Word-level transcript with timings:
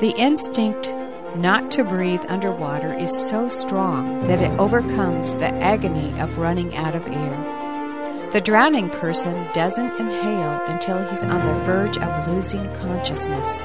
The 0.00 0.16
instinct 0.16 0.88
not 1.36 1.70
to 1.72 1.84
breathe 1.84 2.24
underwater 2.28 2.94
is 2.94 3.14
so 3.14 3.50
strong 3.50 4.22
that 4.22 4.40
it 4.40 4.58
overcomes 4.58 5.36
the 5.36 5.52
agony 5.56 6.18
of 6.18 6.38
running 6.38 6.74
out 6.74 6.94
of 6.94 7.06
air. 7.06 8.30
The 8.32 8.40
drowning 8.40 8.88
person 8.88 9.46
doesn't 9.52 10.00
inhale 10.00 10.58
until 10.68 11.06
he's 11.06 11.26
on 11.26 11.46
the 11.46 11.64
verge 11.64 11.98
of 11.98 12.28
losing 12.28 12.64
consciousness. 12.76 13.60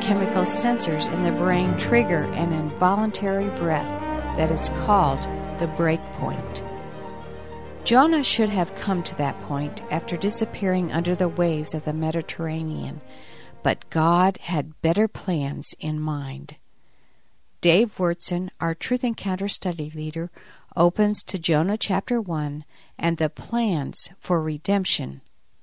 Chemical 0.00 0.42
sensors 0.42 1.12
in 1.12 1.24
the 1.24 1.32
brain 1.32 1.76
trigger 1.76 2.22
an 2.34 2.52
involuntary 2.52 3.48
breath 3.58 3.98
that 4.36 4.52
is 4.52 4.68
called 4.84 5.24
the 5.58 5.66
break 5.76 6.00
point. 6.12 6.62
Jonah 7.82 8.22
should 8.22 8.50
have 8.50 8.76
come 8.76 9.02
to 9.02 9.16
that 9.16 9.40
point 9.42 9.82
after 9.90 10.16
disappearing 10.16 10.92
under 10.92 11.16
the 11.16 11.28
waves 11.28 11.74
of 11.74 11.84
the 11.84 11.92
Mediterranean, 11.92 13.00
but 13.62 13.88
God 13.90 14.38
had 14.42 14.80
better 14.82 15.08
plans 15.08 15.74
in 15.80 16.00
mind. 16.00 16.56
Dave 17.60 17.96
Wyrtzen, 17.96 18.50
our 18.60 18.74
Truth 18.74 19.04
Encounter 19.04 19.48
study 19.48 19.90
leader, 19.90 20.30
opens 20.76 21.22
to 21.24 21.38
Jonah 21.38 21.76
chapter 21.76 22.20
1 22.20 22.64
and 22.98 23.16
the 23.16 23.28
plans 23.28 24.10
for 24.20 24.40
redemption, 24.40 25.20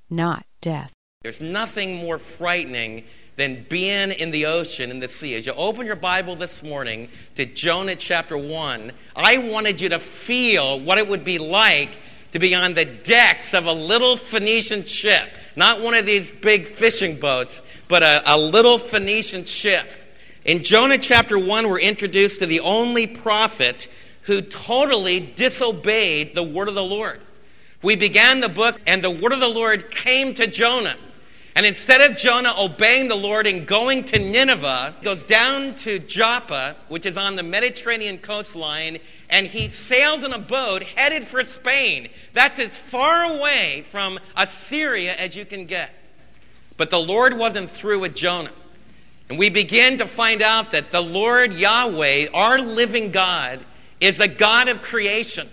not 0.10 0.46
death. 0.62 0.94
There's 1.24 1.42
nothing 1.42 1.98
more 1.98 2.20
frightening 2.20 3.06
than 3.38 3.66
being 3.70 4.12
in 4.12 4.32
the 4.32 4.46
ocean, 4.46 4.92
in 4.92 5.00
the 5.00 5.08
sea. 5.08 5.36
As 5.36 5.46
you 5.46 5.54
open 5.54 5.86
your 5.86 5.96
Bible 5.96 6.36
this 6.36 6.64
morning 6.64 7.10
to 7.36 7.46
Jonah 7.46 7.96
chapter 7.96 8.38
1, 8.38 8.92
I 9.16 9.38
wanted 9.40 9.82
you 9.82 9.90
to 9.90 10.00
feel 10.00 10.80
what 10.80 10.98
it 10.98 11.08
would 11.08 11.26
be 11.26 11.40
like 11.40 11.98
to 12.32 12.40
be 12.40 12.54
on 12.54 12.74
the 12.74 12.86
decks 12.86 13.54
of 13.54 13.66
a 13.66 13.74
little 13.74 14.18
Phoenician 14.18 14.84
ship. 14.84 15.30
Not 15.56 15.82
one 15.82 15.94
of 15.94 16.06
these 16.06 16.30
big 16.30 16.68
fishing 16.68 17.20
boats, 17.20 17.62
but 17.88 18.04
a, 18.04 18.36
a 18.36 18.38
little 18.38 18.80
Phoenician 18.80 19.46
ship 19.46 19.88
in 20.46 20.62
Jonah 20.62 21.00
chapter 21.00 21.40
1, 21.40 21.68
we're 21.68 21.80
introduced 21.80 22.38
to 22.38 22.46
the 22.46 22.60
only 22.60 23.08
prophet 23.08 23.88
who 24.22 24.42
totally 24.42 25.20
disobeyed 25.20 26.36
the 26.36 26.44
word 26.44 26.68
of 26.68 26.76
the 26.76 26.84
Lord. 26.84 27.20
We 27.82 27.96
began 27.96 28.42
the 28.42 28.50
book, 28.50 28.80
and 28.86 29.04
the 29.04 29.10
word 29.10 29.34
of 29.34 29.40
the 29.40 29.48
Lord 29.48 29.90
came 29.90 30.36
to 30.36 30.46
Jonah. 30.46 30.98
And 31.56 31.66
instead 31.66 32.12
of 32.12 32.18
Jonah 32.18 32.54
obeying 32.60 33.08
the 33.08 33.16
Lord 33.16 33.48
and 33.48 33.66
going 33.66 34.04
to 34.04 34.20
Nineveh, 34.20 34.98
he 35.00 35.06
goes 35.06 35.24
down 35.24 35.74
to 35.78 35.98
Joppa, 35.98 36.76
which 36.90 37.08
is 37.08 37.18
on 37.18 37.38
the 37.38 37.44
Mediterranean 37.44 38.20
coastline, 38.20 39.00
and 39.32 39.48
he 39.48 39.70
sails 39.70 40.22
in 40.24 40.32
a 40.32 40.38
boat 40.38 40.84
headed 40.84 41.26
for 41.26 41.44
Spain. 41.44 42.10
That's 42.34 42.60
as 42.60 42.70
far 42.70 43.36
away 43.36 43.88
from 43.90 44.20
Assyria 44.38 45.16
as 45.16 45.36
you 45.36 45.46
can 45.46 45.66
get. 45.66 45.92
But 46.78 46.90
the 46.90 47.00
Lord 47.00 47.38
wasn't 47.38 47.72
through 47.72 48.00
with 48.00 48.16
Jonah. 48.16 48.52
And 49.30 49.40
we 49.40 49.50
begin 49.50 49.98
to 50.00 50.08
find 50.08 50.42
out 50.42 50.72
that 50.72 50.92
the 50.92 51.02
Lord 51.02 51.54
Yahweh, 51.54 52.28
our 52.34 52.60
living 52.60 53.12
God, 53.12 53.66
is 54.00 54.20
a 54.20 54.28
God 54.28 54.68
of 54.68 54.82
creation. 54.82 55.50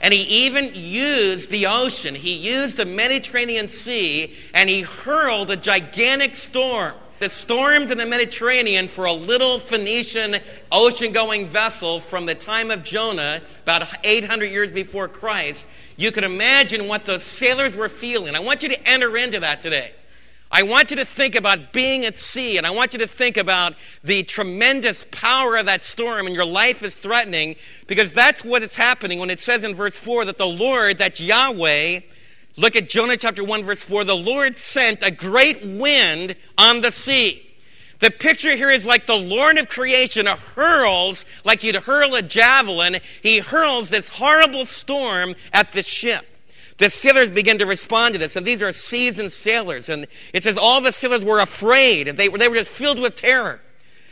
And 0.00 0.12
he 0.12 0.22
even 0.46 0.72
used 0.74 1.50
the 1.50 1.66
ocean, 1.66 2.14
he 2.14 2.34
used 2.34 2.76
the 2.76 2.84
Mediterranean 2.84 3.68
Sea, 3.68 4.34
and 4.52 4.68
he 4.68 4.82
hurled 4.82 5.50
a 5.50 5.56
gigantic 5.56 6.34
storm. 6.34 6.94
The 7.20 7.30
storms 7.30 7.90
in 7.90 7.96
the 7.96 8.06
Mediterranean 8.06 8.88
for 8.88 9.04
a 9.04 9.12
little 9.12 9.60
Phoenician 9.60 10.36
ocean 10.70 11.12
going 11.12 11.48
vessel 11.48 12.00
from 12.00 12.26
the 12.26 12.34
time 12.34 12.70
of 12.70 12.82
Jonah, 12.82 13.40
about 13.62 13.88
800 14.02 14.46
years 14.46 14.72
before 14.72 15.08
Christ. 15.08 15.64
You 15.96 16.10
can 16.10 16.24
imagine 16.24 16.88
what 16.88 17.04
those 17.04 17.22
sailors 17.22 17.76
were 17.76 17.88
feeling. 17.88 18.34
I 18.34 18.40
want 18.40 18.62
you 18.64 18.70
to 18.70 18.88
enter 18.88 19.16
into 19.16 19.40
that 19.40 19.60
today. 19.60 19.92
I 20.50 20.62
want 20.62 20.90
you 20.90 20.96
to 20.98 21.04
think 21.04 21.34
about 21.34 21.72
being 21.72 22.04
at 22.04 22.16
sea, 22.16 22.58
and 22.58 22.66
I 22.66 22.70
want 22.70 22.92
you 22.92 23.00
to 23.00 23.08
think 23.08 23.36
about 23.36 23.74
the 24.04 24.22
tremendous 24.22 25.04
power 25.10 25.56
of 25.56 25.66
that 25.66 25.82
storm, 25.82 26.26
and 26.26 26.34
your 26.34 26.44
life 26.44 26.82
is 26.82 26.94
threatening, 26.94 27.56
because 27.86 28.12
that's 28.12 28.44
what 28.44 28.62
is 28.62 28.74
happening 28.74 29.18
when 29.18 29.30
it 29.30 29.40
says 29.40 29.64
in 29.64 29.74
verse 29.74 29.96
4 29.96 30.26
that 30.26 30.38
the 30.38 30.46
Lord, 30.46 30.98
that's 30.98 31.20
Yahweh, 31.20 32.00
look 32.56 32.76
at 32.76 32.88
Jonah 32.88 33.16
chapter 33.16 33.42
1, 33.42 33.64
verse 33.64 33.82
4, 33.82 34.04
the 34.04 34.16
Lord 34.16 34.56
sent 34.56 35.02
a 35.02 35.10
great 35.10 35.64
wind 35.64 36.36
on 36.56 36.82
the 36.82 36.92
sea. 36.92 37.50
The 37.98 38.10
picture 38.10 38.54
here 38.54 38.70
is 38.70 38.84
like 38.84 39.06
the 39.06 39.16
Lord 39.16 39.56
of 39.56 39.68
creation 39.68 40.26
hurls, 40.26 41.24
like 41.42 41.64
you'd 41.64 41.76
hurl 41.76 42.14
a 42.14 42.22
javelin, 42.22 42.98
he 43.22 43.38
hurls 43.38 43.88
this 43.88 44.06
horrible 44.06 44.66
storm 44.66 45.34
at 45.52 45.72
the 45.72 45.82
ship. 45.82 46.26
The 46.78 46.90
sailors 46.90 47.30
begin 47.30 47.58
to 47.58 47.66
respond 47.66 48.14
to 48.14 48.18
this, 48.18 48.34
and 48.34 48.44
these 48.44 48.60
are 48.62 48.72
seasoned 48.72 49.32
sailors. 49.32 49.88
And 49.88 50.06
it 50.32 50.42
says 50.42 50.56
all 50.56 50.80
the 50.80 50.92
sailors 50.92 51.24
were 51.24 51.40
afraid, 51.40 52.08
they 52.16 52.28
were, 52.28 52.38
they 52.38 52.48
were 52.48 52.56
just 52.56 52.70
filled 52.70 52.98
with 52.98 53.14
terror. 53.14 53.60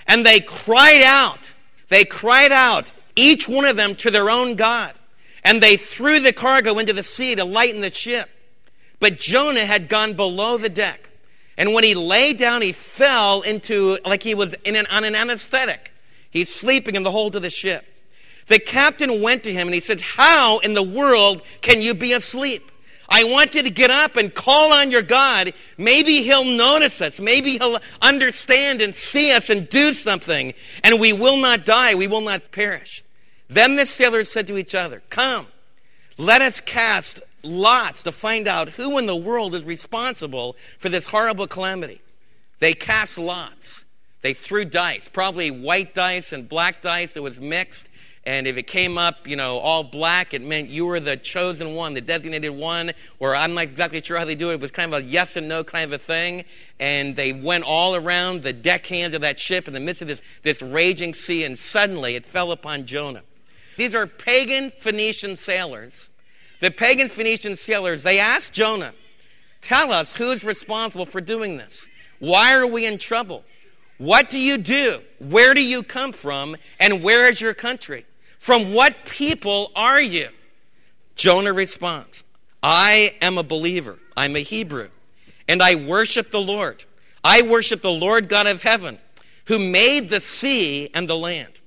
And 0.07 0.25
they 0.25 0.41
cried 0.41 1.03
out. 1.03 1.53
They 1.89 2.05
cried 2.05 2.53
out, 2.53 2.93
each 3.17 3.49
one 3.49 3.65
of 3.65 3.77
them 3.77 3.95
to 3.97 4.11
their 4.11 4.31
own 4.31 4.55
God. 4.55 4.95
And 5.45 5.63
they 5.63 5.77
threw 5.77 6.21
the 6.21 6.33
cargo 6.33 6.79
into 6.79 6.93
the 6.93 7.03
sea 7.03 7.35
to 7.35 7.45
lighten 7.45 7.81
the 7.81 7.93
ship. 7.93 8.31
But 9.01 9.19
Jonah 9.19 9.67
had 9.67 9.89
gone 9.89 10.15
below 10.15 10.57
the 10.57 10.69
deck. 10.69 11.11
And 11.59 11.75
when 11.75 11.85
he 11.85 11.95
lay 11.95 12.33
down, 12.33 12.63
he 12.63 12.73
fell 12.73 13.43
into, 13.43 13.99
like 14.07 14.23
he 14.23 14.35
was 14.35 14.55
in 14.65 14.77
an, 14.77 14.87
on 14.91 15.05
an 15.05 15.15
anesthetic. 15.15 15.93
He's 16.31 16.49
sleeping 16.49 16.95
in 16.95 17.03
the 17.03 17.11
hold 17.11 17.37
of 17.37 17.43
the 17.43 17.51
ship. 17.51 17.85
The 18.49 18.59
captain 18.59 19.23
went 19.23 19.45
to 19.45 19.53
him 19.53 19.69
and 19.69 19.75
he 19.75 19.81
said, 19.81 20.01
How 20.01 20.59
in 20.59 20.75
the 20.75 20.83
world 20.83 21.43
can 21.61 21.81
you 21.83 21.95
be 21.95 22.13
asleep? 22.13 22.71
I 23.09 23.25
want 23.25 23.55
you 23.55 23.63
to 23.63 23.71
get 23.71 23.91
up 23.91 24.17
and 24.17 24.35
call 24.35 24.73
on 24.73 24.91
your 24.91 25.03
God. 25.03 25.53
Maybe 25.77 26.23
he'll 26.23 26.45
notice 26.45 27.01
us. 27.03 27.21
Maybe 27.21 27.59
he'll 27.59 27.79
understand 28.01 28.81
and 28.81 28.95
see 28.95 29.33
us 29.33 29.51
and 29.51 29.69
do 29.69 29.93
something. 29.93 30.55
And 30.83 30.99
we 30.99 31.13
will 31.13 31.37
not 31.37 31.67
die. 31.67 31.95
We 31.95 32.07
will 32.07 32.23
not 32.23 32.53
perish. 32.53 33.05
Then 33.49 33.77
the 33.77 33.85
sailors 33.85 34.31
said 34.31 34.47
to 34.47 34.57
each 34.57 34.75
other, 34.75 35.03
Come, 35.11 35.47
let 36.17 36.41
us 36.41 36.63
cast 36.63 37.21
lots 37.43 38.03
to 38.05 38.13
find 38.13 38.49
out 38.49 38.71
who 38.71 38.97
in 38.97 39.07
the 39.07 39.17
world 39.17 39.55
is 39.55 39.65
responsible 39.65 40.57
for 40.79 40.89
this 40.89 41.07
horrible 41.07 41.47
calamity. 41.47 42.01
They 42.61 42.73
cast 42.73 43.19
lots. 43.19 43.85
They 44.23 44.35
threw 44.35 44.65
dice, 44.65 45.09
probably 45.13 45.51
white 45.51 45.95
dice 45.95 46.33
and 46.33 46.49
black 46.49 46.81
dice. 46.81 47.17
It 47.17 47.23
was 47.23 47.41
mixed. 47.41 47.89
And 48.25 48.47
if 48.47 48.57
it 48.57 48.69
came 48.69 48.99
up, 48.99 49.27
you 49.27 49.35
know, 49.35 49.59
all 49.59 49.83
black, 49.83 50.33
it 50.33 50.43
meant 50.43 50.69
you 50.69 50.87
were 50.87 51.01
the 51.01 51.17
chosen 51.17 51.75
one, 51.75 51.95
the 51.95 52.01
designated 52.01 52.53
one, 52.53 52.93
or 53.19 53.35
I'm 53.35 53.55
not 53.55 53.65
exactly 53.65 54.01
sure 54.01 54.17
how 54.17 54.25
they 54.25 54.37
do 54.37 54.51
it. 54.51 54.55
It 54.55 54.61
was 54.61 54.71
kind 54.71 54.95
of 54.95 55.03
a 55.03 55.05
yes 55.05 55.35
and 55.35 55.49
no 55.49 55.65
kind 55.65 55.93
of 55.93 56.01
a 56.01 56.03
thing. 56.03 56.45
And 56.79 57.17
they 57.17 57.33
went 57.33 57.65
all 57.65 57.97
around 57.97 58.43
the 58.43 58.53
deckhands 58.53 59.17
of 59.17 59.23
that 59.23 59.41
ship 59.41 59.67
in 59.67 59.75
the 59.75 59.81
midst 59.81 60.03
of 60.03 60.09
this, 60.09 60.23
this 60.45 60.63
raging 60.63 61.15
sea, 61.15 61.43
and 61.43 61.59
suddenly 61.59 62.15
it 62.15 62.25
fell 62.25 62.53
upon 62.53 62.87
Jonah. 62.87 63.23
These 63.77 63.95
are 63.95 64.07
pagan 64.07 64.71
Phoenician 64.71 65.37
sailors. 65.37 66.09
The 66.61 66.71
pagan 66.71 67.09
Phoenician 67.09 67.57
sailors, 67.57 68.05
they 68.05 68.21
asked 68.21 68.53
Jonah, 68.53 68.95
Tell 69.63 69.93
us 69.93 70.15
who's 70.15 70.45
responsible 70.45 71.07
for 71.07 71.21
doing 71.21 71.57
this. 71.57 71.89
Why 72.21 72.55
are 72.55 72.67
we 72.67 72.87
in 72.87 72.99
trouble? 72.99 73.45
What 73.99 74.31
do 74.31 74.39
you 74.39 74.59
do? 74.59 75.01
Where 75.19 75.55
do 75.55 75.63
you 75.63 75.83
come 75.83 76.13
from? 76.13 76.57
And 76.79 77.03
where 77.03 77.29
is 77.29 77.41
your 77.41 77.55
country? 77.55 78.05
From 78.43 78.75
what 78.75 79.05
people 79.05 79.71
are 79.77 80.03
you? 80.03 80.29
Jonah 81.15 81.53
responds, 81.53 82.25
I 82.61 83.15
am 83.23 83.39
a 83.39 83.45
believer. 83.45 84.01
I'm 84.17 84.35
a 84.35 84.41
Hebrew. 84.41 84.89
And 85.47 85.63
I 85.63 85.77
worship 85.77 86.33
the 86.33 86.41
Lord. 86.41 86.85
I 87.23 87.43
worship 87.43 87.83
the 87.83 87.93
Lord 87.93 88.29
God 88.29 88.49
of 88.49 88.65
heaven, 88.65 88.99
who 89.45 89.61
made 89.61 90.11
the 90.11 90.21
sea 90.21 90.91
and 90.93 91.09
the 91.09 91.17
land. 91.17 91.61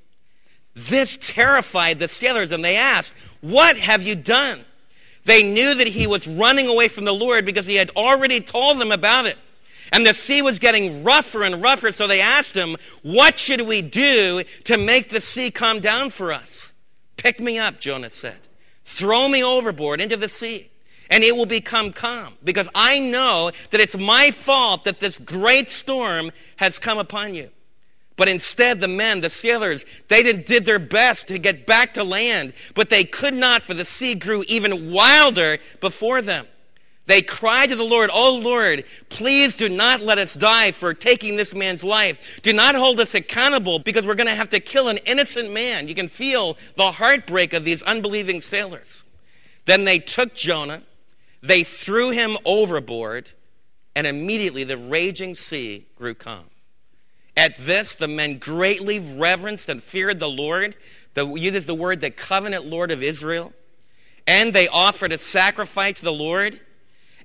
This 0.74 1.18
terrified 1.22 2.00
the 2.00 2.09
sailors, 2.09 2.52
and 2.52 2.62
they 2.62 2.75
asked, 2.75 3.14
What 3.40 3.78
have 3.78 4.03
you 4.03 4.16
done? 4.16 4.66
They 5.24 5.44
knew 5.44 5.75
that 5.75 5.88
he 5.88 6.08
was 6.08 6.28
running 6.28 6.68
away 6.68 6.90
from 6.90 7.06
the 7.06 7.14
Lord 7.14 7.46
because 7.46 7.66
he 7.66 7.75
had 7.75 7.91
already 7.96 8.41
told 8.41 8.80
them 8.80 8.91
about 8.91 9.28
it. 9.28 9.38
And 9.91 10.06
the 10.06 10.13
sea 10.13 10.41
was 10.41 10.59
getting 10.59 11.03
rougher 11.03 11.44
and 11.44 11.62
rougher, 11.62 11.91
so 11.91 12.07
they 12.07 12.22
asked 12.22 12.56
him, 12.56 12.76
What 13.03 13.37
should 13.37 13.61
we 13.61 13.82
do 13.82 14.43
to 14.66 14.78
make 14.78 15.09
the 15.09 15.22
sea 15.22 15.52
calm 15.52 15.79
down 15.79 16.09
for 16.09 16.34
us? 16.34 16.73
Pick 17.17 17.40
me 17.40 17.59
up, 17.59 17.79
Jonah 17.79 18.09
said. 18.09 18.37
Throw 18.84 19.28
me 19.28 19.43
overboard 19.43 20.02
into 20.02 20.17
the 20.17 20.29
sea, 20.29 20.70
and 21.09 21.23
it 21.23 21.35
will 21.35 21.46
become 21.46 21.91
calm, 21.91 22.35
because 22.43 22.70
I 22.76 22.99
know 22.99 23.52
that 23.72 23.82
it's 23.82 23.97
my 23.97 24.32
fault 24.32 24.84
that 24.85 24.99
this 24.99 25.17
great 25.20 25.70
storm 25.70 26.31
has 26.58 26.78
come 26.78 26.97
upon 26.97 27.34
you. 27.34 27.49
But 28.17 28.29
instead, 28.29 28.79
the 28.79 28.88
men, 28.88 29.22
the 29.22 29.29
sailors, 29.29 29.85
they 30.08 30.23
did, 30.23 30.66
their 30.66 30.79
best 30.79 31.28
to 31.28 31.38
get 31.38 31.66
back 31.66 31.96
to 31.96 32.03
land, 32.03 32.53
but 32.73 32.90
they 32.90 33.03
could 33.03 33.34
not, 33.34 33.64
for 33.64 33.73
the 33.73 33.85
sea 33.85 34.16
grew 34.16 34.43
even 34.47 34.91
wilder 34.91 35.58
before 35.81 36.22
them. 36.22 36.46
They 37.07 37.22
cried 37.22 37.69
to 37.69 37.75
the 37.75 37.84
Lord, 37.84 38.09
Oh 38.11 38.35
Lord, 38.35 38.84
please 39.09 39.55
do 39.55 39.69
not 39.69 40.02
let 40.02 40.17
us 40.17 40.34
die 40.34 40.72
for 40.72 40.93
taking 40.93 41.35
this 41.35 41.53
man's 41.53 41.84
life. 41.84 42.19
Do 42.41 42.52
not 42.52 42.75
hold 42.75 42.99
us 42.99 43.13
accountable 43.13 43.79
because 43.79 44.05
we're 44.05 44.16
going 44.16 44.28
to 44.28 44.35
have 44.35 44.49
to 44.49 44.59
kill 44.59 44.87
an 44.87 44.97
innocent 45.05 45.52
man. 45.52 45.87
You 45.87 45.96
can 45.96 46.09
feel 46.09 46.57
the 46.75 46.91
heartbreak 46.91 47.53
of 47.53 47.63
these 47.63 47.84
unbelieving 47.84 48.41
sailors. 48.41 49.03
Then 49.66 49.84
they 49.84 49.99
took 49.99 50.34
Jonah, 50.34 50.81
they 51.41 51.63
threw 51.63 52.09
him 52.09 52.37
overboard, 52.43 53.31
and 53.96 54.07
immediately 54.07 54.63
the 54.63 54.78
raging 54.78 55.35
sea 55.35 55.87
grew 55.96 56.16
calm. 56.16 56.46
At 57.37 57.57
this, 57.57 57.96
the 57.96 58.07
men 58.07 58.37
greatly 58.37 58.99
reverenced 58.99 59.69
and 59.69 59.84
feared 59.84 60.19
the 60.19 60.29
Lord. 60.29 60.75
The, 61.13 61.28
uses 61.28 61.66
the 61.66 61.75
word 61.75 62.02
the 62.02 62.11
covenant 62.11 62.66
Lord 62.66 62.91
of 62.91 63.03
Israel. 63.03 63.53
And 64.28 64.53
they 64.53 64.67
offered 64.67 65.11
a 65.11 65.17
sacrifice 65.17 65.99
to 65.99 66.05
the 66.05 66.13
Lord, 66.13 66.59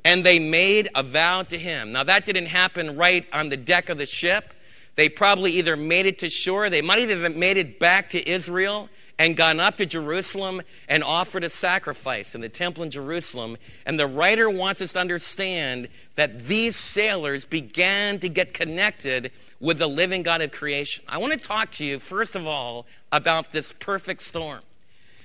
and 0.05 0.25
they 0.25 0.39
made 0.39 0.89
a 0.95 1.03
vow 1.03 1.43
to 1.43 1.59
him. 1.59 1.93
Now, 1.93 2.05
that 2.05 2.27
didn't 2.27 2.47
happen 2.47 2.97
right 2.97 3.27
on 3.33 3.49
the 3.49 3.57
deck 3.57 3.89
of 3.89 3.99
the 3.99 4.07
ship. 4.07 4.53
They 4.97 5.09
probably 5.09 5.53
either 5.53 5.77
made 5.77 6.07
it 6.07 6.19
to 6.21 6.31
shore, 6.31 6.69
they 6.71 6.83
might 6.83 7.01
even 7.01 7.23
have 7.23 7.37
made 7.37 7.57
it 7.57 7.79
back 7.79 8.11
to 8.11 8.29
Israel 8.29 8.89
and 9.19 9.37
gone 9.37 9.61
up 9.61 9.77
to 9.77 9.85
Jerusalem 9.85 10.63
and 10.89 11.05
offered 11.05 11.45
a 11.45 11.51
sacrifice 11.51 12.35
in 12.35 12.41
the 12.41 12.49
temple 12.49 12.83
in 12.83 12.91
Jerusalem. 12.91 13.59
And 13.85 14.01
the 14.01 14.07
writer 14.07 14.49
wants 14.49 14.81
us 14.81 14.95
to 14.95 14.99
understand 14.99 15.89
that 16.17 16.47
these 16.47 16.75
sailors 16.75 17.45
began 17.45 18.19
to 18.21 18.31
get 18.31 18.55
connected 18.55 19.31
with 19.61 19.79
the 19.79 19.87
living 19.87 20.23
God 20.23 20.41
of 20.41 20.53
creation. 20.53 21.05
I 21.07 21.19
want 21.19 21.35
to 21.35 21.39
talk 21.39 21.71
to 21.73 21.85
you, 21.85 21.99
first 21.99 22.35
of 22.35 22.47
all, 22.47 22.87
about 23.13 23.53
this 23.53 23.75
perfect 23.79 24.23
storm. 24.23 24.61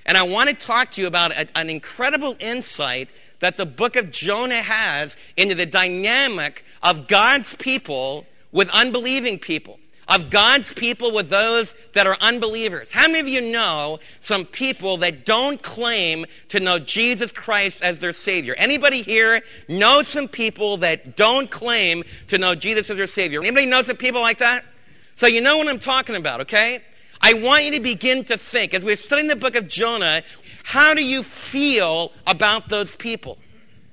And 0.05 0.17
I 0.17 0.23
want 0.23 0.49
to 0.49 0.55
talk 0.55 0.91
to 0.91 1.01
you 1.01 1.07
about 1.07 1.31
a, 1.31 1.47
an 1.57 1.69
incredible 1.69 2.35
insight 2.41 3.09
that 3.39 3.57
the 3.57 3.65
book 3.65 3.95
of 3.95 4.11
Jonah 4.11 4.61
has 4.61 5.15
into 5.37 5.55
the 5.55 5.65
dynamic 5.65 6.63
of 6.81 7.07
God's 7.07 7.55
people 7.55 8.25
with 8.51 8.69
unbelieving 8.69 9.39
people, 9.39 9.79
of 10.07 10.29
God's 10.29 10.73
people 10.73 11.11
with 11.11 11.29
those 11.29 11.75
that 11.93 12.07
are 12.07 12.17
unbelievers. 12.21 12.89
How 12.91 13.07
many 13.07 13.19
of 13.19 13.27
you 13.27 13.51
know 13.51 13.99
some 14.19 14.45
people 14.45 14.97
that 14.97 15.25
don't 15.25 15.61
claim 15.61 16.25
to 16.49 16.59
know 16.59 16.79
Jesus 16.79 17.31
Christ 17.31 17.81
as 17.81 17.99
their 17.99 18.13
Savior? 18.13 18.55
Anybody 18.57 19.01
here 19.01 19.41
know 19.67 20.01
some 20.03 20.27
people 20.27 20.77
that 20.77 21.17
don't 21.17 21.49
claim 21.49 22.03
to 22.27 22.37
know 22.37 22.55
Jesus 22.55 22.89
as 22.89 22.97
their 22.97 23.07
Savior? 23.07 23.41
Anybody 23.41 23.65
know 23.65 23.81
some 23.81 23.97
people 23.97 24.21
like 24.21 24.37
that? 24.37 24.63
So 25.15 25.27
you 25.27 25.41
know 25.41 25.57
what 25.57 25.67
I'm 25.67 25.79
talking 25.79 26.15
about, 26.15 26.41
okay? 26.41 26.81
I 27.21 27.33
want 27.33 27.63
you 27.63 27.71
to 27.71 27.79
begin 27.79 28.25
to 28.25 28.37
think, 28.37 28.73
as 28.73 28.83
we're 28.83 28.95
studying 28.97 29.27
the 29.27 29.35
book 29.35 29.55
of 29.55 29.67
Jonah, 29.67 30.21
how 30.65 30.95
do 30.95 31.05
you 31.05 31.21
feel 31.21 32.11
about 32.25 32.69
those 32.69 32.95
people? 32.95 33.37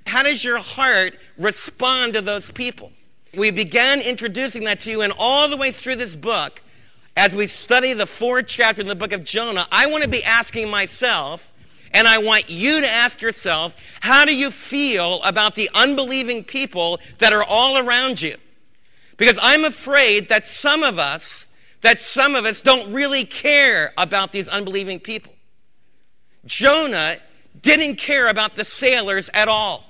How 0.07 0.23
does 0.23 0.43
your 0.43 0.59
heart 0.59 1.19
respond 1.37 2.15
to 2.15 2.23
those 2.23 2.51
people? 2.51 2.91
We 3.37 3.51
began 3.51 4.01
introducing 4.01 4.65
that 4.65 4.81
to 4.81 4.91
you, 4.91 5.03
and 5.03 5.13
all 5.19 5.49
the 5.49 5.59
way 5.59 5.71
through 5.71 5.97
this 5.97 6.17
book, 6.17 6.63
as 7.15 7.35
we 7.35 7.47
study 7.47 7.93
the 7.93 8.07
fourth 8.07 8.47
chapter 8.47 8.81
in 8.81 8.89
the 8.89 8.95
book 8.95 9.13
of 9.13 9.23
Jonah, 9.23 9.69
I 9.71 9.87
want 9.87 10.03
to 10.05 10.09
be 10.09 10.25
asking 10.25 10.71
myself, 10.71 11.53
and 11.93 12.09
I 12.09 12.17
want 12.17 12.49
you 12.49 12.81
to 12.81 12.89
ask 12.89 13.21
yourself, 13.21 13.77
how 14.01 14.25
do 14.25 14.35
you 14.35 14.51
feel 14.51 15.23
about 15.25 15.55
the 15.55 15.69
unbelieving 15.75 16.43
people 16.43 17.01
that 17.19 17.35
are 17.35 17.45
all 17.45 17.77
around 17.77 18.23
you? 18.23 18.37
Because 19.19 19.39
I'm 19.43 19.65
afraid 19.65 20.31
that 20.31 20.47
some 20.47 20.83
of 20.83 20.99
us 20.99 21.45
that 21.83 22.01
some 22.01 22.35
of 22.35 22.45
us 22.45 22.63
don't 22.63 22.93
really 22.93 23.25
care 23.25 23.93
about 23.99 24.33
these 24.33 24.49
unbelieving 24.49 25.01
people. 25.01 25.35
Jonah 26.45 27.17
didn't 27.61 27.97
care 27.97 28.29
about 28.29 28.57
the 28.57 28.65
sailors 28.65 29.31
at 29.33 29.49
all. 29.49 29.85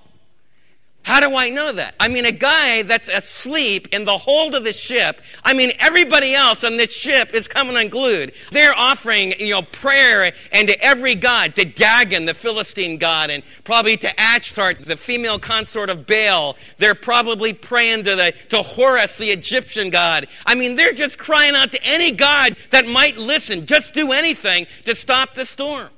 How 1.05 1.19
do 1.19 1.35
I 1.35 1.49
know 1.49 1.73
that? 1.73 1.97
I 1.99 2.07
mean, 2.07 2.27
a 2.27 2.33
guy 2.33 2.83
that's 2.83 3.09
asleep 3.09 3.89
in 3.91 4.05
the 4.05 4.17
hold 4.17 4.55
of 4.55 4.63
the 4.63 4.73
ship. 4.73 5.21
I 5.43 5.53
mean, 5.53 5.73
everybody 5.81 6.33
else 6.33 6.63
on 6.63 6.77
this 6.77 6.93
ship 6.93 7.35
is 7.35 7.49
coming 7.49 7.77
unglued. 7.77 8.33
They're 8.53 8.75
offering, 8.75 9.35
you 9.41 9.51
know, 9.51 9.63
prayer 9.63 10.33
and 10.53 10.69
to 10.69 10.81
every 10.81 11.17
god, 11.17 11.57
to 11.57 11.65
Dagon, 11.65 12.27
the 12.27 12.35
Philistine 12.35 12.99
god, 12.99 13.31
and 13.31 13.43
probably 13.65 13.97
to 13.97 14.15
Ashtart, 14.15 14.85
the 14.85 14.97
female 14.97 15.41
consort 15.41 15.91
of 15.91 16.07
Baal. 16.07 16.57
They're 16.79 16.95
probably 16.95 17.53
praying 17.53 18.05
to 18.05 18.15
the, 18.15 18.33
to 18.51 18.63
Horus, 18.63 19.17
the 19.17 19.33
Egyptian 19.33 19.91
god. 19.91 20.29
I 20.47 20.55
mean, 20.55 20.77
they're 20.77 20.93
just 20.93 21.19
crying 21.19 21.57
out 21.57 21.73
to 21.73 21.83
any 21.83 22.13
god 22.13 22.55
that 22.71 22.87
might 22.87 23.17
listen, 23.17 23.67
just 23.67 23.93
do 23.93 24.13
anything 24.13 24.69
to 24.85 24.95
stop 24.95 25.35
the 25.35 25.47
storm. 25.47 25.89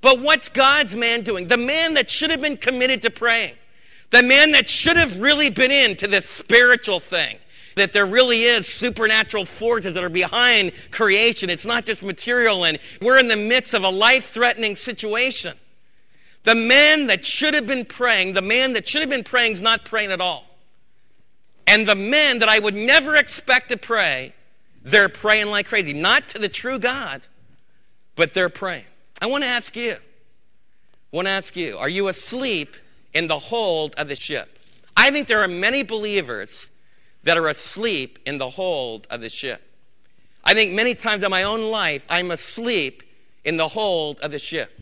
But 0.00 0.20
what's 0.20 0.48
God's 0.48 0.94
man 0.94 1.22
doing? 1.22 1.48
The 1.48 1.56
man 1.56 1.94
that 1.94 2.10
should 2.10 2.30
have 2.30 2.40
been 2.40 2.56
committed 2.56 3.02
to 3.02 3.10
praying. 3.10 3.54
The 4.10 4.22
man 4.22 4.52
that 4.52 4.68
should 4.68 4.96
have 4.96 5.20
really 5.20 5.50
been 5.50 5.70
into 5.70 6.06
this 6.06 6.28
spiritual 6.28 7.00
thing, 7.00 7.38
that 7.74 7.92
there 7.92 8.06
really 8.06 8.44
is 8.44 8.66
supernatural 8.66 9.44
forces 9.44 9.94
that 9.94 10.04
are 10.04 10.08
behind 10.08 10.72
creation. 10.90 11.50
It's 11.50 11.66
not 11.66 11.84
just 11.84 12.02
material, 12.02 12.64
and 12.64 12.78
we're 13.02 13.18
in 13.18 13.28
the 13.28 13.36
midst 13.36 13.74
of 13.74 13.84
a 13.84 13.90
life 13.90 14.30
threatening 14.30 14.76
situation. 14.76 15.56
The 16.44 16.54
man 16.54 17.08
that 17.08 17.24
should 17.24 17.54
have 17.54 17.66
been 17.66 17.84
praying, 17.84 18.32
the 18.32 18.40
man 18.40 18.72
that 18.72 18.88
should 18.88 19.02
have 19.02 19.10
been 19.10 19.24
praying 19.24 19.52
is 19.52 19.60
not 19.60 19.84
praying 19.84 20.12
at 20.12 20.20
all. 20.20 20.46
And 21.66 21.86
the 21.86 21.94
men 21.94 22.38
that 22.38 22.48
I 22.48 22.58
would 22.58 22.74
never 22.74 23.14
expect 23.14 23.70
to 23.70 23.76
pray, 23.76 24.32
they're 24.82 25.10
praying 25.10 25.48
like 25.48 25.66
crazy. 25.66 25.92
Not 25.92 26.28
to 26.28 26.38
the 26.38 26.48
true 26.48 26.78
God, 26.78 27.20
but 28.16 28.32
they're 28.32 28.48
praying. 28.48 28.86
I 29.20 29.26
want 29.26 29.44
to 29.44 29.48
ask 29.48 29.74
you, 29.76 29.92
I 29.92 31.16
want 31.16 31.26
to 31.26 31.30
ask 31.30 31.56
you, 31.56 31.76
are 31.78 31.88
you 31.88 32.08
asleep 32.08 32.76
in 33.14 33.26
the 33.26 33.38
hold 33.38 33.94
of 33.96 34.08
the 34.08 34.16
ship. 34.16 34.58
I 34.96 35.10
think 35.10 35.28
there 35.28 35.40
are 35.40 35.48
many 35.48 35.82
believers 35.82 36.68
that 37.24 37.36
are 37.36 37.48
asleep 37.48 38.18
in 38.26 38.38
the 38.38 38.50
hold 38.50 39.06
of 39.10 39.20
the 39.20 39.28
ship. 39.28 39.62
I 40.44 40.54
think 40.54 40.72
many 40.72 40.94
times 40.94 41.22
in 41.22 41.30
my 41.30 41.42
own 41.42 41.70
life, 41.70 42.06
I'm 42.08 42.30
asleep 42.30 43.02
in 43.44 43.56
the 43.56 43.68
hold 43.68 44.20
of 44.20 44.30
the 44.30 44.38
ship. 44.38 44.80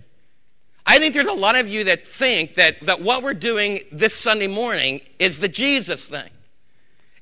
I 0.84 0.98
think 0.98 1.14
there's 1.14 1.26
a 1.26 1.32
lot 1.32 1.56
of 1.56 1.68
you 1.68 1.84
that 1.84 2.06
think 2.06 2.54
that, 2.54 2.80
that 2.82 3.00
what 3.00 3.22
we're 3.22 3.34
doing 3.34 3.80
this 3.90 4.14
Sunday 4.14 4.46
morning 4.46 5.00
is 5.18 5.38
the 5.40 5.48
Jesus 5.48 6.04
thing. 6.04 6.30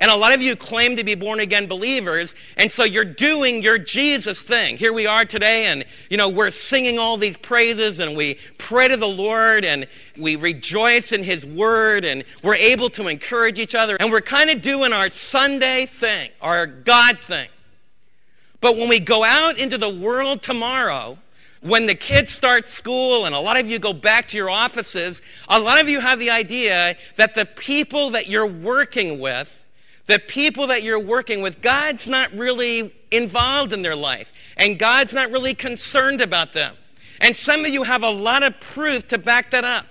And 0.01 0.11
a 0.11 0.17
lot 0.17 0.35
of 0.35 0.43
you 0.43 0.57
claim 0.57 0.97
to 0.97 1.05
be 1.05 1.15
born 1.15 1.39
again 1.39 1.69
believers, 1.69 2.35
and 2.57 2.71
so 2.71 2.83
you're 2.83 3.05
doing 3.05 3.63
your 3.63 3.79
Jesus 3.79 4.43
thing. 4.43 4.77
Here 4.77 4.93
we 4.93 5.07
are 5.07 5.25
today, 5.25 5.67
and 5.67 5.85
you 6.11 6.17
know, 6.17 6.29
we're 6.29 6.51
singing 6.51 6.99
all 6.99 7.17
these 7.17 7.37
praises, 7.37 8.01
and 8.01 8.17
we 8.17 8.39
pray 8.59 8.89
to 8.89 8.97
the 8.97 9.09
Lord, 9.09 9.65
and 9.65 9.87
we 10.19 10.35
rejoice 10.35 11.13
in 11.13 11.23
His 11.23 11.47
Word, 11.47 12.05
and 12.05 12.25
we're 12.43 12.57
able 12.57 12.91
to 12.91 13.07
encourage 13.07 13.61
each 13.61 13.77
other, 13.77 13.97
and 14.01 14.11
we're 14.11 14.21
kind 14.21 14.51
of 14.51 14.63
doing 14.63 14.93
our 14.93 15.11
Sunday 15.11 15.87
thing, 15.87 16.31
our 16.41 16.67
God 16.67 17.21
thing. 17.21 17.49
But 18.61 18.77
when 18.77 18.89
we 18.89 18.99
go 18.99 19.23
out 19.23 19.59
into 19.59 19.79
the 19.79 19.91
world 19.91 20.43
tomorrow, 20.43 21.19
when 21.61 21.87
the 21.87 21.95
kids 21.95 22.31
start 22.31 22.67
school 22.67 23.27
and 23.27 23.35
a 23.35 23.41
lot 23.41 23.59
of 23.59 23.71
you 23.71 23.79
go 23.79 23.93
back 23.93 24.29
to 24.29 24.37
your 24.37 24.51
offices, 24.51 25.23
a 25.49 25.61
lot 25.61 25.81
of 25.81 25.89
you 25.89 26.01
have 26.01 26.19
the 26.19 26.31
idea 26.31 26.97
that 27.17 27.35
the 27.35 27.47
people 27.47 28.11
that 28.11 28.27
you're 28.27 28.47
working 28.47 29.21
with 29.21 29.64
the 30.07 30.19
people 30.19 30.67
that 30.69 30.83
you're 30.83 31.01
working 31.01 31.43
with, 31.43 31.61
God's 31.63 32.07
not 32.07 32.33
really 32.33 32.95
involved 33.11 33.73
in 33.73 33.83
their 33.83 33.97
life, 33.97 34.33
and 34.57 34.79
God's 34.79 35.13
not 35.13 35.31
really 35.31 35.55
concerned 35.55 36.21
about 36.21 36.53
them. 36.53 36.77
And 37.21 37.37
some 37.37 37.65
of 37.65 37.71
you 37.71 37.85
have 37.85 38.03
a 38.03 38.11
lot 38.11 38.43
of 38.43 38.59
proof 38.61 39.09
to 39.09 39.19
back 39.19 39.53
that 39.53 39.65
up. 39.65 39.87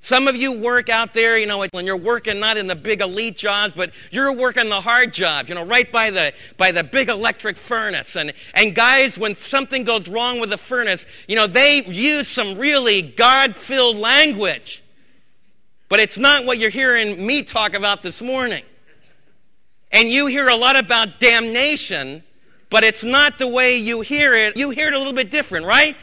Some 0.00 0.28
of 0.28 0.36
you 0.36 0.52
work 0.52 0.90
out 0.90 1.14
there, 1.14 1.38
you 1.38 1.46
know, 1.46 1.66
when 1.70 1.86
you're 1.86 1.96
working 1.96 2.38
not 2.38 2.58
in 2.58 2.66
the 2.66 2.76
big 2.76 3.00
elite 3.00 3.38
jobs, 3.38 3.72
but 3.74 3.90
you're 4.10 4.32
working 4.32 4.68
the 4.68 4.82
hard 4.82 5.14
jobs, 5.14 5.48
you 5.48 5.54
know, 5.54 5.64
right 5.64 5.90
by 5.90 6.10
the 6.10 6.34
by 6.58 6.72
the 6.72 6.84
big 6.84 7.08
electric 7.08 7.56
furnace. 7.56 8.14
And 8.14 8.34
and 8.52 8.74
guys, 8.74 9.16
when 9.16 9.34
something 9.34 9.84
goes 9.84 10.06
wrong 10.06 10.40
with 10.40 10.50
the 10.50 10.58
furnace, 10.58 11.06
you 11.26 11.36
know, 11.36 11.46
they 11.46 11.84
use 11.84 12.28
some 12.28 12.58
really 12.58 13.00
God-filled 13.00 13.96
language. 13.96 14.82
But 15.88 16.00
it's 16.00 16.18
not 16.18 16.44
what 16.44 16.58
you're 16.58 16.68
hearing 16.68 17.24
me 17.24 17.42
talk 17.42 17.72
about 17.72 18.02
this 18.02 18.20
morning. 18.20 18.64
And 19.94 20.10
you 20.10 20.26
hear 20.26 20.48
a 20.48 20.56
lot 20.56 20.74
about 20.74 21.20
damnation, 21.20 22.24
but 22.68 22.82
it's 22.82 23.04
not 23.04 23.38
the 23.38 23.46
way 23.46 23.76
you 23.76 24.00
hear 24.00 24.34
it. 24.34 24.56
You 24.56 24.70
hear 24.70 24.88
it 24.88 24.94
a 24.94 24.98
little 24.98 25.12
bit 25.12 25.30
different, 25.30 25.66
right? 25.66 25.96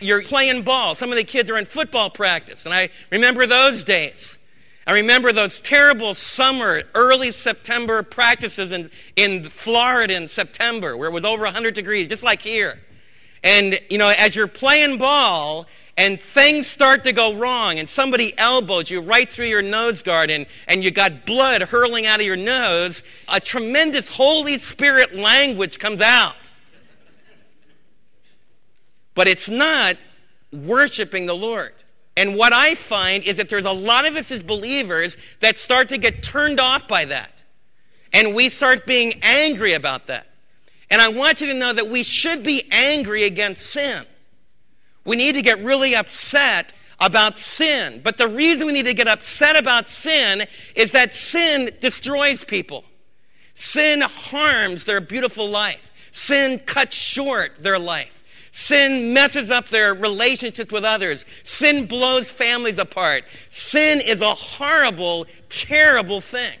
You're 0.00 0.22
playing 0.22 0.64
ball. 0.64 0.96
Some 0.96 1.10
of 1.10 1.16
the 1.16 1.22
kids 1.22 1.48
are 1.48 1.56
in 1.56 1.66
football 1.66 2.10
practice, 2.10 2.64
and 2.64 2.74
I 2.74 2.90
remember 3.12 3.46
those 3.46 3.84
days. 3.84 4.36
I 4.84 4.94
remember 4.94 5.32
those 5.32 5.60
terrible 5.60 6.16
summer, 6.16 6.82
early 6.92 7.30
September 7.30 8.02
practices 8.02 8.72
in, 8.72 8.90
in 9.14 9.44
Florida 9.44 10.16
in 10.16 10.26
September 10.26 10.96
where 10.96 11.08
it 11.08 11.12
was 11.12 11.24
over 11.24 11.44
100 11.44 11.72
degrees, 11.72 12.08
just 12.08 12.24
like 12.24 12.42
here. 12.42 12.80
And, 13.44 13.80
you 13.88 13.98
know, 13.98 14.08
as 14.08 14.34
you're 14.34 14.48
playing 14.48 14.98
ball 14.98 15.66
and 15.96 16.20
things 16.20 16.66
start 16.66 17.04
to 17.04 17.12
go 17.12 17.34
wrong 17.34 17.78
and 17.78 17.88
somebody 17.88 18.36
elbows 18.36 18.90
you 18.90 19.00
right 19.00 19.30
through 19.30 19.46
your 19.46 19.62
nose 19.62 20.02
guard 20.02 20.30
and, 20.30 20.46
and 20.66 20.82
you 20.82 20.90
got 20.90 21.24
blood 21.24 21.62
hurling 21.62 22.04
out 22.04 22.20
of 22.20 22.26
your 22.26 22.36
nose, 22.36 23.02
a 23.28 23.40
tremendous 23.40 24.08
Holy 24.08 24.58
Spirit 24.58 25.14
language 25.14 25.78
comes 25.78 26.00
out. 26.00 26.34
But 29.14 29.28
it's 29.28 29.48
not 29.48 29.96
worshiping 30.52 31.26
the 31.26 31.36
Lord. 31.36 31.72
And 32.16 32.36
what 32.36 32.52
I 32.52 32.74
find 32.74 33.24
is 33.24 33.36
that 33.36 33.48
there's 33.48 33.64
a 33.64 33.72
lot 33.72 34.06
of 34.06 34.16
us 34.16 34.30
as 34.30 34.42
believers 34.42 35.16
that 35.40 35.58
start 35.58 35.88
to 35.90 35.98
get 35.98 36.22
turned 36.22 36.58
off 36.58 36.88
by 36.88 37.04
that. 37.04 37.30
And 38.12 38.34
we 38.34 38.48
start 38.48 38.86
being 38.86 39.20
angry 39.22 39.72
about 39.74 40.08
that. 40.08 40.26
And 40.90 41.00
I 41.00 41.08
want 41.08 41.40
you 41.40 41.48
to 41.48 41.54
know 41.54 41.72
that 41.72 41.88
we 41.88 42.02
should 42.02 42.42
be 42.42 42.68
angry 42.70 43.24
against 43.24 43.66
sin. 43.66 44.04
We 45.04 45.16
need 45.16 45.32
to 45.32 45.42
get 45.42 45.62
really 45.62 45.94
upset 45.94 46.72
about 47.00 47.38
sin. 47.38 48.00
But 48.02 48.18
the 48.18 48.28
reason 48.28 48.66
we 48.66 48.72
need 48.72 48.84
to 48.84 48.94
get 48.94 49.08
upset 49.08 49.56
about 49.56 49.88
sin 49.88 50.46
is 50.74 50.92
that 50.92 51.12
sin 51.12 51.70
destroys 51.80 52.44
people. 52.44 52.84
Sin 53.54 54.00
harms 54.00 54.84
their 54.84 55.00
beautiful 55.00 55.48
life. 55.48 55.92
Sin 56.12 56.58
cuts 56.60 56.94
short 56.94 57.62
their 57.62 57.78
life. 57.78 58.22
Sin 58.52 59.12
messes 59.12 59.50
up 59.50 59.68
their 59.68 59.94
relationships 59.94 60.72
with 60.72 60.84
others. 60.84 61.24
Sin 61.42 61.86
blows 61.86 62.30
families 62.30 62.78
apart. 62.78 63.24
Sin 63.50 64.00
is 64.00 64.20
a 64.20 64.34
horrible, 64.34 65.26
terrible 65.48 66.20
thing. 66.20 66.56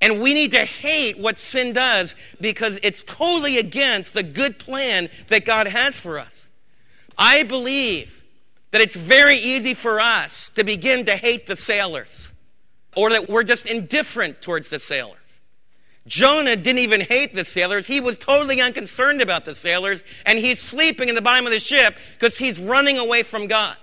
And 0.00 0.20
we 0.20 0.34
need 0.34 0.52
to 0.52 0.64
hate 0.64 1.18
what 1.18 1.38
sin 1.38 1.72
does 1.72 2.14
because 2.40 2.78
it's 2.82 3.02
totally 3.02 3.58
against 3.58 4.14
the 4.14 4.22
good 4.22 4.58
plan 4.58 5.08
that 5.28 5.44
God 5.44 5.66
has 5.66 5.94
for 5.94 6.18
us. 6.18 6.47
I 7.18 7.42
believe 7.42 8.14
that 8.70 8.80
it's 8.80 8.94
very 8.94 9.38
easy 9.38 9.74
for 9.74 10.00
us 10.00 10.50
to 10.54 10.64
begin 10.64 11.06
to 11.06 11.16
hate 11.16 11.46
the 11.46 11.56
sailors 11.56 12.30
or 12.96 13.10
that 13.10 13.28
we're 13.28 13.42
just 13.42 13.66
indifferent 13.66 14.40
towards 14.40 14.68
the 14.68 14.78
sailors. 14.78 15.16
Jonah 16.06 16.56
didn't 16.56 16.78
even 16.78 17.02
hate 17.02 17.34
the 17.34 17.44
sailors. 17.44 17.86
He 17.86 18.00
was 18.00 18.16
totally 18.16 18.60
unconcerned 18.60 19.20
about 19.20 19.44
the 19.44 19.54
sailors, 19.54 20.02
and 20.24 20.38
he's 20.38 20.60
sleeping 20.60 21.08
in 21.08 21.14
the 21.14 21.22
bottom 21.22 21.46
of 21.46 21.52
the 21.52 21.60
ship 21.60 21.96
because 22.18 22.38
he's 22.38 22.58
running 22.58 22.98
away 22.98 23.22
from 23.22 23.46
God. 23.46 23.76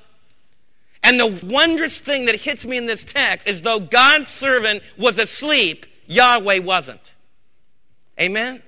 And 1.04 1.20
the 1.20 1.46
wondrous 1.46 2.00
thing 2.00 2.26
that 2.26 2.36
hits 2.36 2.66
me 2.66 2.78
in 2.78 2.88
this 2.88 3.06
text 3.06 3.48
is 3.48 3.62
though 3.62 3.80
God's 3.80 4.28
servant 4.28 4.82
was 4.98 5.20
asleep, 5.20 5.86
Yahweh 6.08 6.60
wasn't. 6.60 7.14
Amen? 8.20 8.64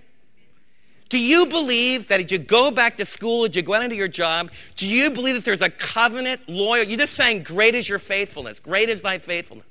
Do 1.10 1.18
you 1.18 1.46
believe 1.46 2.10
that 2.10 2.20
as 2.20 2.32
you 2.32 2.38
go 2.38 2.72
back 2.72 2.98
to 2.98 3.06
school, 3.06 3.46
as 3.46 3.56
you 3.56 3.62
go 3.62 3.74
out 3.74 3.84
into 3.84 3.96
your 3.96 4.08
job, 4.08 4.52
do 4.76 4.88
you 4.88 5.10
believe 5.10 5.36
that 5.36 5.46
there's 5.46 5.62
a 5.62 5.70
covenant 5.70 6.42
loyal? 6.48 6.84
You're 6.84 6.98
just 6.98 7.14
saying, 7.14 7.44
Great 7.44 7.76
is 7.76 7.88
your 7.88 8.00
faithfulness, 8.00 8.60
great 8.60 8.90
is 8.90 9.02
thy 9.02 9.20
faithfulness. 9.20 9.68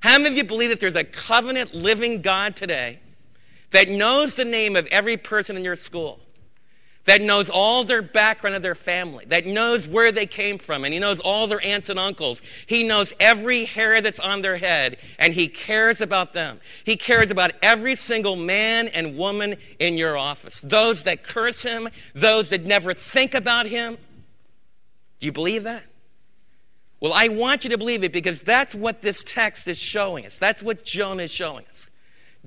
How 0.00 0.16
many 0.16 0.30
of 0.30 0.36
you 0.36 0.44
believe 0.44 0.70
that 0.70 0.80
there's 0.80 0.94
a 0.94 1.04
covenant 1.04 1.74
living 1.74 2.22
God 2.22 2.56
today 2.56 3.00
that 3.72 3.88
knows 3.88 4.34
the 4.34 4.44
name 4.44 4.76
of 4.76 4.86
every 4.86 5.16
person 5.16 5.56
in 5.56 5.64
your 5.64 5.76
school? 5.76 6.20
That 7.08 7.22
knows 7.22 7.48
all 7.48 7.84
their 7.84 8.02
background 8.02 8.54
of 8.54 8.60
their 8.60 8.74
family, 8.74 9.24
that 9.28 9.46
knows 9.46 9.88
where 9.88 10.12
they 10.12 10.26
came 10.26 10.58
from, 10.58 10.84
and 10.84 10.92
he 10.92 11.00
knows 11.00 11.18
all 11.20 11.46
their 11.46 11.64
aunts 11.64 11.88
and 11.88 11.98
uncles. 11.98 12.42
He 12.66 12.82
knows 12.82 13.14
every 13.18 13.64
hair 13.64 14.02
that's 14.02 14.20
on 14.20 14.42
their 14.42 14.58
head, 14.58 14.98
and 15.18 15.32
he 15.32 15.48
cares 15.48 16.02
about 16.02 16.34
them. 16.34 16.60
He 16.84 16.98
cares 16.98 17.30
about 17.30 17.52
every 17.62 17.96
single 17.96 18.36
man 18.36 18.88
and 18.88 19.16
woman 19.16 19.56
in 19.78 19.94
your 19.94 20.18
office. 20.18 20.60
Those 20.62 21.04
that 21.04 21.22
curse 21.22 21.62
him, 21.62 21.88
those 22.14 22.50
that 22.50 22.66
never 22.66 22.92
think 22.92 23.32
about 23.32 23.64
him. 23.64 23.96
Do 25.18 25.24
you 25.24 25.32
believe 25.32 25.62
that? 25.62 25.84
Well, 27.00 27.14
I 27.14 27.28
want 27.28 27.64
you 27.64 27.70
to 27.70 27.78
believe 27.78 28.04
it 28.04 28.12
because 28.12 28.42
that's 28.42 28.74
what 28.74 29.00
this 29.00 29.24
text 29.24 29.66
is 29.66 29.78
showing 29.78 30.26
us. 30.26 30.36
That's 30.36 30.62
what 30.62 30.84
Jonah 30.84 31.22
is 31.22 31.32
showing 31.32 31.64
us. 31.70 31.87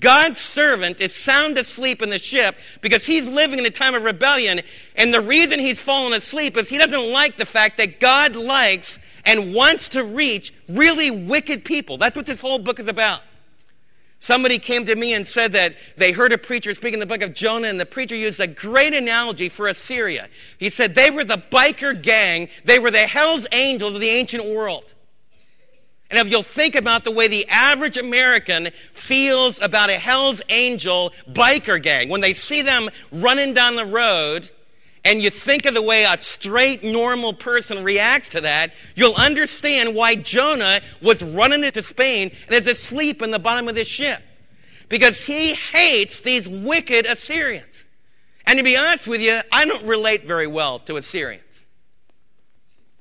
God's 0.02 0.42
servant 0.42 1.00
is 1.00 1.16
sound 1.16 1.58
asleep 1.58 2.02
in 2.02 2.10
the 2.10 2.20
ship 2.20 2.58
because 2.82 3.06
he's 3.06 3.24
living 3.24 3.60
in 3.60 3.66
a 3.66 3.70
time 3.70 3.96
of 3.96 4.04
rebellion. 4.04 4.62
And 4.96 5.14
the 5.14 5.22
reason 5.22 5.60
he's 5.60 5.80
fallen 5.80 6.12
asleep 6.12 6.58
is 6.58 6.68
he 6.68 6.78
doesn't 6.78 7.12
like 7.12 7.38
the 7.38 7.46
fact 7.46 7.78
that 7.78 8.02
God 8.02 8.36
likes 8.36 9.00
and 9.24 9.54
wants 9.54 9.90
to 9.90 10.04
reach 10.04 10.54
really 10.68 11.12
wicked 11.12 11.64
people. 11.64 11.98
That's 11.98 12.16
what 12.16 12.26
this 12.26 12.42
whole 12.42 12.60
book 12.60 12.80
is 12.80 12.88
about. 12.88 13.22
Somebody 14.20 14.60
came 14.60 14.86
to 14.86 14.96
me 14.96 15.14
and 15.14 15.26
said 15.26 15.54
that 15.54 15.76
they 15.98 16.12
heard 16.12 16.32
a 16.32 16.38
preacher 16.38 16.76
speak 16.76 16.94
in 16.94 17.00
the 17.00 17.08
book 17.08 17.24
of 17.24 17.34
Jonah, 17.34 17.68
and 17.68 17.80
the 17.80 17.88
preacher 17.88 18.16
used 18.16 18.40
a 18.40 18.46
great 18.46 18.94
analogy 18.94 19.50
for 19.50 19.68
Assyria. 19.68 20.30
He 20.60 20.70
said 20.70 20.94
they 20.94 21.10
were 21.10 21.26
the 21.26 21.42
biker 21.52 22.00
gang, 22.00 22.50
they 22.64 22.78
were 22.78 22.92
the 22.92 23.08
Hell's 23.08 23.48
Angels 23.52 23.96
of 23.96 24.02
the 24.02 24.10
ancient 24.10 24.46
world. 24.46 24.91
And 26.12 26.20
if 26.20 26.30
you'll 26.30 26.44
think 26.44 26.76
about 26.76 27.06
the 27.06 27.12
way 27.12 27.30
the 27.30 27.48
average 27.48 27.96
American 27.96 28.70
feels 28.94 29.60
about 29.62 29.90
a 29.90 29.98
Hell's 29.98 30.42
Angel 30.50 31.14
biker 31.30 31.82
gang, 31.82 32.10
when 32.10 32.20
they 32.20 32.34
see 32.34 32.62
them 32.62 32.90
running 33.14 33.54
down 33.54 33.78
the 33.78 33.86
road, 33.86 34.50
and 35.06 35.22
you 35.22 35.30
think 35.30 35.66
of 35.66 35.74
the 35.74 35.82
way 35.82 36.04
a 36.04 36.18
straight, 36.18 36.84
normal 36.84 37.34
person 37.34 37.84
reacts 37.86 38.30
to 38.30 38.42
that, 38.42 38.74
you'll 38.94 39.16
understand 39.16 39.96
why 39.96 40.16
Jonah 40.16 40.82
was 41.02 41.24
running 41.24 41.64
into 41.64 41.82
Spain 41.82 42.32
and 42.48 42.56
is 42.56 42.68
asleep 42.68 43.22
in 43.22 43.32
the 43.32 43.40
bottom 43.40 43.70
of 43.70 43.76
this 43.76 43.88
ship. 43.88 44.22
Because 44.90 45.18
he 45.18 45.54
hates 45.54 46.20
these 46.20 46.46
wicked 46.48 47.06
Assyrians. 47.06 47.86
And 48.46 48.58
to 48.58 48.64
be 48.64 48.76
honest 48.76 49.08
with 49.08 49.22
you, 49.22 49.40
I 49.50 49.64
don't 49.64 49.86
relate 49.86 50.26
very 50.28 50.48
well 50.48 50.80
to 50.80 50.98
Assyrians. 50.98 51.44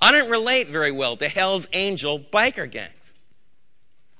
I 0.00 0.12
don't 0.12 0.30
relate 0.30 0.68
very 0.68 0.92
well 0.92 1.16
to 1.16 1.28
Hell's 1.28 1.66
Angel 1.72 2.20
biker 2.20 2.70
gangs. 2.70 2.94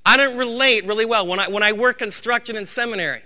I 0.04 0.16
don't 0.16 0.36
relate 0.36 0.86
really 0.86 1.04
well. 1.04 1.26
When 1.26 1.40
I, 1.40 1.48
when 1.48 1.62
I 1.62 1.72
work 1.72 1.98
construction 1.98 2.56
in 2.56 2.66
seminary, 2.66 3.22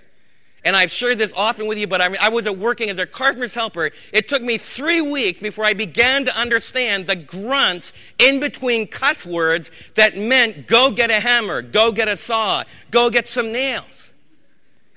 and 0.65 0.75
I've 0.75 0.91
shared 0.91 1.19
this 1.19 1.31
often 1.35 1.67
with 1.67 1.77
you, 1.77 1.85
but 1.85 2.01
I, 2.01 2.15
I 2.19 2.29
was 2.29 2.49
working 2.49 2.89
as 2.89 2.97
a 2.97 3.05
carpenter's 3.05 3.53
helper. 3.53 3.91
It 4.11 4.27
took 4.27 4.41
me 4.41 4.57
three 4.57 4.99
weeks 4.99 5.39
before 5.39 5.63
I 5.63 5.75
began 5.75 6.25
to 6.25 6.35
understand 6.35 7.05
the 7.05 7.15
grunts 7.15 7.93
in 8.17 8.39
between 8.39 8.87
cuss 8.87 9.25
words 9.25 9.69
that 9.93 10.17
meant 10.17 10.65
go 10.65 10.89
get 10.89 11.11
a 11.11 11.19
hammer, 11.19 11.61
go 11.61 11.91
get 11.91 12.07
a 12.07 12.17
saw, 12.17 12.63
go 12.89 13.11
get 13.11 13.27
some 13.27 13.51
nails. 13.51 13.85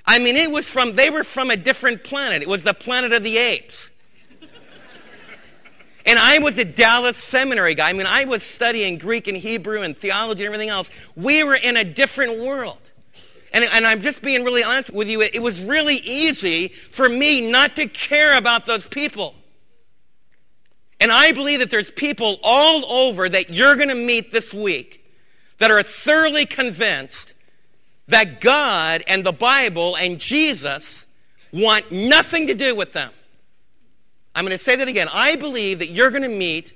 I 0.06 0.18
mean, 0.18 0.36
it 0.36 0.50
was 0.50 0.66
from, 0.66 0.96
they 0.96 1.10
were 1.10 1.22
from 1.22 1.50
a 1.50 1.56
different 1.56 2.02
planet. 2.02 2.40
It 2.40 2.48
was 2.48 2.62
the 2.62 2.72
planet 2.72 3.12
of 3.12 3.22
the 3.22 3.36
apes. 3.36 3.87
And 6.08 6.18
I 6.18 6.38
was 6.38 6.56
a 6.56 6.64
Dallas 6.64 7.18
seminary 7.18 7.74
guy. 7.74 7.90
I 7.90 7.92
mean, 7.92 8.06
I 8.06 8.24
was 8.24 8.42
studying 8.42 8.96
Greek 8.96 9.28
and 9.28 9.36
Hebrew 9.36 9.82
and 9.82 9.94
theology 9.94 10.42
and 10.42 10.46
everything 10.46 10.70
else. 10.70 10.88
We 11.14 11.44
were 11.44 11.54
in 11.54 11.76
a 11.76 11.84
different 11.84 12.40
world. 12.40 12.78
And, 13.52 13.62
and 13.62 13.86
I'm 13.86 14.00
just 14.00 14.22
being 14.22 14.42
really 14.42 14.64
honest 14.64 14.88
with 14.88 15.08
you. 15.08 15.20
It, 15.20 15.34
it 15.34 15.42
was 15.42 15.60
really 15.60 15.96
easy 15.96 16.68
for 16.68 17.10
me 17.10 17.50
not 17.50 17.76
to 17.76 17.86
care 17.86 18.38
about 18.38 18.64
those 18.64 18.88
people. 18.88 19.34
And 20.98 21.12
I 21.12 21.32
believe 21.32 21.58
that 21.58 21.70
there's 21.70 21.90
people 21.90 22.38
all 22.42 22.90
over 22.90 23.28
that 23.28 23.50
you're 23.50 23.76
going 23.76 23.90
to 23.90 23.94
meet 23.94 24.32
this 24.32 24.54
week 24.54 25.04
that 25.58 25.70
are 25.70 25.82
thoroughly 25.82 26.46
convinced 26.46 27.34
that 28.06 28.40
God 28.40 29.04
and 29.06 29.24
the 29.24 29.32
Bible 29.32 29.94
and 29.94 30.18
Jesus 30.18 31.04
want 31.52 31.92
nothing 31.92 32.46
to 32.46 32.54
do 32.54 32.74
with 32.74 32.94
them. 32.94 33.12
I'm 34.34 34.44
going 34.44 34.56
to 34.56 34.62
say 34.62 34.76
that 34.76 34.88
again. 34.88 35.08
I 35.12 35.36
believe 35.36 35.80
that 35.80 35.88
you're 35.88 36.10
going 36.10 36.22
to 36.22 36.28
meet 36.28 36.74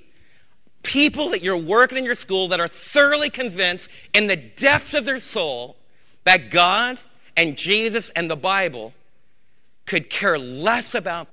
people 0.82 1.30
that 1.30 1.42
you're 1.42 1.56
working 1.56 1.98
in 1.98 2.04
your 2.04 2.14
school 2.14 2.48
that 2.48 2.60
are 2.60 2.68
thoroughly 2.68 3.30
convinced 3.30 3.88
in 4.12 4.26
the 4.26 4.36
depths 4.36 4.94
of 4.94 5.04
their 5.04 5.20
soul 5.20 5.76
that 6.24 6.50
God 6.50 7.00
and 7.36 7.56
Jesus 7.56 8.10
and 8.16 8.30
the 8.30 8.36
Bible 8.36 8.92
could 9.86 10.10
care 10.10 10.38
less 10.38 10.94
about. 10.94 11.28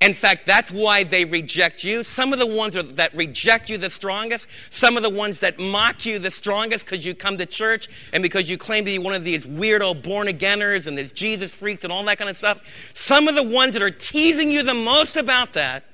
In 0.00 0.14
fact, 0.14 0.46
that's 0.46 0.70
why 0.70 1.02
they 1.02 1.24
reject 1.24 1.82
you. 1.82 2.04
Some 2.04 2.32
of 2.32 2.38
the 2.38 2.46
ones 2.46 2.76
that 2.94 3.14
reject 3.14 3.68
you 3.68 3.78
the 3.78 3.90
strongest, 3.90 4.46
some 4.70 4.96
of 4.96 5.02
the 5.02 5.10
ones 5.10 5.40
that 5.40 5.58
mock 5.58 6.06
you 6.06 6.20
the 6.20 6.30
strongest 6.30 6.84
because 6.84 7.04
you 7.04 7.16
come 7.16 7.36
to 7.38 7.46
church 7.46 7.88
and 8.12 8.22
because 8.22 8.48
you 8.48 8.56
claim 8.56 8.84
to 8.84 8.92
be 8.92 8.98
one 8.98 9.12
of 9.12 9.24
these 9.24 9.44
weirdo 9.44 10.02
born 10.02 10.28
againers 10.28 10.86
and 10.86 10.96
these 10.96 11.10
Jesus 11.10 11.50
freaks 11.50 11.82
and 11.82 11.92
all 11.92 12.04
that 12.04 12.18
kind 12.18 12.30
of 12.30 12.36
stuff. 12.36 12.60
Some 12.94 13.26
of 13.26 13.34
the 13.34 13.42
ones 13.42 13.72
that 13.72 13.82
are 13.82 13.90
teasing 13.90 14.52
you 14.52 14.62
the 14.62 14.74
most 14.74 15.16
about 15.16 15.54
that 15.54 15.84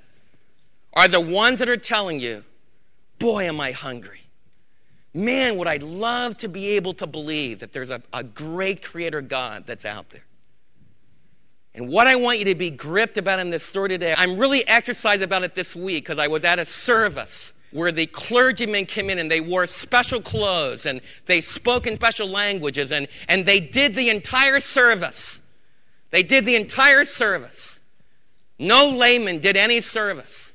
are 0.93 1.09
the 1.09 1.21
ones 1.21 1.59
that 1.61 1.69
are 1.71 1.79
telling 1.79 2.21
you, 2.21 2.45
boy, 3.19 3.45
am 3.45 3.59
I 3.59 3.73
hungry 3.73 4.25
man, 5.15 5.57
would 5.57 5.69
I 5.69 5.77
love 5.77 6.37
to 6.39 6.49
be 6.49 6.71
able 6.71 6.95
to 6.95 7.07
believe 7.07 7.61
that 7.61 7.73
there's 7.73 7.91
a, 7.91 8.03
a 8.13 8.25
great 8.25 8.83
creator 8.83 9.23
God 9.23 9.65
that's 9.67 9.85
out 9.85 10.11
there. 10.11 10.25
And 11.75 11.89
what 11.89 12.07
I 12.07 12.15
want 12.17 12.39
you 12.39 12.45
to 12.47 12.55
be 12.55 12.71
gripped 12.71 13.19
about 13.19 13.41
in 13.41 13.51
this 13.51 13.65
story 13.65 13.89
today, 13.89 14.15
I'm 14.17 14.39
really 14.39 14.67
exercised 14.67 15.23
about 15.23 15.43
it 15.43 15.55
this 15.55 15.75
week 15.75 16.05
because 16.05 16.19
I 16.19 16.29
was 16.29 16.45
at 16.45 16.59
a 16.59 16.67
service 16.67 17.53
where 17.73 17.91
the 17.91 18.07
clergymen 18.07 18.87
came 18.87 19.11
in 19.11 19.19
and 19.19 19.29
they 19.29 19.41
wore 19.41 19.67
special 19.67 20.23
clothes 20.23 20.87
and 20.87 21.01
they 21.27 21.41
spoke 21.41 21.89
in 21.89 21.97
special 21.97 22.29
languages 22.29 22.93
and, 22.93 23.09
and 23.29 23.45
they 23.45 23.59
did 23.59 23.97
the 23.97 24.09
entire 24.09 24.61
service. 24.61 25.41
They 26.11 26.23
did 26.23 26.47
the 26.47 26.55
entire 26.55 27.05
service. 27.05 27.81
No 28.61 28.89
layman 28.91 29.41
did 29.41 29.57
any 29.57 29.81
service. 29.81 30.53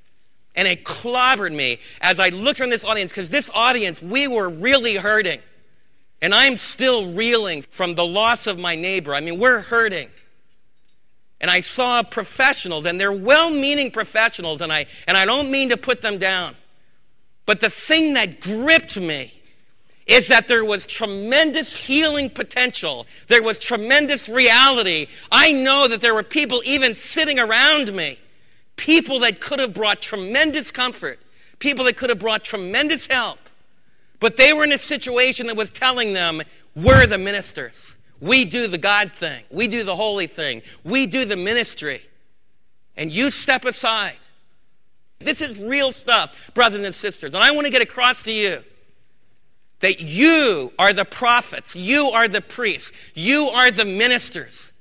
And 0.55 0.65
it 0.69 0.85
clobbered 0.85 1.53
me 1.53 1.79
as 1.99 2.17
I 2.21 2.29
looked 2.29 2.61
around 2.61 2.69
this 2.69 2.85
audience 2.85 3.11
because 3.11 3.29
this 3.29 3.49
audience, 3.53 4.01
we 4.01 4.29
were 4.29 4.49
really 4.49 4.95
hurting. 4.95 5.41
And 6.21 6.33
I'm 6.33 6.55
still 6.55 7.11
reeling 7.11 7.63
from 7.63 7.95
the 7.95 8.05
loss 8.05 8.47
of 8.47 8.57
my 8.57 8.75
neighbor. 8.75 9.13
I 9.13 9.19
mean, 9.19 9.37
we're 9.37 9.59
hurting. 9.59 10.07
And 11.41 11.49
I 11.49 11.61
saw 11.61 12.03
professionals, 12.03 12.85
and 12.85 12.99
they're 12.99 13.13
well 13.13 13.49
meaning 13.49 13.91
professionals, 13.91 14.61
and 14.61 14.73
I, 14.73 14.85
and 15.07 15.15
I 15.15 15.25
don't 15.25 15.49
mean 15.51 15.69
to 15.69 15.77
put 15.77 16.01
them 16.01 16.17
down. 16.17 16.55
But 17.45 17.61
the 17.61 17.69
thing 17.69 18.13
that 18.13 18.41
gripped 18.41 18.97
me 18.97 19.33
is 20.05 20.27
that 20.27 20.47
there 20.47 20.65
was 20.65 20.85
tremendous 20.85 21.73
healing 21.73 22.29
potential. 22.29 23.05
There 23.27 23.43
was 23.43 23.59
tremendous 23.59 24.27
reality. 24.27 25.07
I 25.31 25.51
know 25.51 25.87
that 25.87 26.01
there 26.01 26.13
were 26.13 26.23
people 26.23 26.61
even 26.65 26.95
sitting 26.95 27.39
around 27.39 27.93
me 27.95 28.19
people 28.79 29.19
that 29.19 29.41
could 29.41 29.59
have 29.59 29.73
brought 29.73 30.01
tremendous 30.01 30.71
comfort, 30.71 31.19
people 31.59 31.83
that 31.83 31.97
could 31.97 32.09
have 32.09 32.17
brought 32.17 32.43
tremendous 32.45 33.05
help. 33.07 33.37
But 34.19 34.37
they 34.37 34.53
were 34.53 34.63
in 34.63 34.71
a 34.71 34.77
situation 34.77 35.47
that 35.47 35.57
was 35.57 35.69
telling 35.69 36.13
them, 36.13 36.41
we're 36.75 37.05
the 37.05 37.17
ministers. 37.17 37.97
We 38.21 38.45
do 38.45 38.67
the 38.67 38.77
God 38.77 39.13
thing. 39.13 39.43
We 39.49 39.67
do 39.67 39.83
the 39.83 39.95
holy 39.95 40.27
thing. 40.27 40.61
We 40.83 41.05
do 41.05 41.25
the 41.25 41.37
ministry. 41.37 42.01
And 42.97 43.11
you 43.11 43.31
step 43.31 43.65
aside. 43.65 44.17
This 45.19 45.41
is 45.41 45.57
real 45.57 45.91
stuff, 45.91 46.35
brothers 46.53 46.85
and 46.85 46.95
sisters. 46.95 47.33
And 47.33 47.43
I 47.43 47.51
want 47.51 47.65
to 47.65 47.71
get 47.71 47.81
across 47.81 48.23
to 48.23 48.31
you 48.31 48.63
that 49.79 50.01
you 50.01 50.73
are 50.77 50.93
the 50.93 51.05
prophets, 51.05 51.75
you 51.75 52.09
are 52.09 52.27
the 52.27 52.41
priests, 52.41 52.91
you 53.13 53.47
are 53.47 53.71
the 53.71 53.85
ministers. 53.85 54.71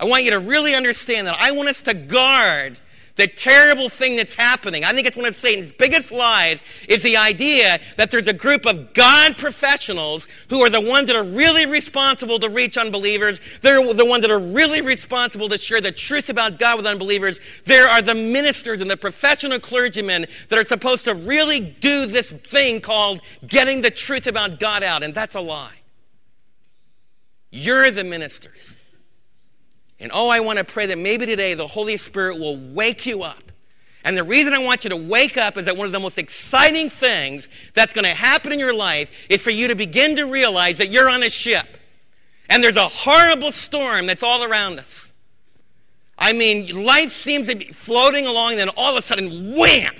I 0.00 0.04
want 0.04 0.24
you 0.24 0.30
to 0.32 0.40
really 0.40 0.74
understand 0.74 1.26
that. 1.26 1.36
I 1.38 1.52
want 1.52 1.68
us 1.68 1.82
to 1.82 1.94
guard 1.94 2.80
the 3.16 3.26
terrible 3.26 3.88
thing 3.88 4.16
that's 4.16 4.32
happening. 4.32 4.84
I 4.84 4.92
think 4.92 5.06
it's 5.06 5.16
one 5.16 5.26
of 5.26 5.36
Satan's 5.36 5.72
biggest 5.72 6.12
lies 6.12 6.60
is 6.88 7.02
the 7.02 7.16
idea 7.16 7.78
that 7.96 8.10
there's 8.10 8.26
a 8.26 8.32
group 8.32 8.64
of 8.66 8.94
God 8.94 9.36
professionals 9.36 10.26
who 10.48 10.60
are 10.62 10.70
the 10.70 10.80
ones 10.80 11.08
that 11.08 11.16
are 11.16 11.24
really 11.24 11.66
responsible 11.66 12.38
to 12.40 12.48
reach 12.48 12.78
unbelievers. 12.78 13.38
They're 13.60 13.92
the 13.92 14.06
ones 14.06 14.22
that 14.22 14.30
are 14.30 14.40
really 14.40 14.80
responsible 14.80 15.48
to 15.50 15.58
share 15.58 15.80
the 15.80 15.92
truth 15.92 16.30
about 16.30 16.58
God 16.58 16.78
with 16.78 16.86
unbelievers. 16.86 17.38
There 17.66 17.88
are 17.88 18.00
the 18.00 18.14
ministers 18.14 18.80
and 18.80 18.90
the 18.90 18.96
professional 18.96 19.60
clergymen 19.60 20.26
that 20.48 20.58
are 20.58 20.64
supposed 20.64 21.04
to 21.04 21.14
really 21.14 21.60
do 21.60 22.06
this 22.06 22.30
thing 22.30 22.80
called 22.80 23.20
getting 23.46 23.82
the 23.82 23.90
truth 23.90 24.26
about 24.26 24.58
God 24.58 24.82
out. 24.82 25.02
And 25.02 25.14
that's 25.14 25.34
a 25.34 25.40
lie. 25.40 25.74
You're 27.50 27.90
the 27.90 28.04
ministers. 28.04 28.71
And 30.02 30.10
oh, 30.12 30.28
I 30.28 30.40
want 30.40 30.58
to 30.58 30.64
pray 30.64 30.86
that 30.86 30.98
maybe 30.98 31.26
today 31.26 31.54
the 31.54 31.66
Holy 31.66 31.96
Spirit 31.96 32.38
will 32.40 32.58
wake 32.58 33.06
you 33.06 33.22
up. 33.22 33.38
And 34.04 34.16
the 34.16 34.24
reason 34.24 34.52
I 34.52 34.58
want 34.58 34.82
you 34.82 34.90
to 34.90 34.96
wake 34.96 35.36
up 35.36 35.56
is 35.56 35.66
that 35.66 35.76
one 35.76 35.86
of 35.86 35.92
the 35.92 36.00
most 36.00 36.18
exciting 36.18 36.90
things 36.90 37.48
that's 37.72 37.92
going 37.92 38.04
to 38.04 38.14
happen 38.14 38.50
in 38.50 38.58
your 38.58 38.74
life 38.74 39.08
is 39.28 39.40
for 39.40 39.50
you 39.50 39.68
to 39.68 39.76
begin 39.76 40.16
to 40.16 40.24
realize 40.24 40.78
that 40.78 40.88
you're 40.88 41.08
on 41.08 41.22
a 41.22 41.30
ship. 41.30 41.66
And 42.48 42.64
there's 42.64 42.76
a 42.76 42.88
horrible 42.88 43.52
storm 43.52 44.06
that's 44.06 44.24
all 44.24 44.42
around 44.42 44.80
us. 44.80 45.08
I 46.18 46.32
mean, 46.32 46.84
life 46.84 47.12
seems 47.12 47.48
to 47.48 47.54
be 47.54 47.66
floating 47.66 48.26
along, 48.26 48.52
and 48.52 48.60
then 48.60 48.68
all 48.70 48.96
of 48.96 49.04
a 49.04 49.06
sudden, 49.06 49.54
wham! 49.56 49.94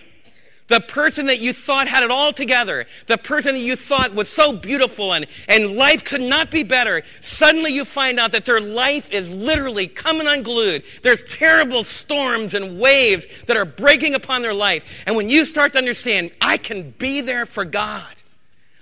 The 0.73 0.81
person 0.81 1.26
that 1.26 1.38
you 1.38 1.52
thought 1.52 1.87
had 1.87 2.02
it 2.02 2.11
all 2.11 2.33
together, 2.33 2.87
the 3.05 3.19
person 3.19 3.52
that 3.52 3.61
you 3.61 3.76
thought 3.76 4.14
was 4.14 4.26
so 4.26 4.55
beautiful 4.55 5.12
and, 5.12 5.26
and 5.47 5.76
life 5.76 6.02
could 6.02 6.23
not 6.23 6.50
be 6.50 6.62
better, 6.62 7.02
suddenly 7.21 7.75
you 7.75 7.85
find 7.85 8.19
out 8.19 8.33
that 8.33 8.47
their 8.47 8.59
life 8.59 9.07
is 9.11 9.29
literally 9.29 9.87
coming 9.87 10.26
unglued. 10.26 10.83
There's 11.02 11.23
terrible 11.25 11.85
storms 11.85 12.55
and 12.55 12.81
waves 12.81 13.26
that 13.49 13.57
are 13.59 13.67
breaking 13.67 14.14
upon 14.14 14.41
their 14.41 14.55
life. 14.55 14.83
And 15.05 15.14
when 15.14 15.29
you 15.29 15.45
start 15.45 15.75
to 15.75 15.79
understand, 15.79 16.31
I 16.41 16.57
can 16.57 16.93
be 16.93 17.21
there 17.21 17.45
for 17.45 17.67
God. 17.67 18.07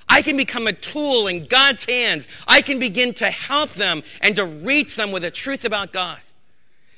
I 0.08 0.22
can 0.22 0.36
become 0.36 0.68
a 0.68 0.72
tool 0.72 1.26
in 1.26 1.46
God's 1.46 1.84
hands. 1.86 2.24
I 2.46 2.62
can 2.62 2.78
begin 2.78 3.14
to 3.14 3.28
help 3.28 3.72
them 3.72 4.04
and 4.20 4.36
to 4.36 4.44
reach 4.44 4.94
them 4.94 5.10
with 5.10 5.22
the 5.22 5.32
truth 5.32 5.64
about 5.64 5.92
God. 5.92 6.20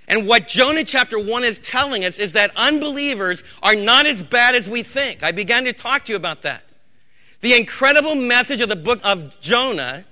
And 0.08 0.26
what 0.26 0.48
Jonah 0.48 0.84
chapter 0.84 1.18
1 1.18 1.44
is 1.44 1.58
telling 1.60 2.04
us 2.04 2.18
is 2.18 2.32
that 2.32 2.50
unbelievers 2.56 3.42
are 3.62 3.76
not 3.76 4.06
as 4.06 4.22
bad 4.22 4.54
as 4.54 4.68
we 4.68 4.82
think. 4.82 5.22
I 5.22 5.32
began 5.32 5.64
to 5.64 5.72
talk 5.72 6.04
to 6.06 6.12
you 6.12 6.16
about 6.16 6.42
that. 6.42 6.64
The 7.40 7.54
incredible 7.54 8.14
message 8.14 8.60
of 8.60 8.68
the 8.68 8.76
book 8.76 9.00
of 9.02 9.40
Jonah 9.40 10.04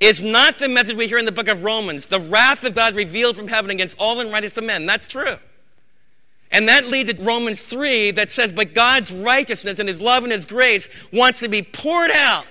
is 0.00 0.20
not 0.20 0.58
the 0.58 0.68
message 0.68 0.96
we 0.96 1.06
hear 1.06 1.18
in 1.18 1.24
the 1.24 1.32
book 1.32 1.48
of 1.48 1.62
Romans. 1.62 2.06
The 2.06 2.20
wrath 2.20 2.64
of 2.64 2.74
God 2.74 2.94
revealed 2.94 3.36
from 3.36 3.48
heaven 3.48 3.70
against 3.70 3.96
all 3.98 4.18
unrighteous 4.18 4.56
men. 4.60 4.86
That's 4.86 5.06
true. 5.06 5.36
And 6.50 6.68
that 6.68 6.86
leads 6.86 7.14
to 7.14 7.22
Romans 7.22 7.60
3 7.60 8.10
that 8.12 8.30
says, 8.30 8.52
But 8.52 8.74
God's 8.74 9.10
righteousness 9.10 9.78
and 9.78 9.88
his 9.88 10.00
love 10.00 10.24
and 10.24 10.32
his 10.32 10.44
grace 10.44 10.88
wants 11.12 11.40
to 11.40 11.48
be 11.48 11.62
poured 11.62 12.10
out 12.10 12.46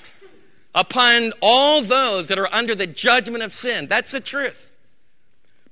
upon 0.73 1.33
all 1.41 1.81
those 1.81 2.27
that 2.27 2.39
are 2.39 2.51
under 2.53 2.73
the 2.73 2.87
judgment 2.87 3.43
of 3.43 3.53
sin. 3.53 3.87
That's 3.87 4.11
the 4.11 4.21
truth. 4.21 4.70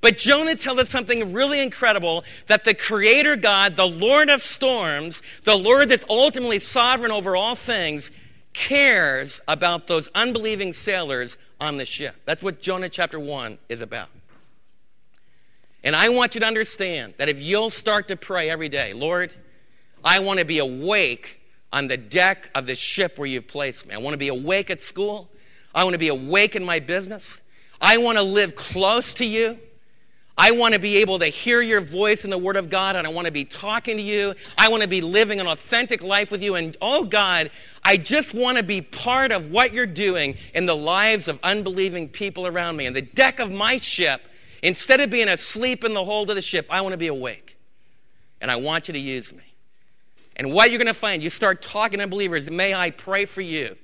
But 0.00 0.16
Jonah 0.16 0.56
tells 0.56 0.78
us 0.78 0.88
something 0.88 1.32
really 1.32 1.60
incredible 1.60 2.24
that 2.46 2.64
the 2.64 2.74
Creator 2.74 3.36
God, 3.36 3.76
the 3.76 3.86
Lord 3.86 4.30
of 4.30 4.42
storms, 4.42 5.22
the 5.44 5.56
Lord 5.56 5.90
that's 5.90 6.04
ultimately 6.08 6.58
sovereign 6.58 7.12
over 7.12 7.36
all 7.36 7.54
things, 7.54 8.10
cares 8.52 9.40
about 9.46 9.86
those 9.86 10.08
unbelieving 10.14 10.72
sailors 10.72 11.36
on 11.60 11.76
the 11.76 11.84
ship. 11.84 12.16
That's 12.24 12.42
what 12.42 12.60
Jonah 12.60 12.88
chapter 12.88 13.20
1 13.20 13.58
is 13.68 13.80
about. 13.80 14.08
And 15.84 15.94
I 15.94 16.08
want 16.08 16.34
you 16.34 16.40
to 16.40 16.46
understand 16.46 17.14
that 17.18 17.28
if 17.28 17.40
you'll 17.40 17.70
start 17.70 18.08
to 18.08 18.16
pray 18.16 18.50
every 18.50 18.68
day, 18.68 18.92
Lord, 18.92 19.34
I 20.04 20.20
want 20.20 20.38
to 20.38 20.44
be 20.44 20.58
awake 20.58 21.40
on 21.72 21.88
the 21.88 21.96
deck 21.96 22.50
of 22.54 22.66
the 22.66 22.74
ship 22.74 23.18
where 23.18 23.26
you've 23.26 23.46
placed 23.46 23.86
me. 23.86 23.94
I 23.94 23.98
want 23.98 24.14
to 24.14 24.18
be 24.18 24.28
awake 24.28 24.70
at 24.70 24.80
school. 24.80 25.28
I 25.74 25.84
want 25.84 25.94
to 25.94 25.98
be 25.98 26.08
awake 26.08 26.56
in 26.56 26.64
my 26.64 26.80
business. 26.80 27.40
I 27.80 27.98
want 27.98 28.18
to 28.18 28.22
live 28.22 28.56
close 28.56 29.14
to 29.14 29.24
you. 29.24 29.58
I 30.36 30.52
want 30.52 30.74
to 30.74 30.80
be 30.80 30.98
able 30.98 31.18
to 31.18 31.26
hear 31.26 31.60
your 31.60 31.80
voice 31.80 32.24
in 32.24 32.30
the 32.30 32.38
Word 32.38 32.56
of 32.56 32.70
God, 32.70 32.96
and 32.96 33.06
I 33.06 33.10
want 33.10 33.26
to 33.26 33.32
be 33.32 33.44
talking 33.44 33.96
to 33.96 34.02
you. 34.02 34.34
I 34.56 34.68
want 34.68 34.82
to 34.82 34.88
be 34.88 35.00
living 35.00 35.40
an 35.40 35.46
authentic 35.46 36.02
life 36.02 36.30
with 36.30 36.42
you. 36.42 36.54
And 36.54 36.76
oh 36.80 37.04
God, 37.04 37.50
I 37.84 37.96
just 37.96 38.32
want 38.32 38.56
to 38.56 38.62
be 38.62 38.80
part 38.80 39.32
of 39.32 39.50
what 39.50 39.72
you're 39.72 39.86
doing 39.86 40.36
in 40.54 40.66
the 40.66 40.76
lives 40.76 41.28
of 41.28 41.38
unbelieving 41.42 42.08
people 42.08 42.46
around 42.46 42.76
me. 42.76 42.86
And 42.86 42.96
the 42.96 43.02
deck 43.02 43.38
of 43.38 43.50
my 43.50 43.76
ship, 43.78 44.22
instead 44.62 45.00
of 45.00 45.10
being 45.10 45.28
asleep 45.28 45.84
in 45.84 45.92
the 45.92 46.04
hold 46.04 46.30
of 46.30 46.36
the 46.36 46.42
ship, 46.42 46.66
I 46.70 46.80
want 46.80 46.92
to 46.92 46.98
be 46.98 47.08
awake. 47.08 47.58
And 48.40 48.50
I 48.50 48.56
want 48.56 48.88
you 48.88 48.92
to 48.92 49.00
use 49.00 49.32
me. 49.32 49.42
And 50.36 50.52
what 50.52 50.70
you're 50.70 50.78
going 50.78 50.86
to 50.86 50.94
find, 50.94 51.22
you 51.22 51.28
start 51.28 51.60
talking 51.60 51.98
to 51.98 52.04
unbelievers, 52.04 52.48
may 52.50 52.72
I 52.72 52.92
pray 52.92 53.26
for 53.26 53.42
you. 53.42 53.76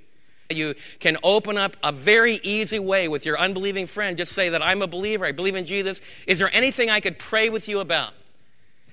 You 0.50 0.74
can 1.00 1.16
open 1.22 1.58
up 1.58 1.76
a 1.82 1.92
very 1.92 2.36
easy 2.42 2.78
way 2.78 3.08
with 3.08 3.26
your 3.26 3.38
unbelieving 3.38 3.86
friend. 3.86 4.16
Just 4.16 4.32
say 4.32 4.48
that 4.50 4.62
I'm 4.62 4.82
a 4.82 4.86
believer. 4.86 5.24
I 5.26 5.32
believe 5.32 5.56
in 5.56 5.66
Jesus. 5.66 6.00
Is 6.26 6.38
there 6.38 6.50
anything 6.52 6.88
I 6.90 7.00
could 7.00 7.18
pray 7.18 7.48
with 7.48 7.68
you 7.68 7.80
about? 7.80 8.12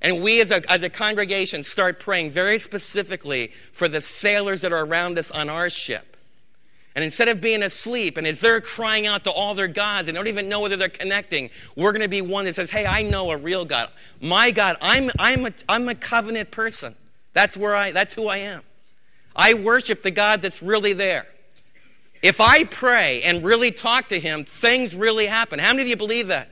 And 0.02 0.22
we 0.22 0.42
as 0.42 0.52
a, 0.52 0.70
as 0.70 0.84
a 0.84 0.90
congregation 0.90 1.64
start 1.64 2.00
praying 2.00 2.32
very 2.32 2.60
specifically 2.60 3.54
for 3.72 3.88
the 3.88 4.02
sailors 4.02 4.62
that 4.62 4.74
are 4.74 4.86
around 4.86 5.18
us 5.18 5.32
on 5.32 5.50
our 5.50 5.70
ship. 5.70 6.18
And 6.96 7.04
instead 7.04 7.28
of 7.28 7.42
being 7.42 7.64
asleep 7.64 8.18
and 8.18 8.28
as 8.28 8.40
they're 8.40 8.62
crying 8.62 9.08
out 9.08 9.24
to 9.24 9.32
all 9.32 9.56
their 9.56 9.68
gods 9.68 10.08
and 10.08 10.16
don't 10.16 10.28
even 10.28 10.50
know 10.50 10.60
whether 10.60 10.76
they're 10.76 10.90
connecting, 10.90 11.50
we're 11.76 11.92
going 11.92 12.04
to 12.04 12.08
be 12.08 12.22
one 12.22 12.46
that 12.46 12.56
says, 12.56 12.70
Hey, 12.70 12.86
I 12.86 13.02
know 13.02 13.32
a 13.32 13.38
real 13.38 13.66
God. 13.66 13.90
My 14.22 14.52
God, 14.52 14.78
I'm, 14.82 15.10
I'm, 15.18 15.48
a, 15.48 15.54
I'm 15.68 15.90
a 15.90 15.96
covenant 15.96 16.52
person. 16.52 16.96
That's 17.34 17.58
where 17.58 17.76
I, 17.76 17.92
that's 17.94 18.14
who 18.14 18.28
I 18.28 18.38
am. 18.38 18.62
I 19.36 19.56
worship 19.56 20.04
the 20.04 20.12
God 20.12 20.42
that's 20.44 20.62
really 20.62 20.94
there. 20.94 21.26
If 22.24 22.40
I 22.40 22.64
pray 22.64 23.22
and 23.22 23.44
really 23.44 23.72
talk 23.72 24.08
to 24.10 24.20
Him, 24.20 24.46
things 24.46 24.96
really 24.96 25.28
happen. 25.28 25.60
How 25.60 25.74
many 25.74 25.82
of 25.82 25.88
you 25.90 25.98
believe 25.98 26.28
that? 26.30 26.50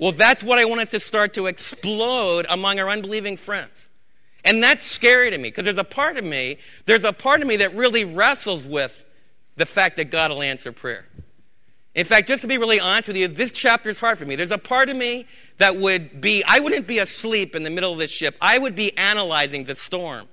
Well, 0.00 0.10
that's 0.10 0.42
what 0.42 0.58
I 0.58 0.64
wanted 0.64 0.90
to 0.90 1.00
start 1.00 1.34
to 1.34 1.46
explode 1.46 2.46
among 2.50 2.80
our 2.80 2.90
unbelieving 2.90 3.36
friends. 3.36 3.70
And 4.44 4.60
that's 4.60 4.84
scary 4.84 5.30
to 5.30 5.38
me 5.38 5.50
because 5.50 5.64
there's 5.64 5.78
a 5.78 5.84
part 5.84 6.16
of 6.16 6.24
me, 6.24 6.58
there's 6.84 7.04
a 7.04 7.12
part 7.12 7.42
of 7.42 7.46
me 7.46 7.58
that 7.58 7.74
really 7.76 8.04
wrestles 8.04 8.64
with 8.64 8.92
the 9.54 9.64
fact 9.64 9.96
that 9.96 10.10
God 10.10 10.32
will 10.32 10.42
answer 10.42 10.72
prayer. 10.72 11.06
In 11.94 12.04
fact, 12.04 12.28
just 12.28 12.42
to 12.42 12.48
be 12.48 12.58
really 12.58 12.80
honest 12.80 13.06
with 13.06 13.16
you, 13.16 13.28
this 13.28 13.52
chapter 13.52 13.88
is 13.88 13.98
hard 13.98 14.18
for 14.18 14.26
me. 14.26 14.36
There's 14.36 14.50
a 14.50 14.58
part 14.58 14.88
of 14.88 14.96
me 14.96 15.26
that 15.58 15.76
would 15.76 16.20
be, 16.20 16.44
I 16.44 16.58
wouldn't 16.58 16.86
be 16.86 16.98
asleep 16.98 17.54
in 17.54 17.62
the 17.62 17.70
middle 17.70 17.92
of 17.92 17.98
this 17.98 18.10
ship. 18.10 18.36
I 18.40 18.58
would 18.58 18.74
be 18.74 18.96
analyzing 18.98 19.64
the 19.64 19.76
storm. 19.76 20.28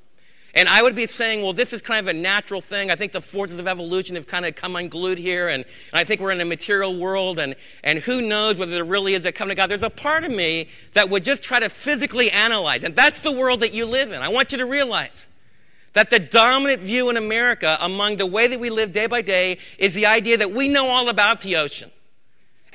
And 0.56 0.70
I 0.70 0.84
would 0.84 0.96
be 0.96 1.08
saying, 1.08 1.42
well, 1.42 1.54
this 1.54 1.74
is 1.74 1.82
kind 1.82 2.08
of 2.08 2.16
a 2.16 2.18
natural 2.18 2.62
thing. 2.62 2.92
I 2.92 2.96
think 2.96 3.12
the 3.12 3.22
forces 3.22 3.58
of 3.58 3.68
evolution 3.68 4.16
have 4.16 4.28
kind 4.28 4.46
of 4.46 4.56
come 4.56 4.76
unglued 4.76 5.18
here, 5.18 5.48
and, 5.48 5.66
and 5.66 6.00
I 6.00 6.04
think 6.04 6.22
we're 6.22 6.32
in 6.32 6.42
a 6.42 6.46
material 6.46 6.96
world, 6.96 7.39
and, 7.39 7.56
and 7.84 8.00
who 8.00 8.22
knows 8.22 8.58
whether 8.58 8.72
there 8.72 8.86
really 8.86 9.16
is 9.16 9.26
a 9.26 9.32
coming 9.32 9.56
to 9.56 9.60
God. 9.60 9.72
There's 9.72 9.82
a 9.82 9.89
part 9.89 10.24
of 10.24 10.32
me 10.32 10.70
that 10.94 11.10
would 11.10 11.24
just 11.24 11.42
try 11.42 11.60
to 11.60 11.70
physically 11.70 12.30
analyze, 12.30 12.84
and 12.84 12.96
that's 12.96 13.22
the 13.22 13.32
world 13.32 13.62
that 13.62 13.74
you 13.74 13.88
live 13.88 14.12
in. 14.12 14.22
I 14.22 14.30
want 14.30 14.52
you 14.52 14.60
to 14.60 14.66
realize 14.66 15.28
that 15.94 16.12
the 16.12 16.20
dominant 16.20 16.84
view 16.84 17.10
in 17.10 17.18
America 17.18 17.78
among 17.82 18.18
the 18.18 18.28
way 18.28 18.48
that 18.48 18.60
we 18.60 18.70
live 18.70 18.92
day 18.92 19.08
by 19.08 19.24
day 19.24 19.58
is 19.80 19.96
the 19.96 20.06
idea 20.06 20.38
that 20.38 20.52
we 20.52 20.68
know 20.68 20.88
all 20.88 21.10
about 21.10 21.42
the 21.42 21.56
ocean. 21.56 21.89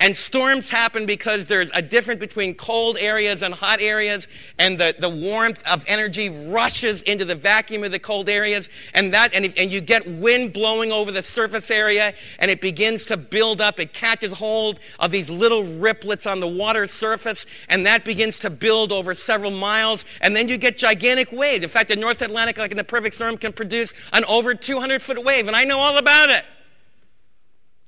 And 0.00 0.16
storms 0.16 0.70
happen 0.70 1.06
because 1.06 1.46
there's 1.46 1.70
a 1.74 1.82
difference 1.82 2.20
between 2.20 2.54
cold 2.54 2.98
areas 3.00 3.42
and 3.42 3.52
hot 3.52 3.80
areas, 3.80 4.28
and 4.56 4.78
the, 4.78 4.94
the 4.96 5.08
warmth 5.08 5.60
of 5.66 5.84
energy 5.88 6.28
rushes 6.28 7.02
into 7.02 7.24
the 7.24 7.34
vacuum 7.34 7.82
of 7.82 7.90
the 7.90 7.98
cold 7.98 8.28
areas, 8.28 8.68
and 8.94 9.12
that, 9.12 9.34
and, 9.34 9.52
and 9.58 9.72
you 9.72 9.80
get 9.80 10.06
wind 10.08 10.52
blowing 10.52 10.92
over 10.92 11.10
the 11.10 11.22
surface 11.22 11.68
area, 11.68 12.14
and 12.38 12.48
it 12.48 12.60
begins 12.60 13.06
to 13.06 13.16
build 13.16 13.60
up. 13.60 13.80
It 13.80 13.92
catches 13.92 14.34
hold 14.34 14.78
of 15.00 15.10
these 15.10 15.28
little 15.28 15.64
riplets 15.64 16.30
on 16.30 16.38
the 16.38 16.46
water 16.46 16.86
surface, 16.86 17.44
and 17.68 17.84
that 17.84 18.04
begins 18.04 18.38
to 18.40 18.50
build 18.50 18.92
over 18.92 19.14
several 19.14 19.50
miles, 19.50 20.04
and 20.20 20.36
then 20.36 20.48
you 20.48 20.58
get 20.58 20.78
gigantic 20.78 21.32
waves. 21.32 21.64
In 21.64 21.70
fact, 21.70 21.88
the 21.88 21.96
North 21.96 22.22
Atlantic, 22.22 22.56
like 22.56 22.70
in 22.70 22.76
the 22.76 22.84
perfect 22.84 23.16
storm, 23.16 23.36
can 23.36 23.52
produce 23.52 23.92
an 24.12 24.24
over 24.26 24.54
200 24.54 25.02
foot 25.02 25.24
wave, 25.24 25.48
and 25.48 25.56
I 25.56 25.64
know 25.64 25.80
all 25.80 25.98
about 25.98 26.30
it. 26.30 26.44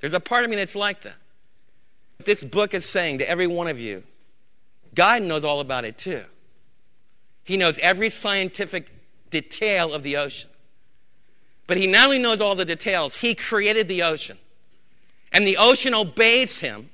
There's 0.01 0.13
a 0.13 0.19
part 0.19 0.43
of 0.43 0.51
me 0.51 0.57
that's 0.57 0.75
like 0.75 1.03
that. 1.03 1.20
This 2.25 2.43
book 2.43 2.75
is 2.75 2.85
saying 2.85 3.19
to 3.19 3.29
every 3.29 3.47
one 3.47 3.69
of 3.69 3.79
you, 3.79 4.03
God 4.95 5.23
knows 5.23 5.45
all 5.45 5.61
about 5.61 5.85
it 5.85 5.99
too. 5.99 6.25
He 7.45 7.57
knows 7.57 7.79
every 7.81 8.11
scientific 8.11 8.89
detail 9.31 9.93
of 9.93 10.03
the 10.03 10.17
ocean. 10.17 10.51
But 11.67 11.77
he 11.77 11.87
not 11.87 12.07
only 12.07 12.19
knows 12.19 12.41
all 12.41 12.55
the 12.55 12.65
details, 12.65 13.17
he 13.17 13.35
created 13.35 13.89
the 13.89 14.03
ocean. 14.03 14.39
and 15.33 15.47
the 15.47 15.57
ocean 15.57 15.95
obeys 15.95 16.59
him, 16.59 16.91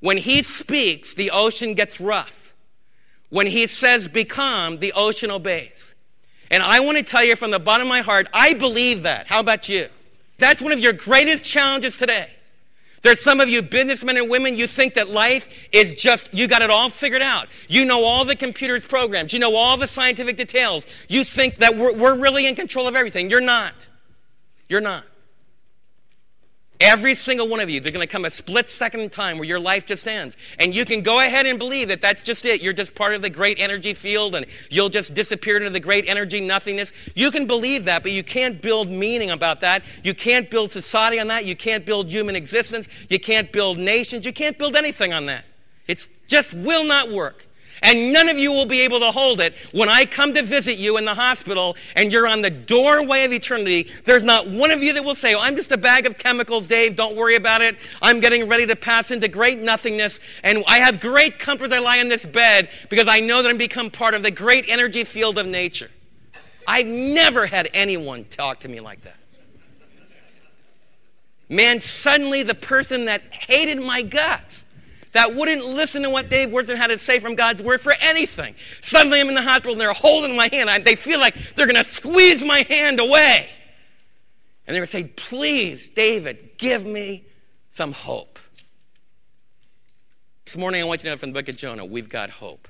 when 0.00 0.16
he 0.16 0.42
speaks, 0.42 1.14
the 1.14 1.30
ocean 1.30 1.74
gets 1.74 2.00
rough. 2.00 2.54
When 3.30 3.46
he 3.46 3.66
says 3.66 4.08
become, 4.08 4.78
the 4.80 4.92
ocean 4.92 5.30
obeys. 5.30 5.94
And 6.50 6.62
I 6.62 6.80
want 6.80 6.98
to 6.98 7.04
tell 7.04 7.24
you 7.24 7.36
from 7.36 7.50
the 7.50 7.58
bottom 7.58 7.86
of 7.86 7.88
my 7.88 8.02
heart, 8.02 8.28
I 8.34 8.52
believe 8.52 9.04
that. 9.04 9.26
How 9.26 9.40
about 9.40 9.68
you? 9.68 9.88
That's 10.38 10.60
one 10.60 10.72
of 10.72 10.80
your 10.80 10.92
greatest 10.92 11.44
challenges 11.44 11.96
today. 11.96 12.28
There's 13.02 13.20
some 13.20 13.40
of 13.40 13.48
you 13.48 13.62
businessmen 13.62 14.16
and 14.16 14.30
women, 14.30 14.56
you 14.56 14.68
think 14.68 14.94
that 14.94 15.10
life 15.10 15.48
is 15.72 15.94
just, 15.94 16.32
you 16.32 16.46
got 16.46 16.62
it 16.62 16.70
all 16.70 16.88
figured 16.88 17.22
out. 17.22 17.48
You 17.68 17.84
know 17.84 18.04
all 18.04 18.24
the 18.24 18.36
computer's 18.36 18.86
programs. 18.86 19.32
You 19.32 19.40
know 19.40 19.56
all 19.56 19.76
the 19.76 19.88
scientific 19.88 20.36
details. 20.36 20.84
You 21.08 21.24
think 21.24 21.56
that 21.56 21.76
we're, 21.76 21.94
we're 21.94 22.18
really 22.18 22.46
in 22.46 22.54
control 22.54 22.86
of 22.86 22.94
everything. 22.94 23.28
You're 23.28 23.40
not. 23.40 23.74
You're 24.68 24.80
not. 24.80 25.04
Every 26.82 27.14
single 27.14 27.46
one 27.46 27.60
of 27.60 27.70
you, 27.70 27.78
there's 27.78 27.92
going 27.92 28.04
to 28.04 28.10
come 28.10 28.24
a 28.24 28.30
split 28.30 28.68
second 28.68 29.12
time 29.12 29.38
where 29.38 29.46
your 29.46 29.60
life 29.60 29.86
just 29.86 30.04
ends. 30.08 30.36
And 30.58 30.74
you 30.74 30.84
can 30.84 31.02
go 31.02 31.20
ahead 31.20 31.46
and 31.46 31.56
believe 31.56 31.86
that 31.88 32.00
that's 32.00 32.24
just 32.24 32.44
it. 32.44 32.60
You're 32.60 32.72
just 32.72 32.96
part 32.96 33.14
of 33.14 33.22
the 33.22 33.30
great 33.30 33.60
energy 33.60 33.94
field 33.94 34.34
and 34.34 34.46
you'll 34.68 34.88
just 34.88 35.14
disappear 35.14 35.58
into 35.58 35.70
the 35.70 35.78
great 35.78 36.10
energy 36.10 36.40
nothingness. 36.40 36.90
You 37.14 37.30
can 37.30 37.46
believe 37.46 37.84
that, 37.84 38.02
but 38.02 38.10
you 38.10 38.24
can't 38.24 38.60
build 38.60 38.90
meaning 38.90 39.30
about 39.30 39.60
that. 39.60 39.84
You 40.02 40.12
can't 40.12 40.50
build 40.50 40.72
society 40.72 41.20
on 41.20 41.28
that. 41.28 41.44
You 41.44 41.54
can't 41.54 41.86
build 41.86 42.08
human 42.08 42.34
existence. 42.34 42.88
You 43.08 43.20
can't 43.20 43.52
build 43.52 43.78
nations. 43.78 44.26
You 44.26 44.32
can't 44.32 44.58
build 44.58 44.74
anything 44.74 45.12
on 45.12 45.26
that. 45.26 45.44
It 45.86 46.08
just 46.26 46.52
will 46.52 46.82
not 46.82 47.12
work. 47.12 47.46
And 47.82 48.12
none 48.12 48.28
of 48.28 48.38
you 48.38 48.52
will 48.52 48.66
be 48.66 48.82
able 48.82 49.00
to 49.00 49.10
hold 49.10 49.40
it 49.40 49.54
when 49.72 49.88
I 49.88 50.04
come 50.04 50.34
to 50.34 50.42
visit 50.42 50.78
you 50.78 50.98
in 50.98 51.04
the 51.04 51.14
hospital 51.14 51.76
and 51.96 52.12
you're 52.12 52.28
on 52.28 52.40
the 52.40 52.50
doorway 52.50 53.24
of 53.24 53.32
eternity. 53.32 53.90
There's 54.04 54.22
not 54.22 54.48
one 54.48 54.70
of 54.70 54.82
you 54.82 54.92
that 54.92 55.04
will 55.04 55.16
say, 55.16 55.34
oh, 55.34 55.40
I'm 55.40 55.56
just 55.56 55.72
a 55.72 55.76
bag 55.76 56.06
of 56.06 56.16
chemicals, 56.16 56.68
Dave. 56.68 56.94
Don't 56.94 57.16
worry 57.16 57.34
about 57.34 57.60
it. 57.60 57.76
I'm 58.00 58.20
getting 58.20 58.48
ready 58.48 58.66
to 58.66 58.76
pass 58.76 59.10
into 59.10 59.26
great 59.26 59.58
nothingness. 59.58 60.20
And 60.44 60.62
I 60.68 60.78
have 60.78 61.00
great 61.00 61.40
comfort 61.40 61.66
as 61.66 61.72
I 61.72 61.78
lie 61.80 61.96
in 61.96 62.08
this 62.08 62.24
bed 62.24 62.68
because 62.88 63.08
I 63.08 63.18
know 63.18 63.42
that 63.42 63.48
I'm 63.48 63.58
become 63.58 63.90
part 63.90 64.14
of 64.14 64.22
the 64.22 64.30
great 64.30 64.66
energy 64.68 65.04
field 65.04 65.38
of 65.38 65.46
nature. 65.46 65.90
I've 66.66 66.86
never 66.86 67.46
had 67.46 67.68
anyone 67.74 68.24
talk 68.24 68.60
to 68.60 68.68
me 68.68 68.80
like 68.80 69.02
that. 69.02 69.16
Man, 71.48 71.80
suddenly 71.80 72.44
the 72.44 72.54
person 72.54 73.06
that 73.06 73.22
hated 73.30 73.80
my 73.80 74.02
guts 74.02 74.61
that 75.12 75.34
wouldn't 75.34 75.64
listen 75.64 76.02
to 76.02 76.10
what 76.10 76.30
Dave 76.30 76.50
Worthington 76.50 76.80
had 76.80 76.88
to 76.88 76.98
say 76.98 77.20
from 77.20 77.34
God's 77.34 77.62
word 77.62 77.80
for 77.80 77.94
anything. 78.00 78.54
Suddenly 78.80 79.20
I'm 79.20 79.28
in 79.28 79.34
the 79.34 79.42
hospital 79.42 79.72
and 79.72 79.80
they're 79.80 79.92
holding 79.92 80.34
my 80.34 80.48
hand. 80.50 80.70
I, 80.70 80.78
they 80.78 80.96
feel 80.96 81.20
like 81.20 81.34
they're 81.54 81.66
going 81.66 81.82
to 81.82 81.84
squeeze 81.84 82.42
my 82.42 82.62
hand 82.62 82.98
away. 82.98 83.48
And 84.66 84.74
they're 84.74 84.84
going 84.84 84.86
to 84.86 84.92
say, 84.92 85.04
Please, 85.16 85.90
David, 85.90 86.52
give 86.56 86.86
me 86.86 87.26
some 87.74 87.92
hope. 87.92 88.38
This 90.46 90.56
morning 90.56 90.80
I 90.80 90.84
want 90.84 91.00
you 91.00 91.04
to 91.04 91.10
know 91.10 91.18
from 91.18 91.32
the 91.32 91.40
book 91.40 91.48
of 91.48 91.56
Jonah, 91.56 91.84
we've 91.84 92.08
got 92.08 92.30
hope. 92.30 92.68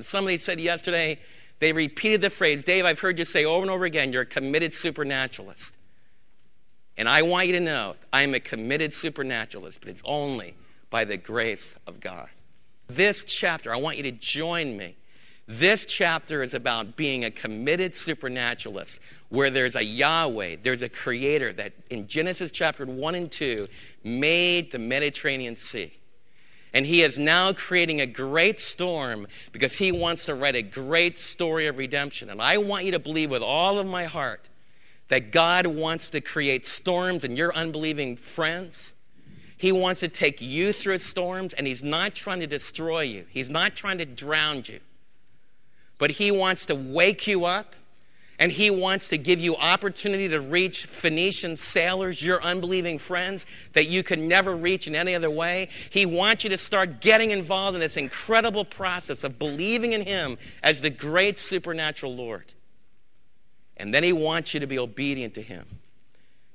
Somebody 0.00 0.38
said 0.38 0.60
yesterday, 0.60 1.18
they 1.58 1.72
repeated 1.72 2.22
the 2.22 2.30
phrase, 2.30 2.64
Dave, 2.64 2.86
I've 2.86 2.98
heard 2.98 3.18
you 3.18 3.26
say 3.26 3.44
over 3.44 3.60
and 3.60 3.70
over 3.70 3.84
again, 3.84 4.12
you're 4.12 4.22
a 4.22 4.26
committed 4.26 4.72
supernaturalist. 4.72 5.72
And 6.96 7.08
I 7.08 7.22
want 7.22 7.48
you 7.48 7.52
to 7.54 7.60
know, 7.60 7.96
I'm 8.12 8.34
a 8.34 8.40
committed 8.40 8.94
supernaturalist, 8.94 9.80
but 9.80 9.90
it's 9.90 10.02
only 10.04 10.54
by 10.90 11.04
the 11.04 11.16
grace 11.16 11.74
of 11.86 12.00
God. 12.00 12.28
This 12.88 13.24
chapter, 13.24 13.72
I 13.72 13.76
want 13.76 13.96
you 13.96 14.02
to 14.02 14.12
join 14.12 14.76
me. 14.76 14.96
This 15.46 15.86
chapter 15.86 16.42
is 16.42 16.54
about 16.54 16.96
being 16.96 17.24
a 17.24 17.30
committed 17.30 17.94
supernaturalist 17.94 19.00
where 19.30 19.50
there's 19.50 19.74
a 19.74 19.84
Yahweh, 19.84 20.56
there's 20.62 20.82
a 20.82 20.88
creator 20.88 21.52
that 21.52 21.72
in 21.88 22.06
Genesis 22.06 22.52
chapter 22.52 22.84
1 22.86 23.14
and 23.14 23.30
2 23.30 23.66
made 24.04 24.70
the 24.70 24.78
Mediterranean 24.78 25.56
Sea. 25.56 25.92
And 26.72 26.86
he 26.86 27.02
is 27.02 27.18
now 27.18 27.52
creating 27.52 28.00
a 28.00 28.06
great 28.06 28.60
storm 28.60 29.26
because 29.50 29.72
he 29.72 29.90
wants 29.90 30.26
to 30.26 30.34
write 30.34 30.54
a 30.54 30.62
great 30.62 31.18
story 31.18 31.66
of 31.66 31.78
redemption. 31.78 32.30
And 32.30 32.40
I 32.40 32.58
want 32.58 32.84
you 32.84 32.92
to 32.92 33.00
believe 33.00 33.30
with 33.30 33.42
all 33.42 33.80
of 33.80 33.86
my 33.88 34.04
heart 34.04 34.48
that 35.08 35.32
God 35.32 35.66
wants 35.66 36.10
to 36.10 36.20
create 36.20 36.64
storms 36.64 37.24
in 37.24 37.34
your 37.34 37.52
unbelieving 37.54 38.16
friends 38.16 38.92
he 39.60 39.72
wants 39.72 40.00
to 40.00 40.08
take 40.08 40.40
you 40.40 40.72
through 40.72 41.00
storms, 41.00 41.52
and 41.52 41.66
He's 41.66 41.82
not 41.82 42.14
trying 42.14 42.40
to 42.40 42.46
destroy 42.46 43.02
you. 43.02 43.26
He's 43.28 43.50
not 43.50 43.76
trying 43.76 43.98
to 43.98 44.06
drown 44.06 44.64
you. 44.66 44.80
But 45.98 46.12
He 46.12 46.30
wants 46.30 46.64
to 46.64 46.74
wake 46.74 47.26
you 47.26 47.44
up, 47.44 47.74
and 48.38 48.50
He 48.50 48.70
wants 48.70 49.08
to 49.08 49.18
give 49.18 49.38
you 49.38 49.56
opportunity 49.56 50.30
to 50.30 50.40
reach 50.40 50.86
Phoenician 50.86 51.58
sailors, 51.58 52.22
your 52.22 52.42
unbelieving 52.42 52.98
friends, 52.98 53.44
that 53.74 53.86
you 53.86 54.02
could 54.02 54.18
never 54.18 54.56
reach 54.56 54.86
in 54.86 54.96
any 54.96 55.14
other 55.14 55.30
way. 55.30 55.68
He 55.90 56.06
wants 56.06 56.42
you 56.42 56.48
to 56.48 56.56
start 56.56 57.02
getting 57.02 57.30
involved 57.30 57.74
in 57.74 57.82
this 57.82 57.98
incredible 57.98 58.64
process 58.64 59.24
of 59.24 59.38
believing 59.38 59.92
in 59.92 60.06
Him 60.06 60.38
as 60.62 60.80
the 60.80 60.88
great 60.88 61.38
supernatural 61.38 62.16
Lord. 62.16 62.50
And 63.76 63.92
then 63.92 64.04
He 64.04 64.14
wants 64.14 64.54
you 64.54 64.60
to 64.60 64.66
be 64.66 64.78
obedient 64.78 65.34
to 65.34 65.42
Him. 65.42 65.66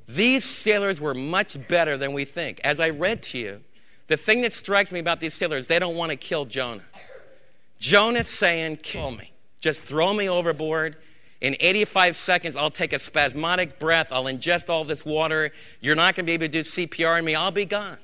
These 0.07 0.45
sailors 0.45 0.99
were 1.01 1.13
much 1.13 1.57
better 1.67 1.97
than 1.97 2.13
we 2.13 2.25
think. 2.25 2.61
As 2.63 2.79
I 2.79 2.89
read 2.89 3.23
to 3.23 3.37
you, 3.37 3.61
the 4.07 4.17
thing 4.17 4.41
that 4.41 4.53
strikes 4.53 4.91
me 4.91 4.99
about 4.99 5.19
these 5.19 5.33
sailors, 5.33 5.67
they 5.67 5.79
don't 5.79 5.95
want 5.95 6.11
to 6.11 6.15
kill 6.15 6.45
Jonah. 6.45 6.83
Jonah's 7.79 8.29
saying, 8.29 8.77
Kill 8.77 9.11
me. 9.11 9.31
Just 9.59 9.81
throw 9.81 10.13
me 10.13 10.29
overboard. 10.29 10.97
In 11.41 11.55
85 11.59 12.15
seconds, 12.15 12.55
I'll 12.55 12.71
take 12.71 12.93
a 12.93 12.99
spasmodic 12.99 13.79
breath. 13.79 14.07
I'll 14.11 14.25
ingest 14.25 14.69
all 14.69 14.85
this 14.85 15.05
water. 15.05 15.51
You're 15.81 15.95
not 15.95 16.15
going 16.15 16.25
to 16.25 16.29
be 16.29 16.33
able 16.33 16.45
to 16.45 16.49
do 16.49 16.59
CPR 16.61 17.17
on 17.17 17.25
me. 17.25 17.35
I'll 17.35 17.51
be 17.51 17.65
gone. 17.65 17.97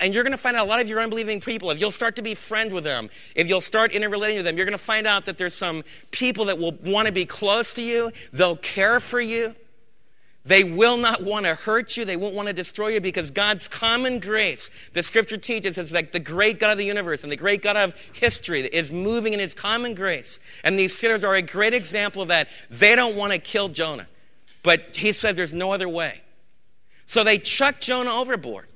And 0.00 0.12
you're 0.12 0.22
going 0.22 0.32
to 0.32 0.38
find 0.38 0.56
out 0.56 0.66
a 0.66 0.68
lot 0.68 0.80
of 0.80 0.88
your 0.88 1.00
unbelieving 1.00 1.40
people, 1.40 1.70
if 1.70 1.80
you'll 1.80 1.90
start 1.90 2.16
to 2.16 2.22
be 2.22 2.34
friends 2.34 2.72
with 2.72 2.84
them, 2.84 3.08
if 3.34 3.48
you'll 3.48 3.62
start 3.62 3.92
interrelating 3.92 4.36
with 4.36 4.44
them, 4.44 4.56
you're 4.56 4.66
going 4.66 4.78
to 4.78 4.84
find 4.84 5.06
out 5.06 5.24
that 5.24 5.38
there's 5.38 5.54
some 5.54 5.82
people 6.10 6.44
that 6.46 6.58
will 6.58 6.72
want 6.84 7.06
to 7.06 7.12
be 7.12 7.24
close 7.24 7.72
to 7.74 7.82
you. 7.82 8.12
They'll 8.32 8.56
care 8.56 9.00
for 9.00 9.20
you. 9.20 9.54
They 10.46 10.62
will 10.62 10.96
not 10.96 11.24
want 11.24 11.44
to 11.44 11.56
hurt 11.56 11.96
you. 11.96 12.04
They 12.04 12.16
won't 12.16 12.34
want 12.34 12.46
to 12.46 12.52
destroy 12.52 12.88
you 12.88 13.00
because 13.00 13.32
God's 13.32 13.66
common 13.66 14.20
grace, 14.20 14.70
the 14.92 15.02
scripture 15.02 15.36
teaches, 15.36 15.76
is 15.76 15.90
like 15.90 16.12
the 16.12 16.20
great 16.20 16.60
God 16.60 16.70
of 16.70 16.78
the 16.78 16.84
universe 16.84 17.24
and 17.24 17.32
the 17.32 17.36
great 17.36 17.62
God 17.62 17.76
of 17.76 17.94
history 18.12 18.60
is 18.60 18.92
moving 18.92 19.32
in 19.32 19.40
his 19.40 19.54
common 19.54 19.94
grace. 19.94 20.38
And 20.62 20.78
these 20.78 20.96
sinners 20.96 21.24
are 21.24 21.34
a 21.34 21.42
great 21.42 21.74
example 21.74 22.22
of 22.22 22.28
that. 22.28 22.46
They 22.70 22.94
don't 22.94 23.16
want 23.16 23.32
to 23.32 23.38
kill 23.38 23.68
Jonah. 23.68 24.06
But 24.62 24.96
he 24.96 25.12
says 25.12 25.34
there's 25.34 25.52
no 25.52 25.72
other 25.72 25.88
way. 25.88 26.22
So 27.08 27.24
they 27.24 27.38
chuck 27.38 27.80
Jonah 27.80 28.14
overboard. 28.14 28.68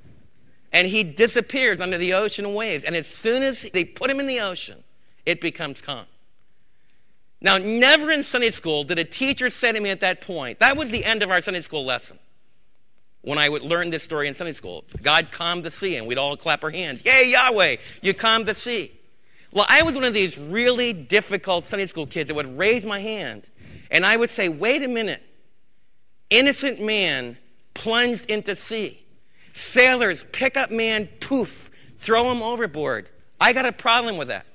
And 0.73 0.87
he 0.87 1.03
disappears 1.03 1.79
under 1.79 1.97
the 1.97 2.13
ocean 2.13 2.53
waves. 2.53 2.83
And 2.83 2.97
as 2.97 3.07
soon 3.07 3.43
as 3.43 3.65
they 3.73 3.85
put 3.85 4.11
him 4.11 4.19
in 4.19 4.27
the 4.27 4.41
ocean, 4.41 4.83
it 5.25 5.39
becomes 5.39 5.79
calm. 5.79 6.05
Now, 7.41 7.57
never 7.57 8.11
in 8.11 8.23
Sunday 8.23 8.51
school 8.51 8.83
did 8.83 8.99
a 8.99 9.03
teacher 9.03 9.49
say 9.49 9.71
to 9.71 9.79
me 9.79 9.89
at 9.89 10.01
that 10.01 10.21
point, 10.21 10.59
that 10.59 10.77
was 10.77 10.89
the 10.89 11.03
end 11.03 11.23
of 11.23 11.31
our 11.31 11.41
Sunday 11.41 11.61
school 11.61 11.83
lesson. 11.83 12.19
When 13.23 13.37
I 13.37 13.49
would 13.49 13.63
learn 13.63 13.89
this 13.89 14.03
story 14.03 14.27
in 14.27 14.35
Sunday 14.35 14.53
school, 14.53 14.83
God 15.01 15.29
calmed 15.31 15.63
the 15.63 15.71
sea, 15.71 15.95
and 15.95 16.07
we'd 16.07 16.17
all 16.17 16.37
clap 16.37 16.63
our 16.63 16.69
hands. 16.69 17.03
Yay, 17.05 17.29
Yahweh, 17.29 17.77
you 18.01 18.13
calmed 18.13 18.45
the 18.45 18.55
sea. 18.55 18.91
Well, 19.51 19.65
I 19.67 19.81
was 19.81 19.95
one 19.95 20.03
of 20.03 20.13
these 20.13 20.37
really 20.37 20.93
difficult 20.93 21.65
Sunday 21.65 21.87
school 21.87 22.05
kids 22.07 22.27
that 22.29 22.35
would 22.35 22.57
raise 22.57 22.85
my 22.85 22.99
hand, 22.99 23.43
and 23.89 24.05
I 24.05 24.17
would 24.17 24.29
say, 24.29 24.47
wait 24.47 24.83
a 24.83 24.87
minute. 24.87 25.21
Innocent 26.29 26.79
man 26.79 27.37
plunged 27.73 28.29
into 28.29 28.55
sea. 28.55 29.03
Sailors 29.53 30.25
pick 30.31 30.57
up 30.57 30.71
man, 30.71 31.09
poof, 31.19 31.69
throw 31.99 32.31
him 32.31 32.41
overboard. 32.41 33.09
I 33.39 33.53
got 33.53 33.65
a 33.65 33.71
problem 33.71 34.17
with 34.17 34.29
that. 34.29 34.45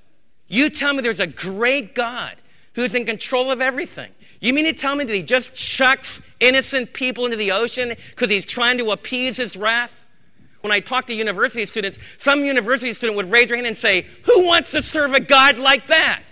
You 0.49 0.71
tell 0.71 0.95
me 0.95 1.03
there's 1.03 1.21
a 1.21 1.27
great 1.27 1.95
God 1.95 2.37
who's 2.77 2.95
in 2.95 3.07
control 3.07 3.51
of 3.51 3.61
everything. 3.61 4.11
You 4.39 4.53
mean 4.53 4.67
to 4.67 4.73
tell 4.75 4.95
me 4.95 5.05
that 5.05 5.15
he 5.15 5.23
just 5.23 5.55
chucks 5.55 6.21
innocent 6.39 6.93
people 6.93 7.25
into 7.25 7.37
the 7.37 7.51
ocean 7.53 7.95
because 8.11 8.29
he's 8.29 8.47
trying 8.47 8.79
to 8.79 8.91
appease 8.91 9.37
his 9.37 9.57
wrath? 9.57 9.91
When 10.61 10.71
I 10.71 10.81
talk 10.81 11.07
to 11.07 11.15
university 11.15 11.65
students, 11.65 11.99
some 12.19 12.45
university 12.45 12.93
student 12.93 13.17
would 13.17 13.31
raise 13.31 13.49
their 13.49 13.57
hand 13.57 13.67
and 13.67 13.77
say, 13.77 14.07
Who 14.25 14.45
wants 14.45 14.73
to 14.73 14.83
serve 14.83 15.15
a 15.15 15.21
God 15.21 15.59
like 15.59 15.87
that? 15.87 16.23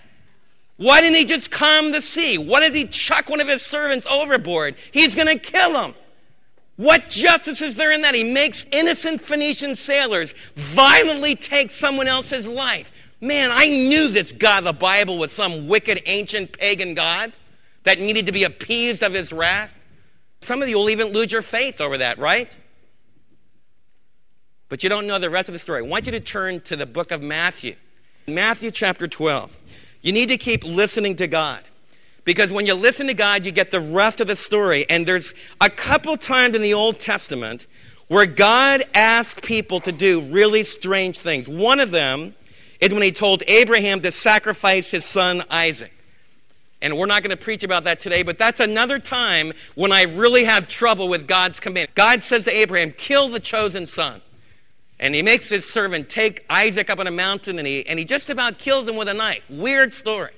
Why 0.77 1.01
didn't 1.01 1.17
he 1.17 1.25
just 1.25 1.49
calm 1.49 1.91
the 1.91 2.01
sea? 2.01 2.37
Why 2.37 2.59
did 2.59 2.75
he 2.75 2.85
chuck 2.85 3.29
one 3.29 3.39
of 3.39 3.47
his 3.47 3.61
servants 3.61 4.05
overboard? 4.09 4.75
He's 4.91 5.15
going 5.15 5.27
to 5.27 5.39
kill 5.39 5.81
him. 5.81 5.95
What 6.75 7.09
justice 7.09 7.61
is 7.61 7.75
there 7.75 7.93
in 7.93 8.01
that? 8.01 8.13
He 8.13 8.25
makes 8.25 8.65
innocent 8.71 9.21
Phoenician 9.21 9.77
sailors 9.77 10.33
violently 10.55 11.35
take 11.35 11.71
someone 11.71 12.07
else's 12.07 12.45
life. 12.45 12.91
Man, 13.25 13.49
I 13.51 13.65
knew 13.65 14.09
this 14.09 14.31
God 14.31 14.59
of 14.59 14.65
the 14.65 14.73
Bible 14.73 15.17
was 15.17 15.31
some 15.31 15.67
wicked 15.67 15.99
ancient 16.05 16.53
pagan 16.59 16.93
God 16.93 17.33
that 17.83 17.99
needed 17.99 18.27
to 18.27 18.31
be 18.31 18.43
appeased 18.43 19.01
of 19.01 19.13
his 19.13 19.33
wrath. 19.33 19.71
Some 20.41 20.61
of 20.61 20.69
you 20.69 20.77
will 20.77 20.91
even 20.91 21.07
lose 21.07 21.31
your 21.31 21.41
faith 21.41 21.81
over 21.81 21.97
that, 21.97 22.19
right? 22.19 22.55
But 24.69 24.83
you 24.83 24.89
don't 24.89 25.07
know 25.07 25.17
the 25.17 25.31
rest 25.31 25.49
of 25.49 25.53
the 25.53 25.59
story. 25.59 25.79
I 25.79 25.87
want 25.87 26.05
you 26.05 26.11
to 26.11 26.19
turn 26.19 26.61
to 26.61 26.75
the 26.75 26.85
book 26.85 27.09
of 27.09 27.23
Matthew. 27.23 27.77
Matthew 28.27 28.69
chapter 28.69 29.07
12. 29.07 29.57
You 30.03 30.11
need 30.11 30.29
to 30.29 30.37
keep 30.37 30.63
listening 30.63 31.15
to 31.15 31.25
God. 31.25 31.63
Because 32.25 32.51
when 32.51 32.67
you 32.67 32.75
listen 32.75 33.07
to 33.07 33.15
God, 33.15 33.43
you 33.43 33.51
get 33.51 33.71
the 33.71 33.81
rest 33.81 34.21
of 34.21 34.27
the 34.27 34.35
story. 34.35 34.85
And 34.87 35.07
there's 35.07 35.33
a 35.59 35.71
couple 35.71 36.15
times 36.17 36.55
in 36.55 36.61
the 36.61 36.75
Old 36.75 36.99
Testament 36.99 37.65
where 38.07 38.27
God 38.27 38.83
asked 38.93 39.41
people 39.41 39.79
to 39.79 39.91
do 39.91 40.21
really 40.21 40.63
strange 40.63 41.17
things. 41.17 41.47
One 41.47 41.79
of 41.79 41.89
them 41.89 42.35
is 42.85 42.93
when 42.93 43.03
he 43.03 43.11
told 43.11 43.43
Abraham 43.47 44.01
to 44.01 44.11
sacrifice 44.11 44.91
his 44.91 45.05
son 45.05 45.43
Isaac. 45.49 45.91
And 46.81 46.97
we're 46.97 47.07
not 47.07 47.23
going 47.23 47.35
to 47.35 47.43
preach 47.43 47.63
about 47.63 47.85
that 47.85 47.99
today, 47.99 48.21
but 48.21 48.37
that's 48.37 48.59
another 48.59 48.99
time 48.99 49.53
when 49.73 49.91
I 49.91 50.03
really 50.03 50.43
have 50.43 50.67
trouble 50.67 51.07
with 51.07 51.27
God's 51.27 51.59
command. 51.59 51.89
God 51.95 52.21
says 52.21 52.43
to 52.43 52.51
Abraham, 52.51 52.91
kill 52.91 53.29
the 53.29 53.39
chosen 53.39 53.87
son. 53.87 54.21
And 54.99 55.15
he 55.15 55.21
makes 55.21 55.49
his 55.49 55.65
servant 55.65 56.09
take 56.09 56.45
Isaac 56.49 56.89
up 56.89 56.99
on 56.99 57.07
a 57.07 57.11
mountain 57.11 57.57
and 57.57 57.67
he, 57.67 57.85
and 57.87 57.97
he 57.97 58.05
just 58.05 58.29
about 58.29 58.59
kills 58.59 58.87
him 58.87 58.95
with 58.95 59.07
a 59.07 59.13
knife. 59.13 59.43
Weird 59.49 59.93
story. 59.93 60.33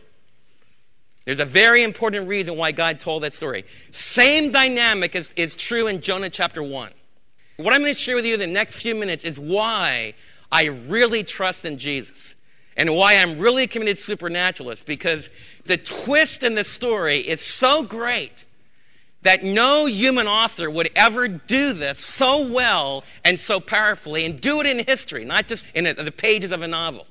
There's 1.25 1.39
a 1.39 1.45
very 1.45 1.83
important 1.83 2.29
reason 2.29 2.55
why 2.55 2.71
God 2.71 3.01
told 3.01 3.23
that 3.23 3.33
story. 3.33 3.65
Same 3.91 4.51
dynamic 4.51 5.15
is, 5.15 5.29
is 5.35 5.55
true 5.55 5.87
in 5.87 5.99
Jonah 6.01 6.29
chapter 6.29 6.63
1. 6.63 6.91
What 7.57 7.73
I'm 7.73 7.81
going 7.81 7.93
to 7.93 7.99
share 7.99 8.15
with 8.15 8.25
you 8.25 8.35
in 8.35 8.39
the 8.39 8.47
next 8.47 8.75
few 8.75 8.95
minutes 8.95 9.25
is 9.25 9.37
why 9.37 10.13
I 10.49 10.65
really 10.65 11.23
trust 11.23 11.65
in 11.65 11.77
Jesus 11.77 12.35
and 12.77 12.95
why 12.95 13.15
I'm 13.15 13.37
really 13.37 13.67
committed 13.67 13.97
supernaturalist 13.97 14.85
because 14.85 15.29
the 15.65 15.77
twist 15.77 16.43
in 16.43 16.55
the 16.55 16.63
story 16.63 17.19
is 17.19 17.41
so 17.41 17.83
great 17.83 18.45
that 19.23 19.43
no 19.43 19.87
human 19.87 20.27
author 20.27 20.69
would 20.69 20.89
ever 20.95 21.27
do 21.27 21.73
this 21.73 21.99
so 21.99 22.47
well 22.47 23.03
and 23.25 23.39
so 23.39 23.59
powerfully 23.59 24.23
and 24.23 24.39
do 24.39 24.61
it 24.61 24.67
in 24.67 24.85
history, 24.85 25.25
not 25.25 25.47
just 25.47 25.65
in 25.73 25.83
the 25.83 26.11
pages 26.11 26.51
of 26.51 26.61
a 26.61 26.67
novel. 26.67 27.05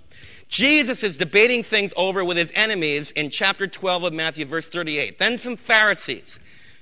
Jesus 0.48 1.02
is 1.02 1.16
debating 1.16 1.62
things 1.64 1.92
over 1.96 2.24
with 2.24 2.36
his 2.36 2.50
enemies 2.54 3.10
in 3.10 3.28
chapter 3.28 3.66
12 3.66 4.04
of 4.04 4.12
Matthew, 4.14 4.46
verse 4.46 4.66
38. 4.66 5.18
Then 5.18 5.36
some 5.36 5.56
Pharisees 5.56 6.38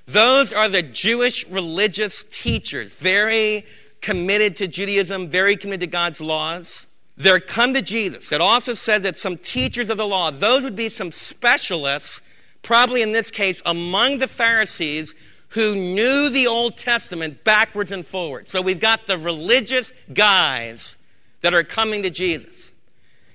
those 0.07 0.53
are 0.53 0.68
the 0.68 0.83
Jewish 0.83 1.47
religious 1.49 2.25
teachers, 2.31 2.92
very 2.92 3.64
committed 4.03 4.59
to 4.59 4.68
Judaism, 4.68 5.29
very 5.29 5.57
committed 5.57 5.81
to 5.81 5.87
God's 5.87 6.20
laws. 6.20 6.87
They're 7.16 7.40
come 7.40 7.74
to 7.74 7.83
Jesus. 7.83 8.33
It 8.33 8.40
also 8.40 8.74
says 8.74 9.03
that 9.03 9.16
some 9.16 9.37
teachers 9.37 9.88
of 9.88 9.96
the 9.96 10.07
law, 10.07 10.31
those 10.31 10.62
would 10.62 10.77
be 10.77 10.88
some 10.88 11.12
specialists, 11.12 12.20
probably 12.62 13.03
in 13.03 13.12
this 13.12 13.31
case 13.31 13.62
among 13.64 14.18
the 14.18 14.27
Pharisees, 14.27 15.14
who 15.50 15.77
knew 15.77 16.29
the 16.29 16.48
Old 16.48 16.77
Testament 16.77 17.44
backwards 17.44 17.92
and 17.92 18.05
forwards. 18.05 18.50
So 18.50 18.61
we've 18.61 18.81
got 18.81 19.07
the 19.07 19.16
religious 19.16 19.92
guys 20.12 20.96
that 21.42 21.55
are 21.55 21.62
coming 21.62 22.03
to 22.03 22.11
Jesus. 22.11 22.72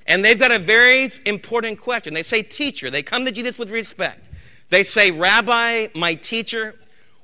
And 0.05 0.25
they've 0.25 0.39
got 0.39 0.51
a 0.51 0.59
very 0.59 1.11
important 1.25 1.79
question. 1.79 2.13
They 2.13 2.23
say, 2.23 2.41
Teacher. 2.41 2.89
They 2.89 3.03
come 3.03 3.23
to 3.25 3.31
Jesus 3.31 3.57
with 3.57 3.69
respect. 3.69 4.27
They 4.69 4.83
say, 4.83 5.11
Rabbi, 5.11 5.87
my 5.95 6.15
teacher, 6.15 6.75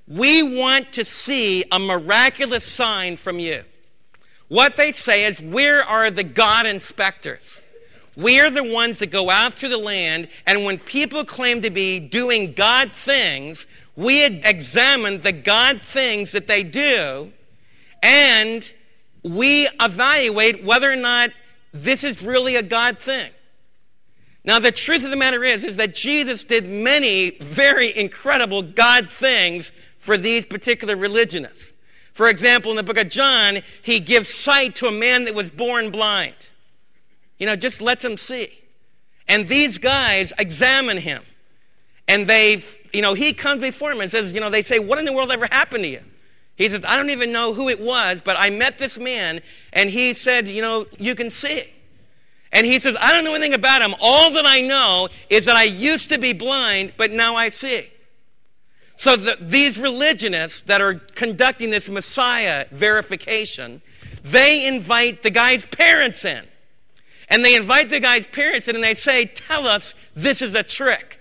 we 0.08 0.44
want 0.44 0.94
to 0.94 1.04
see 1.04 1.66
a 1.72 1.80
miraculous 1.80 2.64
sign 2.64 3.18
from 3.18 3.40
you. 3.40 3.64
What 4.48 4.76
they 4.76 4.92
say 4.92 5.26
is, 5.26 5.40
Where 5.40 5.84
are 5.84 6.12
the 6.12 6.24
God 6.24 6.66
inspectors? 6.66 7.62
We 8.16 8.40
are 8.40 8.50
the 8.50 8.64
ones 8.64 9.00
that 9.00 9.12
go 9.12 9.30
out 9.30 9.58
the 9.58 9.78
land, 9.78 10.30
and 10.46 10.64
when 10.64 10.78
people 10.78 11.26
claim 11.26 11.64
to 11.64 11.70
be 11.70 12.00
doing 12.00 12.54
God 12.54 12.94
things, 12.94 13.68
we 13.96 14.24
examine 14.24 15.22
the 15.22 15.34
God 15.34 15.82
things 15.82 16.32
that 16.32 16.48
they 16.48 16.64
do, 16.64 17.32
and 18.02 18.72
we 19.24 19.68
evaluate 19.82 20.64
whether 20.64 20.92
or 20.92 20.96
not 20.96 21.32
this 21.74 22.04
is 22.04 22.22
really 22.22 22.56
a 22.56 22.64
God 22.64 23.00
thing. 23.00 23.32
Now, 24.46 24.60
the 24.60 24.72
truth 24.72 25.04
of 25.04 25.10
the 25.10 25.18
matter 25.18 25.44
is, 25.44 25.64
is 25.64 25.78
that 25.78 25.96
Jesus 25.96 26.44
did 26.44 26.70
many 26.70 27.32
very 27.32 27.96
incredible 27.98 28.62
God 28.62 29.10
things 29.10 29.72
for 29.98 30.18
these 30.18 30.46
particular 30.46 30.96
religionists. 30.96 31.74
For 32.16 32.30
example, 32.30 32.72
in 32.72 32.78
the 32.78 32.84
book 32.84 32.98
of 32.98 33.10
John, 33.10 33.60
he 33.84 34.00
gives 34.00 34.34
sight 34.34 34.76
to 34.78 34.88
a 34.88 34.92
man 34.92 35.26
that 35.26 35.36
was 35.36 35.50
born 35.50 35.92
blind. 35.92 36.48
You 37.38 37.46
know, 37.46 37.58
just 37.58 37.82
lets 37.82 38.04
him 38.04 38.18
see. 38.18 38.58
And 39.28 39.50
these 39.50 39.78
guys 39.78 40.32
examine 40.40 40.98
him. 40.98 41.22
And 42.08 42.26
they, 42.26 42.64
you 42.94 43.02
know, 43.02 43.16
he 43.16 43.34
comes 43.34 43.60
before 43.60 43.92
him 43.92 44.00
and 44.00 44.10
says, 44.10 44.32
you 44.32 44.40
know, 44.40 44.50
they 44.50 44.62
say, 44.62 44.80
what 44.80 44.98
in 44.98 45.04
the 45.04 45.12
world 45.12 45.30
ever 45.30 45.48
happened 45.52 45.84
to 45.84 45.90
you? 45.90 46.02
He 46.56 46.70
says, 46.70 46.86
I 46.88 46.96
don't 46.96 47.10
even 47.10 47.34
know 47.34 47.54
who 47.54 47.68
it 47.68 47.82
was, 47.82 48.22
but 48.24 48.38
I 48.40 48.50
met 48.50 48.78
this 48.78 48.98
man 48.98 49.42
and 49.74 49.90
he 49.90 50.14
said, 50.14 50.48
you 50.48 50.62
know, 50.62 50.86
you 50.98 51.16
can 51.16 51.30
see. 51.30 51.66
And 52.54 52.66
he 52.66 52.80
says, 52.80 52.96
I 52.98 53.12
don't 53.12 53.26
know 53.26 53.34
anything 53.34 53.56
about 53.56 53.82
him. 53.82 53.94
All 54.00 54.32
that 54.32 54.46
I 54.46 54.62
know 54.62 55.10
is 55.30 55.44
that 55.46 55.58
I 55.58 55.64
used 55.64 56.08
to 56.10 56.18
be 56.18 56.32
blind, 56.32 56.94
but 56.96 57.12
now 57.12 57.36
I 57.36 57.50
see. 57.50 57.90
So 58.98 59.16
the, 59.16 59.38
these 59.40 59.78
religionists 59.78 60.62
that 60.64 60.82
are 60.82 60.96
conducting 60.96 61.70
this 61.70 61.88
Messiah 61.90 62.66
verification, 62.72 63.82
they 64.24 64.66
invite 64.66 65.24
the 65.24 65.32
guy's 65.32 65.66
parents 65.66 66.24
in. 66.26 66.46
And 67.28 67.44
they 67.44 67.56
invite 67.56 67.90
the 67.90 68.00
guy's 68.00 68.28
parents 68.28 68.68
in 68.68 68.76
and 68.76 68.84
they 68.84 68.94
say, 68.94 69.26
Tell 69.26 69.68
us 69.68 69.94
this 70.16 70.42
is 70.42 70.56
a 70.56 70.64
trick. 70.64 71.20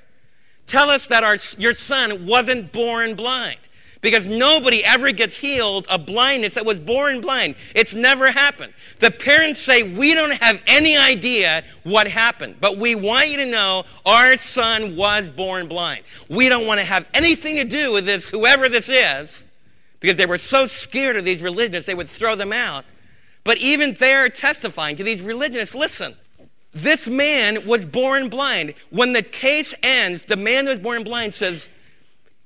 Tell 0.67 0.91
us 0.91 1.07
that 1.07 1.25
our, 1.25 1.39
your 1.59 1.75
son 1.75 2.27
wasn't 2.27 2.73
born 2.73 3.15
blind 3.15 3.59
because 4.05 4.27
nobody 4.27 4.85
ever 4.85 5.13
gets 5.13 5.39
healed 5.39 5.87
of 5.89 6.05
blindness 6.05 6.55
that 6.55 6.67
was 6.67 6.79
born 6.79 7.23
blind. 7.23 7.55
It's 7.75 7.95
never 7.95 8.31
happened. 8.31 8.75
The 8.99 9.11
parents 9.11 9.63
say, 9.63 9.83
We 9.83 10.15
don't 10.15 10.43
have 10.43 10.61
any 10.67 10.95
idea 10.95 11.65
what 11.85 12.07
happened, 12.07 12.57
but 12.61 12.77
we 12.77 12.95
want 12.95 13.31
you 13.31 13.39
to 13.39 13.47
know 13.47 13.85
our 14.05 14.37
son 14.37 14.95
was 14.95 15.31
born 15.31 15.69
blind. 15.69 16.05
We 16.29 16.51
don't 16.51 16.67
want 16.67 16.81
to 16.81 16.85
have 16.85 17.09
anything 17.15 17.57
to 17.57 17.65
do 17.65 17.93
with 17.93 18.05
this, 18.05 18.27
whoever 18.27 18.69
this 18.69 18.91
is, 18.91 19.43
because 20.01 20.19
they 20.19 20.27
were 20.27 20.39
so 20.39 20.67
scared 20.67 21.17
of 21.17 21.25
these 21.25 21.41
religionists, 21.41 21.87
they 21.87 21.95
would 21.95 22.11
throw 22.11 22.37
them 22.37 22.53
out. 22.53 22.85
But 23.43 23.57
even 23.57 23.95
they're 23.95 24.29
testifying 24.29 24.97
to 24.99 25.03
these 25.03 25.23
religionists 25.23 25.75
listen, 25.75 26.15
this 26.75 27.07
man 27.07 27.67
was 27.67 27.87
born 27.87 28.29
blind. 28.29 28.75
When 28.91 29.15
the 29.15 29.23
case 29.23 29.73
ends, 29.83 30.25
the 30.27 30.37
man 30.37 30.67
who 30.67 30.73
was 30.73 30.81
born 30.81 31.05
blind 31.05 31.33
says, 31.33 31.71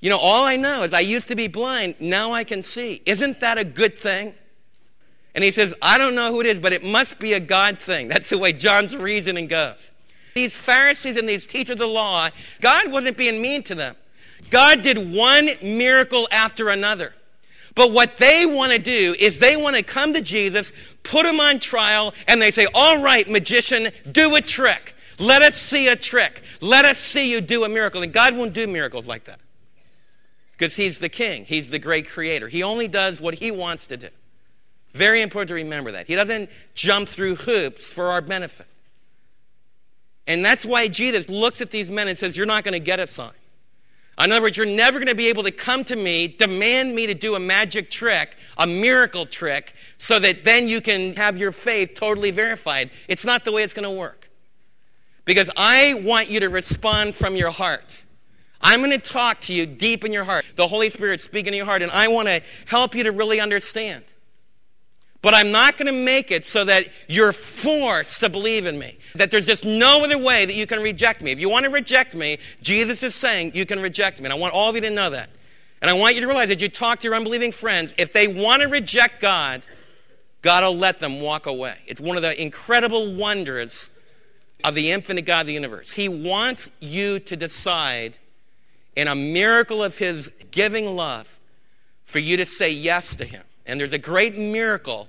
you 0.01 0.11
know, 0.11 0.19
all 0.19 0.45
I 0.45 0.57
know 0.57 0.85
is 0.85 0.93
I 0.93 1.01
used 1.01 1.29
to 1.29 1.37
be 1.37 1.49
blind, 1.49 1.97
now 1.99 2.33
I 2.33 2.45
can 2.45 2.63
see. 2.63 3.03
Isn't 3.05 3.41
that 3.41 3.59
a 3.59 3.65
good 3.65 3.99
thing? 3.99 4.35
And 5.35 5.43
he 5.43 5.51
says, 5.51 5.75
I 5.83 5.99
don't 5.99 6.15
know 6.15 6.33
who 6.33 6.41
it 6.41 6.47
is, 6.47 6.59
but 6.59 6.73
it 6.73 6.85
must 6.85 7.19
be 7.19 7.33
a 7.33 7.41
God 7.41 7.79
thing. 7.79 8.09
That's 8.09 8.31
the 8.31 8.39
way 8.39 8.53
John's 8.53 8.97
reasoning 8.97 9.49
goes. 9.49 9.91
These 10.35 10.55
Pharisees 10.55 11.17
and 11.17 11.29
these 11.29 11.47
teachers 11.47 11.73
of 11.73 11.79
the 11.79 11.89
law, 11.89 12.31
God 12.61 12.93
wasn't 12.93 13.17
being 13.17 13.43
mean 13.43 13.63
to 13.65 13.75
them. 13.75 13.97
God 14.51 14.83
did 14.83 15.13
one 15.13 15.51
miracle 15.63 16.29
after 16.31 16.69
another. 16.69 17.13
But 17.75 17.93
what 17.93 18.19
they 18.19 18.47
want 18.47 18.73
to 18.73 18.79
do 18.79 19.15
is 19.19 19.39
they 19.39 19.57
want 19.57 19.77
to 19.77 19.83
come 19.83 20.13
to 20.15 20.21
Jesus, 20.21 20.73
put 21.03 21.27
him 21.27 21.41
on 21.41 21.59
trial, 21.59 22.15
and 22.27 22.41
they 22.41 22.51
say, 22.51 22.67
All 22.73 23.03
right, 23.03 23.29
magician, 23.29 23.91
do 24.11 24.35
a 24.37 24.41
trick. 24.41 24.95
Let 25.19 25.43
us 25.43 25.57
see 25.57 25.89
a 25.89 25.97
trick. 25.97 26.43
Let 26.61 26.85
us 26.85 26.99
see 26.99 27.31
you 27.31 27.41
do 27.41 27.65
a 27.65 27.69
miracle. 27.69 28.03
And 28.03 28.13
God 28.13 28.37
won't 28.37 28.53
do 28.53 28.67
miracles 28.69 29.07
like 29.07 29.25
that 29.25 29.41
because 30.59 30.75
he's 30.75 30.99
the 30.99 31.09
king, 31.09 31.45
he's 31.45 31.71
the 31.71 31.79
great 31.79 32.09
creator. 32.09 32.49
He 32.49 32.65
only 32.65 32.89
does 32.89 33.21
what 33.21 33.35
he 33.35 33.51
wants 33.53 33.87
to 33.87 33.97
do. 33.97 34.09
Very 34.93 35.23
important 35.23 35.49
to 35.49 35.55
remember 35.55 35.93
that. 35.93 36.09
He 36.09 36.17
doesn't 36.17 36.51
jump 36.75 37.09
through 37.09 37.37
hoops 37.37 37.85
for 37.93 38.09
our 38.09 38.21
benefit. 38.21 38.67
And 40.27 40.45
that's 40.45 40.65
why 40.65 40.89
Jesus 40.89 41.29
looks 41.29 41.61
at 41.61 41.71
these 41.71 41.89
men 41.89 42.09
and 42.09 42.19
says, 42.19 42.37
You're 42.37 42.47
not 42.47 42.65
going 42.65 42.73
to 42.73 42.81
get 42.81 42.99
a 42.99 43.07
sign. 43.07 43.31
In 44.19 44.33
other 44.33 44.43
words, 44.43 44.57
you're 44.57 44.67
never 44.67 44.99
going 44.99 45.09
to 45.09 45.15
be 45.15 45.29
able 45.29 45.45
to 45.45 45.53
come 45.53 45.85
to 45.85 45.95
me, 45.95 46.27
demand 46.27 46.93
me 46.93 47.07
to 47.07 47.15
do 47.15 47.37
a 47.37 47.41
magic 47.41 47.89
trick, 47.89 48.37
a 48.57 48.67
miracle 48.67 49.27
trick, 49.27 49.75
so 49.97 50.19
that 50.19 50.45
then 50.45 50.67
you 50.67 50.81
can 50.81 51.15
have 51.15 51.37
your 51.37 51.53
faith 51.53 51.93
totally 51.95 52.33
verified. 52.33 52.91
It's 53.07 53.25
not 53.25 53.45
the 53.45 53.53
way 53.53 53.63
it's 53.63 53.75
going 53.75 53.85
to 53.85 53.91
work. 53.91 54.29
Because 55.25 55.49
I 55.57 55.95
want 55.95 56.29
you 56.29 56.41
to 56.41 56.49
respond 56.49 57.15
from 57.15 57.37
your 57.37 57.51
heart. 57.51 57.97
I'm 58.61 58.81
going 58.81 58.91
to 58.91 58.99
talk 58.99 59.41
to 59.43 59.55
you 59.55 59.67
deep 59.67 60.05
in 60.05 60.13
your 60.13 60.25
heart. 60.25 60.45
The 60.57 60.67
Holy 60.67 60.91
Spirit 60.91 61.21
speaking 61.21 61.53
in 61.53 61.57
your 61.57 61.67
heart, 61.67 61.83
and 61.83 61.93
I 61.93 62.09
want 62.09 62.29
to 62.29 62.43
help 62.67 62.95
you 62.95 63.05
to 63.05 63.13
really 63.13 63.41
understand. 63.41 64.05
But 65.21 65.35
I'm 65.35 65.51
not 65.51 65.77
going 65.77 65.87
to 65.87 66.05
make 66.05 66.31
it 66.31 66.47
so 66.47 66.65
that 66.65 66.87
you're 67.09 67.33
forced 67.33 68.21
to 68.21 68.29
believe 68.29 68.67
in 68.67 68.79
me. 68.79 68.99
That 69.17 69.31
there's 69.31 69.47
just 69.47 69.65
no 69.65 70.05
other 70.05 70.19
way 70.19 70.47
that 70.47 70.55
you 70.55 70.67
can 70.67 70.81
reject 70.81 71.23
me. 71.23 71.33
If 71.33 71.41
you 71.41 71.49
want 71.49 71.65
to 71.65 71.71
reject 71.71 72.15
me, 72.15 72.39
Jesus 72.63 73.03
is 73.03 73.15
saying 73.15 73.53
you 73.55 73.67
can 73.67 73.81
reject 73.81 74.21
me. 74.21 74.27
And 74.27 74.33
I 74.33 74.37
want 74.37 74.55
all 74.55 74.71
of 74.71 74.77
you 74.77 74.81
to 74.83 74.91
know 74.91 75.11
that. 75.11 75.31
And 75.81 75.91
I 75.91 75.95
want 75.95 76.15
you 76.15 76.21
to 76.21 76.27
realize 76.27 76.49
that 76.49 76.61
you 76.61 76.69
talk 76.69 77.01
to 77.01 77.05
your 77.05 77.15
unbelieving 77.15 77.53
friends. 77.53 77.95
If 77.99 78.13
they 78.13 78.29
want 78.29 78.63
to 78.63 78.69
reject 78.69 79.21
God, 79.21 79.63
God 80.43 80.63
will 80.63 80.77
let 80.77 81.01
them 81.01 81.21
walk 81.21 81.47
away. 81.47 81.77
It's 81.87 82.01
one 82.01 82.17
of 82.17 82.23
the 82.23 82.41
incredible 82.41 83.15
wonders 83.15 83.89
of 84.65 84.75
the 84.75 84.91
infinite 84.91 85.23
God 85.23 85.43
of 85.43 85.47
the 85.49 85.53
universe. 85.53 85.91
He 85.91 86.09
wants 86.09 86.69
you 86.81 87.19
to 87.21 87.37
decide 87.37 88.19
in 88.99 89.07
a 89.07 89.15
miracle 89.15 89.85
of 89.85 89.97
his 89.97 90.29
giving 90.51 90.97
love 90.97 91.29
for 92.05 92.19
you 92.19 92.37
to 92.37 92.45
say 92.45 92.69
yes 92.69 93.15
to 93.15 93.25
him. 93.25 93.45
And 93.65 93.79
there's 93.79 93.93
a 93.93 93.99
great 93.99 94.37
miracle 94.37 95.07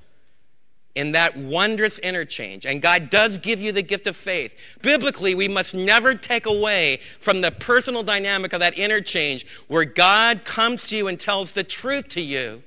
in 0.94 1.14
that 1.14 1.36
wondrous 1.36 1.98
interchange. 1.98 2.68
And 2.68 2.84
God 2.84 3.10
does 3.10 3.40
give 3.40 3.60
you 3.60 3.72
the 3.72 3.82
gift 3.82 4.06
of 4.06 4.16
faith. 4.16 4.52
Biblically, 4.84 5.34
we 5.34 5.48
must 5.48 5.74
never 5.74 6.14
take 6.14 6.46
away 6.46 7.00
from 7.20 7.42
the 7.42 7.50
personal 7.50 8.04
dynamic 8.04 8.54
of 8.54 8.60
that 8.60 8.78
interchange 8.78 9.48
where 9.68 9.86
God 9.86 10.46
comes 10.46 10.84
to 10.84 10.96
you 10.96 11.08
and 11.08 11.20
tells 11.20 11.54
the 11.54 11.64
truth 11.64 12.10
to 12.10 12.22
you, 12.22 12.62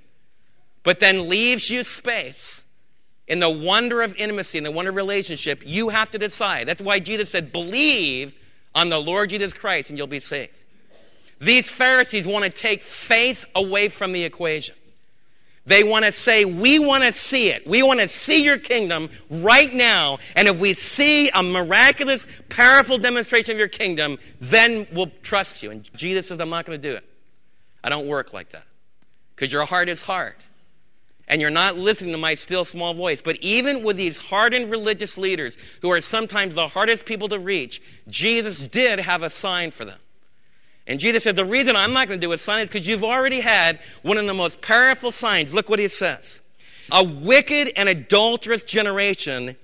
but 0.82 0.98
then 0.98 1.28
leaves 1.28 1.70
you 1.70 1.84
space 1.84 2.62
in 3.28 3.38
the 3.38 3.48
wonder 3.48 4.02
of 4.02 4.16
intimacy, 4.16 4.58
in 4.58 4.64
the 4.64 4.72
wonder 4.72 4.90
of 4.90 4.96
relationship, 4.96 5.62
you 5.64 5.90
have 5.90 6.10
to 6.10 6.18
decide. 6.18 6.66
That's 6.66 6.80
why 6.80 6.98
Jesus 6.98 7.30
said, 7.30 7.52
believe 7.52 8.34
on 8.74 8.88
the 8.88 9.00
Lord 9.00 9.30
Jesus 9.30 9.52
Christ 9.52 9.88
and 9.88 9.96
you'll 9.96 10.08
be 10.08 10.18
saved. 10.18 10.50
These 11.42 11.68
Pharisees 11.68 12.24
want 12.24 12.44
to 12.44 12.50
take 12.50 12.84
faith 12.84 13.44
away 13.56 13.88
from 13.88 14.12
the 14.12 14.22
equation. 14.22 14.76
They 15.66 15.82
want 15.82 16.04
to 16.04 16.12
say, 16.12 16.44
We 16.44 16.78
want 16.78 17.02
to 17.02 17.10
see 17.10 17.48
it. 17.48 17.66
We 17.66 17.82
want 17.82 17.98
to 17.98 18.06
see 18.08 18.44
your 18.44 18.58
kingdom 18.58 19.10
right 19.28 19.72
now. 19.72 20.18
And 20.36 20.46
if 20.46 20.56
we 20.60 20.74
see 20.74 21.30
a 21.30 21.42
miraculous, 21.42 22.28
powerful 22.48 22.96
demonstration 22.96 23.52
of 23.52 23.58
your 23.58 23.66
kingdom, 23.66 24.18
then 24.40 24.86
we'll 24.92 25.10
trust 25.24 25.64
you. 25.64 25.72
And 25.72 25.90
Jesus 25.96 26.28
says, 26.28 26.40
I'm 26.40 26.48
not 26.48 26.64
going 26.64 26.80
to 26.80 26.90
do 26.90 26.96
it. 26.96 27.04
I 27.82 27.88
don't 27.88 28.06
work 28.06 28.32
like 28.32 28.52
that. 28.52 28.66
Because 29.34 29.50
your 29.50 29.64
heart 29.64 29.88
is 29.88 30.00
hard. 30.00 30.36
And 31.26 31.40
you're 31.40 31.50
not 31.50 31.76
listening 31.76 32.12
to 32.12 32.18
my 32.18 32.36
still 32.36 32.64
small 32.64 32.94
voice. 32.94 33.20
But 33.20 33.38
even 33.40 33.82
with 33.82 33.96
these 33.96 34.16
hardened 34.16 34.70
religious 34.70 35.18
leaders, 35.18 35.56
who 35.80 35.90
are 35.90 36.00
sometimes 36.00 36.54
the 36.54 36.68
hardest 36.68 37.04
people 37.04 37.28
to 37.30 37.38
reach, 37.40 37.82
Jesus 38.06 38.64
did 38.68 39.00
have 39.00 39.24
a 39.24 39.30
sign 39.30 39.72
for 39.72 39.84
them. 39.84 39.98
And 40.86 40.98
Jesus 40.98 41.22
said, 41.22 41.36
The 41.36 41.44
reason 41.44 41.76
I'm 41.76 41.92
not 41.92 42.08
going 42.08 42.20
to 42.20 42.26
do 42.26 42.32
a 42.32 42.38
sign 42.38 42.62
is 42.62 42.68
because 42.68 42.86
you've 42.86 43.04
already 43.04 43.40
had 43.40 43.78
one 44.02 44.18
of 44.18 44.26
the 44.26 44.34
most 44.34 44.60
powerful 44.60 45.12
signs. 45.12 45.54
Look 45.54 45.68
what 45.68 45.78
he 45.78 45.88
says. 45.88 46.40
A 46.90 47.04
wicked 47.04 47.72
and 47.76 47.88
adulterous 47.88 48.64
generation 48.64 49.56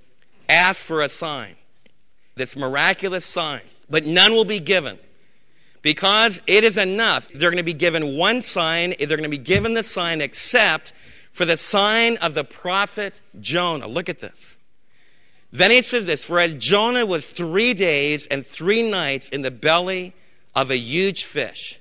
asked 0.48 0.80
for 0.80 1.02
a 1.02 1.08
sign, 1.08 1.56
this 2.36 2.56
miraculous 2.56 3.24
sign, 3.24 3.60
but 3.90 4.06
none 4.06 4.32
will 4.32 4.44
be 4.44 4.60
given. 4.60 4.98
Because 5.82 6.40
it 6.46 6.64
is 6.64 6.76
enough. 6.76 7.28
They're 7.28 7.50
going 7.50 7.58
to 7.58 7.62
be 7.62 7.72
given 7.72 8.16
one 8.16 8.42
sign. 8.42 8.94
They're 8.98 9.08
going 9.08 9.22
to 9.22 9.28
be 9.28 9.38
given 9.38 9.74
the 9.74 9.82
sign 9.82 10.20
except 10.20 10.92
for 11.32 11.44
the 11.44 11.56
sign 11.56 12.16
of 12.16 12.34
the 12.34 12.44
prophet 12.44 13.20
Jonah. 13.40 13.86
Look 13.86 14.08
at 14.08 14.20
this. 14.20 14.56
Then 15.52 15.70
he 15.70 15.82
says 15.82 16.06
this 16.06 16.24
For 16.24 16.40
as 16.40 16.54
Jonah 16.54 17.06
was 17.06 17.26
three 17.26 17.74
days 17.74 18.26
and 18.26 18.46
three 18.46 18.88
nights 18.88 19.28
in 19.28 19.42
the 19.42 19.50
belly 19.50 20.14
of 20.54 20.70
a 20.70 20.76
huge 20.76 21.24
fish. 21.24 21.80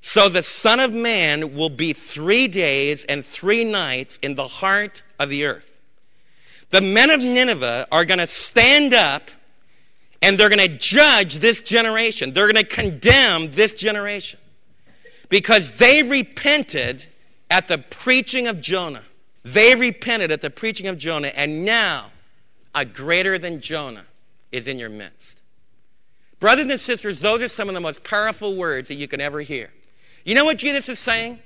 So 0.00 0.28
the 0.28 0.42
Son 0.42 0.78
of 0.80 0.92
Man 0.92 1.54
will 1.54 1.70
be 1.70 1.92
three 1.92 2.48
days 2.48 3.04
and 3.04 3.24
three 3.26 3.64
nights 3.64 4.18
in 4.22 4.34
the 4.34 4.48
heart 4.48 5.02
of 5.18 5.30
the 5.30 5.46
earth. 5.46 5.78
The 6.70 6.80
men 6.80 7.10
of 7.10 7.20
Nineveh 7.20 7.88
are 7.90 8.04
going 8.04 8.18
to 8.18 8.26
stand 8.26 8.94
up 8.94 9.30
and 10.22 10.38
they're 10.38 10.48
going 10.48 10.58
to 10.58 10.78
judge 10.78 11.36
this 11.36 11.60
generation. 11.60 12.32
They're 12.32 12.50
going 12.50 12.64
to 12.64 12.68
condemn 12.68 13.50
this 13.52 13.74
generation 13.74 14.40
because 15.28 15.76
they 15.76 16.02
repented 16.02 17.06
at 17.50 17.68
the 17.68 17.78
preaching 17.78 18.46
of 18.46 18.60
Jonah. 18.60 19.02
They 19.44 19.74
repented 19.74 20.32
at 20.32 20.40
the 20.40 20.50
preaching 20.50 20.88
of 20.88 20.98
Jonah, 20.98 21.28
and 21.28 21.64
now 21.64 22.10
a 22.74 22.84
greater 22.84 23.38
than 23.38 23.60
Jonah 23.60 24.04
is 24.50 24.66
in 24.66 24.78
your 24.78 24.88
midst. 24.88 25.35
Brothers 26.46 26.70
and 26.70 26.80
sisters, 26.80 27.18
those 27.18 27.42
are 27.42 27.48
some 27.48 27.68
of 27.68 27.74
the 27.74 27.80
most 27.80 28.04
powerful 28.04 28.54
words 28.54 28.86
that 28.86 28.94
you 28.94 29.08
can 29.08 29.20
ever 29.20 29.40
hear. 29.40 29.68
You 30.24 30.36
know 30.36 30.44
what 30.44 30.58
Jesus 30.58 30.88
is 30.88 31.00
saying? 31.00 31.40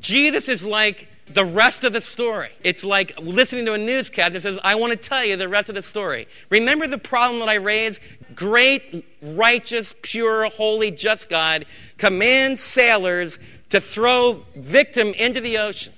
Jesus 0.00 0.46
is 0.46 0.62
like 0.62 1.08
the 1.26 1.46
rest 1.46 1.84
of 1.84 1.94
the 1.94 2.02
story. 2.02 2.50
It's 2.62 2.84
like 2.84 3.18
listening 3.18 3.64
to 3.64 3.72
a 3.72 3.78
newscast 3.78 4.34
that 4.34 4.42
says, 4.42 4.58
I 4.62 4.74
want 4.74 4.90
to 4.90 4.98
tell 4.98 5.24
you 5.24 5.38
the 5.38 5.48
rest 5.48 5.70
of 5.70 5.74
the 5.74 5.80
story. 5.80 6.28
Remember 6.50 6.86
the 6.86 6.98
problem 6.98 7.40
that 7.40 7.48
I 7.48 7.54
raised? 7.54 7.98
Great, 8.34 9.06
righteous, 9.22 9.94
pure, 10.02 10.50
holy, 10.50 10.90
just 10.90 11.30
God 11.30 11.64
commands 11.96 12.60
sailors 12.60 13.38
to 13.70 13.80
throw 13.80 14.44
victim 14.54 15.14
into 15.14 15.40
the 15.40 15.56
ocean. 15.56 15.94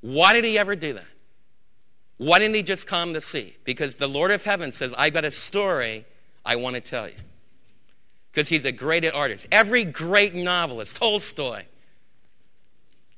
Why 0.00 0.32
did 0.32 0.46
he 0.46 0.58
ever 0.58 0.76
do 0.76 0.94
that? 0.94 1.04
Why 2.16 2.38
didn't 2.38 2.54
he 2.54 2.62
just 2.62 2.86
calm 2.86 3.12
the 3.12 3.20
sea? 3.20 3.54
Because 3.64 3.96
the 3.96 4.08
Lord 4.08 4.30
of 4.30 4.44
heaven 4.44 4.72
says, 4.72 4.94
I've 4.96 5.12
got 5.12 5.26
a 5.26 5.30
story 5.30 6.06
I 6.42 6.56
want 6.56 6.76
to 6.76 6.80
tell 6.80 7.06
you 7.06 7.16
because 8.32 8.48
he's 8.48 8.64
a 8.64 8.72
great 8.72 9.04
artist. 9.12 9.46
Every 9.50 9.84
great 9.84 10.34
novelist, 10.34 10.96
Tolstoy, 10.96 11.64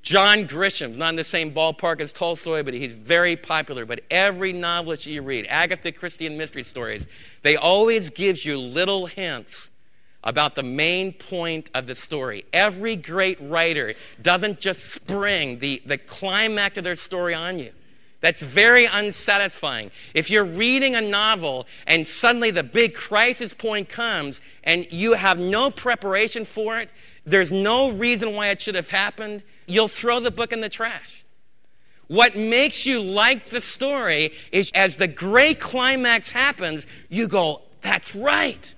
John 0.03 0.49
Grisham, 0.49 0.97
not 0.97 1.11
in 1.11 1.17
the 1.17 1.25
same 1.25 1.53
ballpark 1.53 2.01
as 2.01 2.13
Tolstoy, 2.13 2.65
but 2.65 2.75
he's 2.75 2.95
very 2.95 3.37
popular. 3.37 3.87
But 3.87 4.01
every 4.11 4.53
novelist 4.53 5.07
you 5.07 5.23
read, 5.23 5.47
Agatha 5.49 5.93
Christie 5.93 6.27
and 6.27 6.37
mystery 6.37 6.65
stories, 6.65 7.07
they 7.43 7.57
always 7.57 8.11
gives 8.11 8.45
you 8.45 8.59
little 8.59 9.07
hints 9.07 9.71
about 10.25 10.55
the 10.55 10.63
main 10.63 11.13
point 11.13 11.71
of 11.75 11.87
the 11.87 11.95
story. 11.95 12.45
Every 12.53 12.97
great 12.97 13.39
writer 13.41 13.95
doesn't 14.21 14.61
just 14.61 14.85
spring 14.93 15.59
the, 15.59 15.83
the 15.87 15.99
climax 15.99 16.79
of 16.79 16.85
their 16.85 16.97
story 16.97 17.35
on 17.35 17.59
you. 17.59 17.73
That's 18.23 18.41
very 18.41 18.87
unsatisfying. 18.87 19.91
If 20.15 20.31
you're 20.31 20.45
reading 20.45 20.95
a 20.95 21.01
novel 21.01 21.67
and 21.89 22.07
suddenly 22.07 22.53
the 22.53 22.63
big 22.63 22.95
crisis 22.95 23.53
point 23.53 23.89
comes 23.89 24.41
and 24.63 24.87
you 24.91 25.15
have 25.15 25.39
no 25.39 25.73
preparation 25.73 26.45
for 26.45 26.79
it, 26.79 26.89
there's 27.27 27.51
no 27.51 27.91
reason 27.91 28.35
why 28.35 28.49
it 28.49 28.63
should 28.63 28.77
have 28.77 28.89
happened, 28.89 29.43
you'll 29.67 29.89
throw 29.89 30.21
the 30.21 30.31
book 30.31 30.53
in 30.53 30.61
the 30.61 30.69
trash. 30.69 31.25
What 32.07 32.37
makes 32.37 32.87
you 32.87 33.01
like 33.01 33.51
the 33.51 33.61
story 33.61 34.33
is 34.53 34.71
as 34.73 34.97
the 34.97 35.09
great 35.09 35.59
climax 35.59 36.31
happens, 36.31 36.87
you 37.09 37.27
go, 37.27 37.63
that's 37.81 38.15
right. 38.15 38.73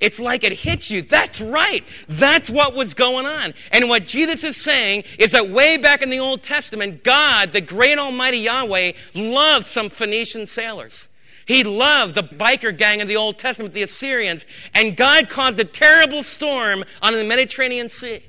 It's 0.00 0.18
like 0.18 0.44
it 0.44 0.52
hits 0.52 0.90
you. 0.90 1.02
That's 1.02 1.40
right. 1.40 1.84
That's 2.08 2.48
what 2.48 2.74
was 2.74 2.94
going 2.94 3.26
on. 3.26 3.52
And 3.70 3.88
what 3.88 4.06
Jesus 4.06 4.42
is 4.42 4.56
saying 4.56 5.04
is 5.18 5.32
that 5.32 5.50
way 5.50 5.76
back 5.76 6.00
in 6.00 6.08
the 6.08 6.18
Old 6.18 6.42
Testament, 6.42 7.04
God, 7.04 7.52
the 7.52 7.60
great 7.60 7.98
Almighty 7.98 8.38
Yahweh, 8.38 8.92
loved 9.14 9.66
some 9.66 9.90
Phoenician 9.90 10.46
sailors. 10.46 11.06
He 11.44 11.64
loved 11.64 12.14
the 12.14 12.22
biker 12.22 12.76
gang 12.76 13.00
of 13.02 13.08
the 13.08 13.16
Old 13.16 13.38
Testament, 13.38 13.74
the 13.74 13.82
Assyrians. 13.82 14.44
And 14.72 14.96
God 14.96 15.28
caused 15.28 15.60
a 15.60 15.64
terrible 15.64 16.22
storm 16.22 16.84
on 17.02 17.12
the 17.12 17.24
Mediterranean 17.24 17.88
Sea. 17.90 18.24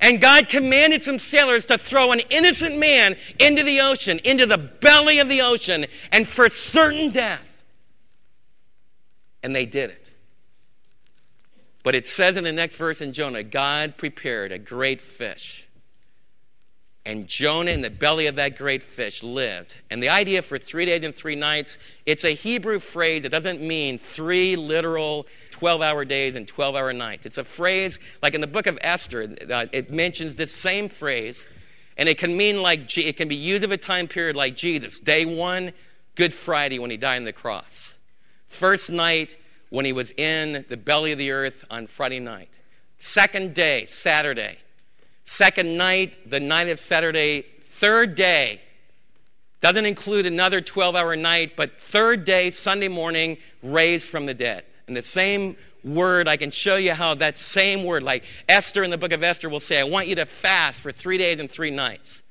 And 0.00 0.20
God 0.20 0.48
commanded 0.48 1.02
some 1.02 1.18
sailors 1.18 1.66
to 1.66 1.78
throw 1.78 2.12
an 2.12 2.20
innocent 2.30 2.78
man 2.78 3.16
into 3.38 3.62
the 3.62 3.80
ocean, 3.80 4.20
into 4.24 4.46
the 4.46 4.58
belly 4.58 5.18
of 5.18 5.28
the 5.28 5.40
ocean, 5.40 5.86
and 6.12 6.28
for 6.28 6.48
certain 6.50 7.10
death. 7.10 7.40
And 9.42 9.54
they 9.54 9.66
did 9.66 9.90
it. 9.90 10.07
But 11.82 11.94
it 11.94 12.06
says 12.06 12.36
in 12.36 12.44
the 12.44 12.52
next 12.52 12.76
verse 12.76 13.00
in 13.00 13.12
Jonah 13.12 13.42
God 13.42 13.96
prepared 13.96 14.52
a 14.52 14.58
great 14.58 15.00
fish. 15.00 15.64
And 17.08 17.26
Jonah, 17.26 17.70
in 17.70 17.80
the 17.80 17.88
belly 17.88 18.26
of 18.26 18.36
that 18.36 18.58
great 18.58 18.82
fish, 18.82 19.22
lived. 19.22 19.74
And 19.88 20.02
the 20.02 20.10
idea 20.10 20.42
for 20.42 20.58
three 20.58 20.84
days 20.84 21.02
and 21.04 21.14
three 21.14 21.36
nights, 21.36 21.78
it's 22.04 22.22
a 22.22 22.34
Hebrew 22.34 22.80
phrase 22.80 23.22
that 23.22 23.30
doesn't 23.30 23.62
mean 23.62 23.98
three 23.98 24.56
literal 24.56 25.26
12 25.52 25.80
hour 25.80 26.04
days 26.04 26.34
and 26.34 26.46
12 26.46 26.76
hour 26.76 26.92
nights. 26.92 27.24
It's 27.24 27.38
a 27.38 27.44
phrase, 27.44 27.98
like 28.22 28.34
in 28.34 28.42
the 28.42 28.46
book 28.46 28.66
of 28.66 28.78
Esther, 28.82 29.34
uh, 29.50 29.66
it 29.72 29.90
mentions 29.90 30.36
this 30.36 30.54
same 30.54 30.90
phrase. 30.90 31.46
And 31.96 32.10
it 32.10 32.18
can 32.18 32.36
mean 32.36 32.60
like, 32.60 32.96
it 32.98 33.16
can 33.16 33.28
be 33.28 33.36
used 33.36 33.64
of 33.64 33.72
a 33.72 33.78
time 33.78 34.06
period 34.06 34.36
like 34.36 34.54
Jesus. 34.54 35.00
Day 35.00 35.24
one, 35.24 35.72
Good 36.14 36.34
Friday 36.34 36.78
when 36.78 36.90
he 36.90 36.98
died 36.98 37.16
on 37.16 37.24
the 37.24 37.32
cross. 37.32 37.94
First 38.48 38.90
night, 38.90 39.34
when 39.70 39.84
he 39.84 39.92
was 39.92 40.10
in 40.12 40.64
the 40.68 40.76
belly 40.76 41.12
of 41.12 41.18
the 41.18 41.30
earth 41.30 41.64
on 41.70 41.86
Friday 41.86 42.20
night. 42.20 42.48
Second 42.98 43.54
day, 43.54 43.86
Saturday. 43.90 44.58
Second 45.24 45.76
night, 45.76 46.30
the 46.30 46.40
night 46.40 46.68
of 46.68 46.80
Saturday. 46.80 47.44
Third 47.78 48.14
day, 48.14 48.60
doesn't 49.60 49.86
include 49.86 50.26
another 50.26 50.60
12 50.60 50.94
hour 50.94 51.16
night, 51.16 51.52
but 51.56 51.78
third 51.78 52.24
day, 52.24 52.50
Sunday 52.50 52.88
morning, 52.88 53.38
raised 53.62 54.08
from 54.08 54.26
the 54.26 54.34
dead. 54.34 54.64
And 54.86 54.96
the 54.96 55.02
same 55.02 55.56
word, 55.84 56.28
I 56.28 56.36
can 56.36 56.50
show 56.50 56.76
you 56.76 56.92
how 56.92 57.14
that 57.16 57.38
same 57.38 57.84
word, 57.84 58.02
like 58.02 58.24
Esther 58.48 58.84
in 58.84 58.90
the 58.90 58.98
book 58.98 59.12
of 59.12 59.22
Esther 59.22 59.48
will 59.48 59.60
say, 59.60 59.78
I 59.78 59.84
want 59.84 60.06
you 60.06 60.14
to 60.16 60.26
fast 60.26 60.80
for 60.80 60.92
three 60.92 61.18
days 61.18 61.40
and 61.40 61.50
three 61.50 61.70
nights. 61.70 62.22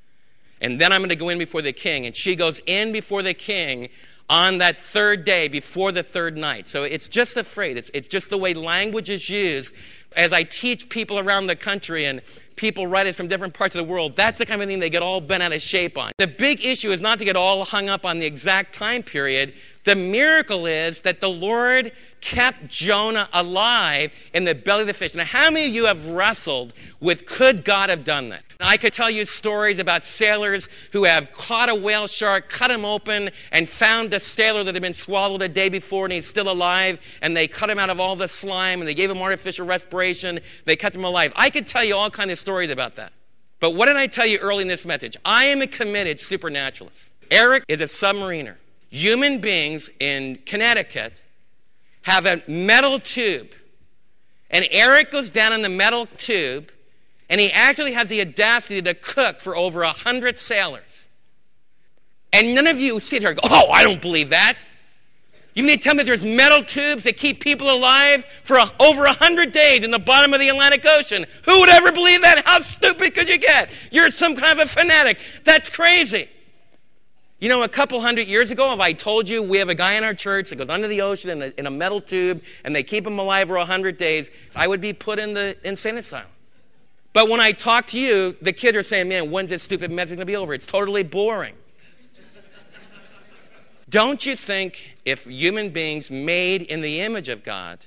And 0.60 0.80
then 0.80 0.90
I'm 0.90 1.00
going 1.00 1.10
to 1.10 1.16
go 1.16 1.28
in 1.28 1.38
before 1.38 1.62
the 1.62 1.72
king. 1.72 2.06
And 2.06 2.16
she 2.16 2.34
goes 2.34 2.60
in 2.66 2.92
before 2.92 3.22
the 3.22 3.34
king 3.34 3.90
on 4.28 4.58
that 4.58 4.80
third 4.80 5.24
day 5.24 5.48
before 5.48 5.92
the 5.92 6.02
third 6.02 6.36
night. 6.36 6.68
So 6.68 6.84
it's 6.84 7.08
just 7.08 7.36
a 7.36 7.44
phrase, 7.44 7.76
it's, 7.76 7.90
it's 7.94 8.08
just 8.08 8.30
the 8.30 8.38
way 8.38 8.54
language 8.54 9.10
is 9.10 9.28
used. 9.28 9.72
As 10.16 10.32
I 10.32 10.42
teach 10.42 10.88
people 10.88 11.18
around 11.18 11.46
the 11.46 11.56
country 11.56 12.04
and 12.06 12.22
people 12.56 12.86
write 12.86 13.06
it 13.06 13.14
from 13.14 13.28
different 13.28 13.54
parts 13.54 13.74
of 13.74 13.86
the 13.86 13.90
world, 13.90 14.16
that's 14.16 14.38
the 14.38 14.46
kind 14.46 14.60
of 14.60 14.68
thing 14.68 14.80
they 14.80 14.90
get 14.90 15.02
all 15.02 15.20
bent 15.20 15.42
out 15.42 15.52
of 15.52 15.62
shape 15.62 15.96
on. 15.96 16.12
The 16.18 16.26
big 16.26 16.64
issue 16.64 16.90
is 16.90 17.00
not 17.00 17.18
to 17.20 17.24
get 17.24 17.36
all 17.36 17.64
hung 17.64 17.88
up 17.88 18.04
on 18.04 18.18
the 18.18 18.26
exact 18.26 18.74
time 18.74 19.02
period. 19.02 19.54
The 19.88 19.96
miracle 19.96 20.66
is 20.66 21.00
that 21.00 21.22
the 21.22 21.30
Lord 21.30 21.92
kept 22.20 22.68
Jonah 22.68 23.26
alive 23.32 24.12
in 24.34 24.44
the 24.44 24.54
belly 24.54 24.82
of 24.82 24.86
the 24.86 24.92
fish. 24.92 25.14
Now, 25.14 25.24
how 25.24 25.50
many 25.50 25.64
of 25.64 25.72
you 25.72 25.86
have 25.86 26.04
wrestled 26.04 26.74
with 27.00 27.24
could 27.24 27.64
God 27.64 27.88
have 27.88 28.04
done 28.04 28.28
that? 28.28 28.42
Now, 28.60 28.68
I 28.68 28.76
could 28.76 28.92
tell 28.92 29.08
you 29.08 29.24
stories 29.24 29.78
about 29.78 30.04
sailors 30.04 30.68
who 30.92 31.04
have 31.04 31.32
caught 31.32 31.70
a 31.70 31.74
whale 31.74 32.06
shark, 32.06 32.50
cut 32.50 32.70
him 32.70 32.84
open, 32.84 33.30
and 33.50 33.66
found 33.66 34.12
a 34.12 34.20
sailor 34.20 34.62
that 34.62 34.74
had 34.74 34.82
been 34.82 34.92
swallowed 34.92 35.40
a 35.40 35.48
day 35.48 35.70
before 35.70 36.04
and 36.04 36.12
he's 36.12 36.26
still 36.26 36.50
alive, 36.50 36.98
and 37.22 37.34
they 37.34 37.48
cut 37.48 37.70
him 37.70 37.78
out 37.78 37.88
of 37.88 37.98
all 37.98 38.14
the 38.14 38.28
slime 38.28 38.82
and 38.82 38.88
they 38.88 38.92
gave 38.92 39.10
him 39.10 39.16
artificial 39.16 39.64
respiration. 39.64 40.40
They 40.66 40.76
kept 40.76 40.96
him 40.96 41.04
alive. 41.04 41.32
I 41.34 41.48
could 41.48 41.66
tell 41.66 41.82
you 41.82 41.96
all 41.96 42.10
kinds 42.10 42.32
of 42.32 42.38
stories 42.38 42.70
about 42.70 42.96
that. 42.96 43.10
But 43.58 43.70
what 43.70 43.86
did 43.86 43.96
I 43.96 44.06
tell 44.06 44.26
you 44.26 44.36
early 44.36 44.60
in 44.60 44.68
this 44.68 44.84
message? 44.84 45.16
I 45.24 45.46
am 45.46 45.62
a 45.62 45.66
committed 45.66 46.20
supernaturalist. 46.20 46.98
Eric 47.30 47.64
is 47.68 47.80
a 47.80 47.84
submariner. 47.84 48.56
Human 48.90 49.40
beings 49.40 49.90
in 50.00 50.38
Connecticut 50.46 51.20
have 52.02 52.26
a 52.26 52.42
metal 52.48 52.98
tube. 52.98 53.50
And 54.50 54.66
Eric 54.70 55.10
goes 55.10 55.28
down 55.28 55.52
in 55.52 55.60
the 55.60 55.68
metal 55.68 56.06
tube, 56.16 56.70
and 57.28 57.40
he 57.40 57.52
actually 57.52 57.92
has 57.92 58.08
the 58.08 58.22
audacity 58.22 58.80
to 58.80 58.94
cook 58.94 59.40
for 59.40 59.54
over 59.54 59.82
a 59.82 59.92
hundred 59.92 60.38
sailors. 60.38 60.84
And 62.32 62.54
none 62.54 62.66
of 62.66 62.78
you 62.78 62.98
sit 63.00 63.22
here 63.22 63.30
and 63.30 63.40
go, 63.40 63.48
Oh, 63.50 63.70
I 63.70 63.84
don't 63.84 64.00
believe 64.00 64.30
that. 64.30 64.58
You 65.54 65.64
mean 65.64 65.78
to 65.78 65.82
tell 65.82 65.94
me 65.94 66.04
there's 66.04 66.22
metal 66.22 66.62
tubes 66.62 67.04
that 67.04 67.16
keep 67.16 67.40
people 67.40 67.68
alive 67.68 68.24
for 68.44 68.58
a, 68.58 68.70
over 68.78 69.06
a 69.06 69.12
hundred 69.12 69.52
days 69.52 69.82
in 69.82 69.90
the 69.90 69.98
bottom 69.98 70.32
of 70.32 70.40
the 70.40 70.48
Atlantic 70.48 70.86
Ocean? 70.86 71.26
Who 71.46 71.60
would 71.60 71.68
ever 71.68 71.90
believe 71.90 72.22
that? 72.22 72.46
How 72.46 72.60
stupid 72.60 73.14
could 73.14 73.28
you 73.28 73.38
get? 73.38 73.68
You're 73.90 74.12
some 74.12 74.36
kind 74.36 74.60
of 74.60 74.66
a 74.66 74.70
fanatic. 74.70 75.18
That's 75.44 75.68
crazy. 75.68 76.28
You 77.40 77.48
know, 77.48 77.62
a 77.62 77.68
couple 77.68 78.00
hundred 78.00 78.26
years 78.26 78.50
ago, 78.50 78.72
if 78.72 78.80
I 78.80 78.92
told 78.92 79.28
you 79.28 79.44
we 79.44 79.58
have 79.58 79.68
a 79.68 79.74
guy 79.74 79.92
in 79.92 80.02
our 80.02 80.14
church 80.14 80.50
that 80.50 80.56
goes 80.56 80.68
under 80.68 80.88
the 80.88 81.02
ocean 81.02 81.30
in 81.30 81.42
a, 81.42 81.52
in 81.56 81.66
a 81.66 81.70
metal 81.70 82.00
tube 82.00 82.42
and 82.64 82.74
they 82.74 82.82
keep 82.82 83.06
him 83.06 83.18
alive 83.18 83.46
for 83.46 83.56
a 83.56 83.64
hundred 83.64 83.96
days, 83.96 84.28
I 84.56 84.66
would 84.66 84.80
be 84.80 84.92
put 84.92 85.20
in 85.20 85.34
the 85.34 85.56
insane 85.62 85.98
asylum. 85.98 86.26
But 87.12 87.28
when 87.28 87.40
I 87.40 87.52
talk 87.52 87.86
to 87.88 87.98
you, 87.98 88.36
the 88.42 88.52
kids 88.52 88.76
are 88.76 88.82
saying, 88.82 89.08
man, 89.08 89.30
when's 89.30 89.50
this 89.50 89.62
stupid 89.62 89.92
message 89.92 90.16
going 90.16 90.20
to 90.20 90.24
be 90.26 90.36
over? 90.36 90.52
It's 90.52 90.66
totally 90.66 91.04
boring. 91.04 91.54
Don't 93.88 94.26
you 94.26 94.34
think 94.34 94.96
if 95.04 95.24
human 95.24 95.70
beings 95.70 96.10
made 96.10 96.62
in 96.62 96.80
the 96.80 97.00
image 97.00 97.28
of 97.28 97.44
God 97.44 97.86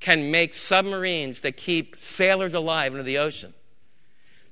can 0.00 0.30
make 0.30 0.54
submarines 0.54 1.40
that 1.40 1.58
keep 1.58 1.96
sailors 2.00 2.54
alive 2.54 2.92
under 2.92 3.02
the 3.02 3.18
ocean? 3.18 3.52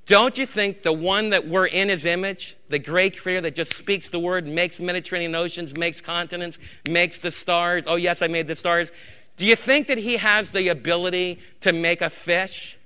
Don't 0.05 0.37
you 0.37 0.45
think 0.45 0.83
the 0.83 0.91
one 0.91 1.29
that 1.29 1.47
we're 1.47 1.65
in 1.65 1.87
his 1.87 2.03
image, 2.03 2.57
the 2.67 2.79
great 2.79 3.17
creator 3.17 3.41
that 3.41 3.55
just 3.55 3.73
speaks 3.73 4.09
the 4.09 4.19
word, 4.19 4.45
makes 4.45 4.77
Mediterranean 4.77 5.33
oceans, 5.33 5.77
makes 5.77 6.01
continents, 6.01 6.59
makes 6.89 7.19
the 7.19 7.31
stars? 7.31 7.85
Oh, 7.87 7.95
yes, 7.95 8.21
I 8.21 8.27
made 8.27 8.47
the 8.47 8.55
stars. 8.55 8.91
Do 9.37 9.45
you 9.45 9.55
think 9.55 9.87
that 9.87 9.97
he 9.97 10.17
has 10.17 10.49
the 10.49 10.67
ability 10.67 11.39
to 11.61 11.71
make 11.71 12.01
a 12.01 12.09
fish 12.09 12.77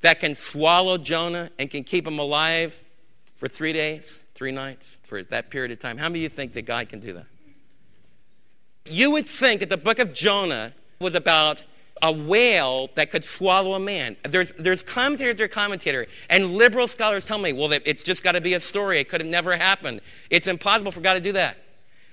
that 0.00 0.20
can 0.20 0.36
swallow 0.36 0.96
Jonah 0.96 1.50
and 1.58 1.70
can 1.70 1.82
keep 1.82 2.06
him 2.06 2.20
alive 2.20 2.78
for 3.36 3.48
three 3.48 3.72
days, 3.72 4.18
three 4.34 4.52
nights, 4.52 4.86
for 5.08 5.24
that 5.24 5.50
period 5.50 5.72
of 5.72 5.80
time? 5.80 5.98
How 5.98 6.08
many 6.08 6.20
of 6.20 6.22
you 6.22 6.28
think 6.28 6.54
that 6.54 6.62
God 6.62 6.88
can 6.88 7.00
do 7.00 7.14
that? 7.14 7.26
You 8.86 9.10
would 9.10 9.26
think 9.26 9.60
that 9.60 9.70
the 9.70 9.76
book 9.76 9.98
of 9.98 10.14
Jonah 10.14 10.72
was 11.00 11.14
about 11.14 11.64
a 12.02 12.12
whale 12.12 12.90
that 12.94 13.10
could 13.10 13.24
swallow 13.24 13.74
a 13.74 13.80
man. 13.80 14.16
There's, 14.28 14.52
there's 14.58 14.82
commentator 14.82 15.30
after 15.30 15.48
commentator, 15.48 16.06
and 16.28 16.54
liberal 16.54 16.88
scholars 16.88 17.24
tell 17.24 17.38
me, 17.38 17.52
well, 17.52 17.72
it's 17.72 18.02
just 18.02 18.22
got 18.22 18.32
to 18.32 18.40
be 18.40 18.54
a 18.54 18.60
story. 18.60 19.00
It 19.00 19.08
could 19.08 19.20
have 19.20 19.30
never 19.30 19.56
happened. 19.56 20.00
It's 20.30 20.46
impossible 20.46 20.92
for 20.92 21.00
God 21.00 21.14
to 21.14 21.20
do 21.20 21.32
that. 21.32 21.56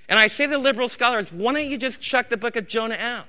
And 0.08 0.18
I 0.18 0.28
say 0.28 0.46
to 0.46 0.58
liberal 0.58 0.88
scholars, 0.88 1.32
why 1.32 1.52
don't 1.52 1.70
you 1.70 1.78
just 1.78 2.00
chuck 2.00 2.28
the 2.28 2.36
book 2.36 2.56
of 2.56 2.68
Jonah 2.68 2.96
out? 2.96 3.26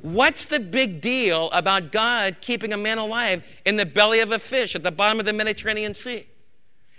What's 0.00 0.46
the 0.46 0.58
big 0.58 1.00
deal 1.00 1.50
about 1.50 1.92
God 1.92 2.36
keeping 2.40 2.72
a 2.72 2.76
man 2.76 2.98
alive 2.98 3.44
in 3.64 3.76
the 3.76 3.86
belly 3.86 4.20
of 4.20 4.32
a 4.32 4.38
fish 4.38 4.74
at 4.74 4.82
the 4.82 4.90
bottom 4.90 5.20
of 5.20 5.26
the 5.26 5.32
Mediterranean 5.32 5.94
Sea? 5.94 6.26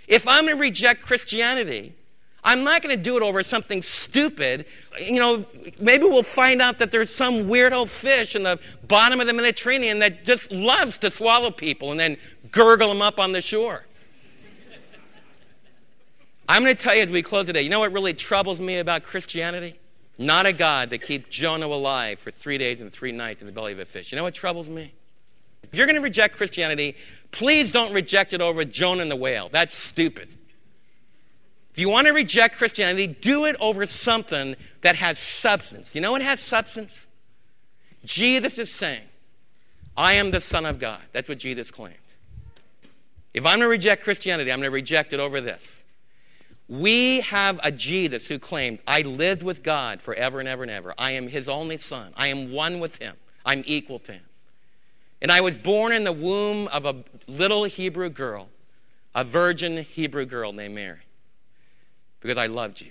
If 0.06 0.28
I'm 0.28 0.44
going 0.44 0.56
to 0.56 0.60
reject 0.60 1.02
Christianity, 1.02 1.94
I'm 2.44 2.62
not 2.62 2.82
going 2.82 2.94
to 2.94 3.02
do 3.02 3.16
it 3.16 3.22
over 3.22 3.42
something 3.42 3.80
stupid. 3.80 4.66
You 5.00 5.18
know, 5.18 5.46
maybe 5.80 6.04
we'll 6.04 6.22
find 6.22 6.60
out 6.60 6.78
that 6.78 6.92
there's 6.92 7.12
some 7.12 7.44
weirdo 7.44 7.88
fish 7.88 8.36
in 8.36 8.42
the 8.42 8.58
bottom 8.86 9.20
of 9.20 9.26
the 9.26 9.32
Mediterranean 9.32 10.00
that 10.00 10.24
just 10.24 10.52
loves 10.52 10.98
to 10.98 11.10
swallow 11.10 11.50
people 11.50 11.90
and 11.90 11.98
then 11.98 12.18
gurgle 12.50 12.90
them 12.90 13.00
up 13.00 13.18
on 13.18 13.32
the 13.32 13.40
shore. 13.40 13.86
I'm 16.46 16.62
going 16.62 16.76
to 16.76 16.82
tell 16.82 16.94
you 16.94 17.02
as 17.02 17.08
we 17.08 17.22
close 17.22 17.46
today, 17.46 17.62
you 17.62 17.70
know 17.70 17.80
what 17.80 17.92
really 17.92 18.12
troubles 18.12 18.60
me 18.60 18.78
about 18.78 19.04
Christianity? 19.04 19.80
Not 20.18 20.44
a 20.44 20.52
God 20.52 20.90
that 20.90 20.98
keeps 20.98 21.34
Jonah 21.34 21.66
alive 21.66 22.18
for 22.18 22.30
three 22.30 22.58
days 22.58 22.82
and 22.82 22.92
three 22.92 23.12
nights 23.12 23.40
in 23.40 23.46
the 23.46 23.52
belly 23.52 23.72
of 23.72 23.78
a 23.78 23.86
fish. 23.86 24.12
You 24.12 24.16
know 24.16 24.22
what 24.22 24.34
troubles 24.34 24.68
me? 24.68 24.92
If 25.62 25.78
you're 25.78 25.86
going 25.86 25.96
to 25.96 26.02
reject 26.02 26.36
Christianity, 26.36 26.94
please 27.30 27.72
don't 27.72 27.94
reject 27.94 28.34
it 28.34 28.42
over 28.42 28.64
Jonah 28.66 29.02
and 29.02 29.10
the 29.10 29.16
whale. 29.16 29.48
That's 29.50 29.74
stupid. 29.74 30.28
If 31.74 31.80
you 31.80 31.88
want 31.88 32.06
to 32.06 32.12
reject 32.12 32.56
Christianity, 32.56 33.08
do 33.08 33.46
it 33.46 33.56
over 33.58 33.84
something 33.84 34.54
that 34.82 34.94
has 34.94 35.18
substance. 35.18 35.92
You 35.92 36.00
know 36.00 36.12
what 36.12 36.22
has 36.22 36.38
substance? 36.38 37.04
Jesus 38.04 38.58
is 38.58 38.70
saying, 38.70 39.02
I 39.96 40.12
am 40.14 40.30
the 40.30 40.40
Son 40.40 40.66
of 40.66 40.78
God. 40.78 41.00
That's 41.10 41.28
what 41.28 41.38
Jesus 41.38 41.72
claimed. 41.72 41.96
If 43.32 43.44
I'm 43.44 43.58
going 43.58 43.62
to 43.62 43.66
reject 43.66 44.04
Christianity, 44.04 44.52
I'm 44.52 44.60
going 44.60 44.70
to 44.70 44.74
reject 44.74 45.12
it 45.12 45.18
over 45.18 45.40
this. 45.40 45.82
We 46.68 47.22
have 47.22 47.58
a 47.64 47.72
Jesus 47.72 48.24
who 48.24 48.38
claimed, 48.38 48.78
I 48.86 49.02
lived 49.02 49.42
with 49.42 49.64
God 49.64 50.00
forever 50.00 50.38
and 50.38 50.48
ever 50.48 50.62
and 50.62 50.70
ever. 50.70 50.94
I 50.96 51.10
am 51.14 51.26
his 51.26 51.48
only 51.48 51.78
son. 51.78 52.12
I 52.16 52.28
am 52.28 52.52
one 52.52 52.78
with 52.78 53.02
him. 53.02 53.16
I'm 53.44 53.64
equal 53.66 53.98
to 53.98 54.12
him. 54.12 54.22
And 55.20 55.32
I 55.32 55.40
was 55.40 55.56
born 55.56 55.92
in 55.92 56.04
the 56.04 56.12
womb 56.12 56.68
of 56.68 56.84
a 56.84 57.02
little 57.26 57.64
Hebrew 57.64 58.10
girl, 58.10 58.48
a 59.12 59.24
virgin 59.24 59.78
Hebrew 59.78 60.24
girl 60.24 60.52
named 60.52 60.76
Mary 60.76 61.00
because 62.24 62.38
I 62.38 62.46
loved 62.46 62.80
you. 62.80 62.90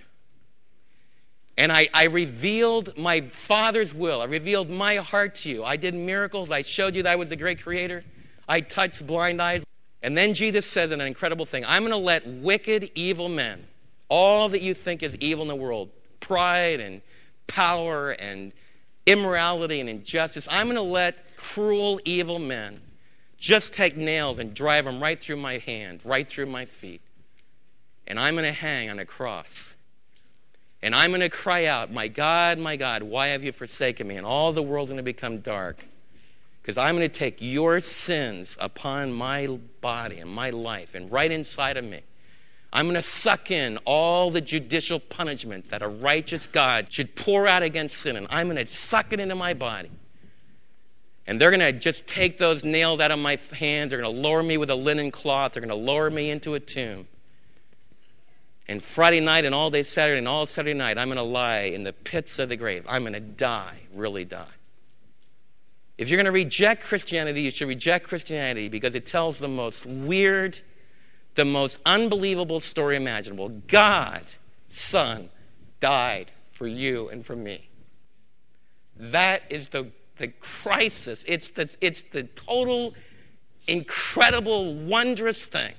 And 1.58 1.72
I, 1.72 1.90
I, 1.94 2.06
revealed 2.06 2.98
my 2.98 3.22
Father's 3.22 3.94
will. 3.94 4.22
I 4.22 4.26
revealed 4.26 4.70
my 4.70 4.98
heart 4.98 5.36
to 5.36 5.50
you. 5.50 5.64
I 5.64 5.76
did 5.76 5.96
miracles. 5.96 6.52
I 6.52 6.62
showed 6.62 6.96
you 6.96 7.04
that 7.04 7.12
I 7.12 7.16
was 7.16 7.30
the 7.30 7.36
great 7.36 7.62
creator. 7.62 8.04
I 8.48 8.62
touched 8.62 9.06
blind 9.06 9.42
eyes. 9.42 9.64
And 10.04 10.16
then 10.16 10.34
Jesus 10.36 10.66
says 10.66 10.92
an 10.92 11.02
incredible 11.02 11.46
thing 11.46 11.66
I'm 11.66 11.82
going 11.82 11.92
to 11.92 11.98
let 11.98 12.28
wicked, 12.28 12.92
evil 12.94 13.28
men, 13.28 13.66
all 14.08 14.50
that 14.50 14.62
you 14.62 14.74
think 14.76 15.02
is 15.02 15.16
evil 15.16 15.42
in 15.44 15.48
the 15.48 15.56
world, 15.56 15.90
pride 16.20 16.80
and 16.80 17.02
power 17.48 18.12
and 18.12 18.52
immorality 19.06 19.80
and 19.80 19.90
injustice, 19.90 20.48
I'm 20.50 20.68
going 20.68 20.76
to 20.76 20.82
let 20.82 21.36
cruel, 21.38 22.00
evil 22.06 22.40
men 22.40 22.80
just 23.38 23.74
take 23.74 23.98
nails 23.98 24.40
and 24.40 24.54
drive 24.54 24.86
them 24.86 25.02
right 25.02 25.20
through 25.20 25.38
my 25.38 25.58
hand, 25.58 26.02
right 26.04 26.28
through 26.28 26.46
my 26.46 26.66
feet 26.66 27.02
and 28.08 28.20
I'm 28.20 28.36
going 28.36 28.45
to 28.45 28.51
hang 28.51 28.89
on 28.89 28.99
a 28.99 29.06
cross. 29.06 29.74
And 30.82 30.93
I'm 30.93 31.12
going 31.12 31.22
to 31.22 31.30
cry 31.30 31.66
out, 31.66 31.91
My 31.91 32.08
God, 32.08 32.60
my 32.60 32.76
God, 32.76 33.04
why 33.04 33.28
have 33.28 33.43
you 33.43 33.51
forsaken 33.51 34.08
me? 34.08 34.18
And 34.18 34.26
all 34.26 34.51
the 34.51 34.62
world's 34.62 34.89
going 34.89 34.97
to 34.97 35.04
become 35.04 35.39
dark. 35.39 35.84
Because 36.62 36.78
I'm 36.78 36.95
going 36.95 37.10
to 37.10 37.18
take 37.18 37.38
your 37.39 37.80
sins 37.80 38.56
upon 38.60 39.12
my 39.12 39.47
body 39.82 40.20
and 40.20 40.30
my 40.30 40.49
life 40.49 40.95
and 40.95 41.12
right 41.12 41.30
inside 41.30 41.76
of 41.78 41.84
me. 41.84 42.01
I'm 42.72 42.86
going 42.86 42.95
to 42.95 43.01
suck 43.01 43.51
in 43.51 43.78
all 43.86 44.32
the 44.32 44.41
judicial 44.41 44.99
punishment 44.99 45.70
that 45.70 45.82
a 45.82 45.88
righteous 45.88 46.47
God 46.47 46.88
should 46.89 47.16
pour 47.16 47.47
out 47.47 47.64
against 47.64 47.97
sin. 47.97 48.16
And 48.16 48.28
I'm 48.30 48.49
going 48.49 48.66
to 48.66 48.72
suck 48.72 49.14
it 49.14 49.20
into 49.20 49.36
my 49.36 49.54
body. 49.54 49.91
And 51.28 51.39
they're 51.39 51.51
going 51.51 51.60
to 51.60 51.72
just 51.72 52.08
take 52.08 52.38
those 52.38 52.64
nails 52.64 52.99
out 52.99 53.12
of 53.12 53.20
my 53.20 53.38
hands. 53.51 53.91
They're 53.91 54.01
going 54.01 54.14
to 54.14 54.22
lower 54.22 54.41
me 54.41 54.58
with 54.58 54.70
a 54.70 54.76
linen 54.76 55.12
cloth. 55.12 55.54
They're 55.54 55.62
going 55.62 55.70
to 55.70 55.76
lower 55.76 56.10
me 56.10 56.30
into 56.32 56.56
a 56.56 56.60
tomb. 56.60 57.08
And 58.68 58.84
Friday 58.84 59.20
night 59.20 59.45
and 59.45 59.53
all 59.53 59.70
day 59.70 59.84
Saturday 59.84 60.20
and 60.20 60.28
all 60.28 60.45
Saturday 60.45 60.74
night, 60.74 60.97
I'm 60.97 61.07
going 61.07 61.18
to 61.18 61.24
lie 61.24 61.61
in 61.61 61.84
the 61.84 61.93
pits 61.93 62.39
of 62.39 62.49
the 62.49 62.55
grave. 62.55 62.86
I'm 62.88 63.03
going 63.03 63.14
to 63.14 63.20
die, 63.20 63.78
really 63.93 64.24
die. 64.24 64.45
If 65.97 66.09
you're 66.09 66.18
going 66.18 66.26
to 66.26 66.32
reject 66.32 66.84
Christianity, 66.84 67.41
you 67.41 67.51
should 67.51 67.68
reject 67.68 68.07
Christianity 68.07 68.70
because 68.70 68.95
it 68.95 69.05
tells 69.05 69.38
the 69.38 69.49
most 69.49 69.86
weird, 69.86 70.59
the 71.36 71.45
most 71.45 71.78
unbelievable 71.86 72.59
story 72.59 72.95
imaginable. 72.95 73.49
God, 73.68 74.24
Son, 74.70 75.30
died 75.82 76.32
for 76.53 76.66
you 76.66 77.09
and 77.09 77.26
for 77.26 77.36
me. 77.36 77.70
That 78.97 79.43
is 79.49 79.70
the, 79.70 79.91
the 80.18 80.30
crisis. 80.30 81.24
It's 81.28 81.49
the, 81.49 81.70
it's 81.82 82.01
the 82.11 82.24
total, 82.24 82.95
incredible, 83.68 84.74
wondrous 84.74 85.43
thing 85.45 85.74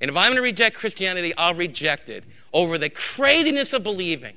and 0.00 0.10
if 0.10 0.16
I'm 0.16 0.28
going 0.28 0.36
to 0.36 0.42
reject 0.42 0.76
Christianity, 0.76 1.34
I'll 1.36 1.54
reject 1.54 2.08
it 2.08 2.24
over 2.52 2.78
the 2.78 2.90
craziness 2.90 3.72
of 3.72 3.82
believing 3.82 4.34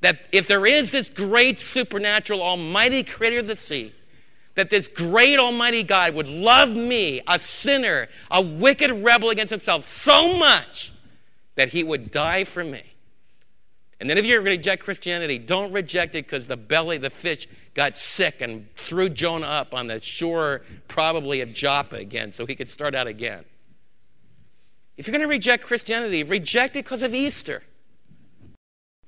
that 0.00 0.20
if 0.32 0.48
there 0.48 0.66
is 0.66 0.90
this 0.90 1.08
great 1.08 1.60
supernatural 1.60 2.42
almighty 2.42 3.02
creator 3.02 3.40
of 3.40 3.46
the 3.46 3.56
sea, 3.56 3.94
that 4.54 4.70
this 4.70 4.88
great 4.88 5.38
almighty 5.38 5.82
God 5.82 6.14
would 6.14 6.28
love 6.28 6.70
me, 6.70 7.22
a 7.26 7.38
sinner, 7.38 8.08
a 8.30 8.40
wicked 8.40 8.90
rebel 8.90 9.30
against 9.30 9.50
himself, 9.50 10.02
so 10.02 10.34
much 10.36 10.92
that 11.56 11.68
he 11.68 11.84
would 11.84 12.10
die 12.10 12.44
for 12.44 12.64
me. 12.64 12.82
And 14.00 14.10
then 14.10 14.18
if 14.18 14.24
you're 14.24 14.38
going 14.40 14.46
to 14.46 14.58
reject 14.58 14.82
Christianity, 14.82 15.38
don't 15.38 15.72
reject 15.72 16.14
it 16.14 16.26
because 16.26 16.46
the 16.46 16.56
belly, 16.56 16.96
of 16.96 17.02
the 17.02 17.10
fish, 17.10 17.48
got 17.74 17.96
sick 17.96 18.40
and 18.40 18.68
threw 18.76 19.08
Jonah 19.08 19.46
up 19.46 19.72
on 19.72 19.86
the 19.86 20.00
shore, 20.00 20.62
probably 20.88 21.40
of 21.40 21.52
Joppa 21.52 21.96
again, 21.96 22.32
so 22.32 22.44
he 22.44 22.54
could 22.54 22.68
start 22.68 22.94
out 22.94 23.06
again. 23.06 23.44
If 24.96 25.06
you're 25.06 25.12
going 25.12 25.22
to 25.22 25.28
reject 25.28 25.64
Christianity, 25.64 26.22
reject 26.22 26.76
it 26.76 26.84
because 26.84 27.02
of 27.02 27.14
Easter. 27.14 27.62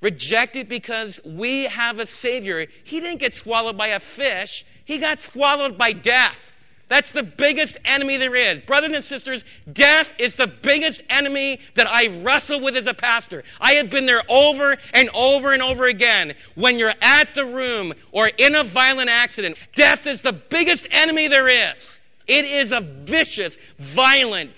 Reject 0.01 0.55
it 0.55 0.69
because 0.69 1.19
we 1.25 1.65
have 1.65 1.99
a 1.99 2.07
Savior. 2.07 2.67
He 2.83 2.99
didn't 2.99 3.19
get 3.19 3.33
swallowed 3.33 3.77
by 3.77 3.87
a 3.87 3.99
fish, 3.99 4.65
He 4.85 4.97
got 4.97 5.21
swallowed 5.21 5.77
by 5.77 5.93
death. 5.93 6.49
That's 6.89 7.11
the 7.11 7.21
biggest 7.21 7.77
enemy 7.85 8.17
there 8.17 8.35
is. 8.35 8.57
Brothers 8.59 8.95
and 8.95 9.03
sisters, 9.03 9.43
death 9.71 10.11
is 10.17 10.35
the 10.35 10.47
biggest 10.47 11.03
enemy 11.07 11.59
that 11.75 11.87
I 11.87 12.07
wrestle 12.23 12.61
with 12.61 12.75
as 12.75 12.87
a 12.87 12.95
pastor. 12.95 13.43
I 13.61 13.73
have 13.73 13.91
been 13.91 14.07
there 14.07 14.23
over 14.27 14.75
and 14.91 15.07
over 15.13 15.53
and 15.53 15.61
over 15.61 15.85
again. 15.85 16.33
When 16.55 16.79
you're 16.79 16.95
at 16.99 17.35
the 17.35 17.45
room 17.45 17.93
or 18.11 18.29
in 18.29 18.55
a 18.55 18.63
violent 18.63 19.11
accident, 19.11 19.57
death 19.75 20.07
is 20.07 20.21
the 20.21 20.33
biggest 20.33 20.87
enemy 20.89 21.27
there 21.27 21.47
is. 21.47 21.99
It 22.25 22.45
is 22.45 22.71
a 22.71 22.81
vicious, 22.81 23.59
violent, 23.77 24.51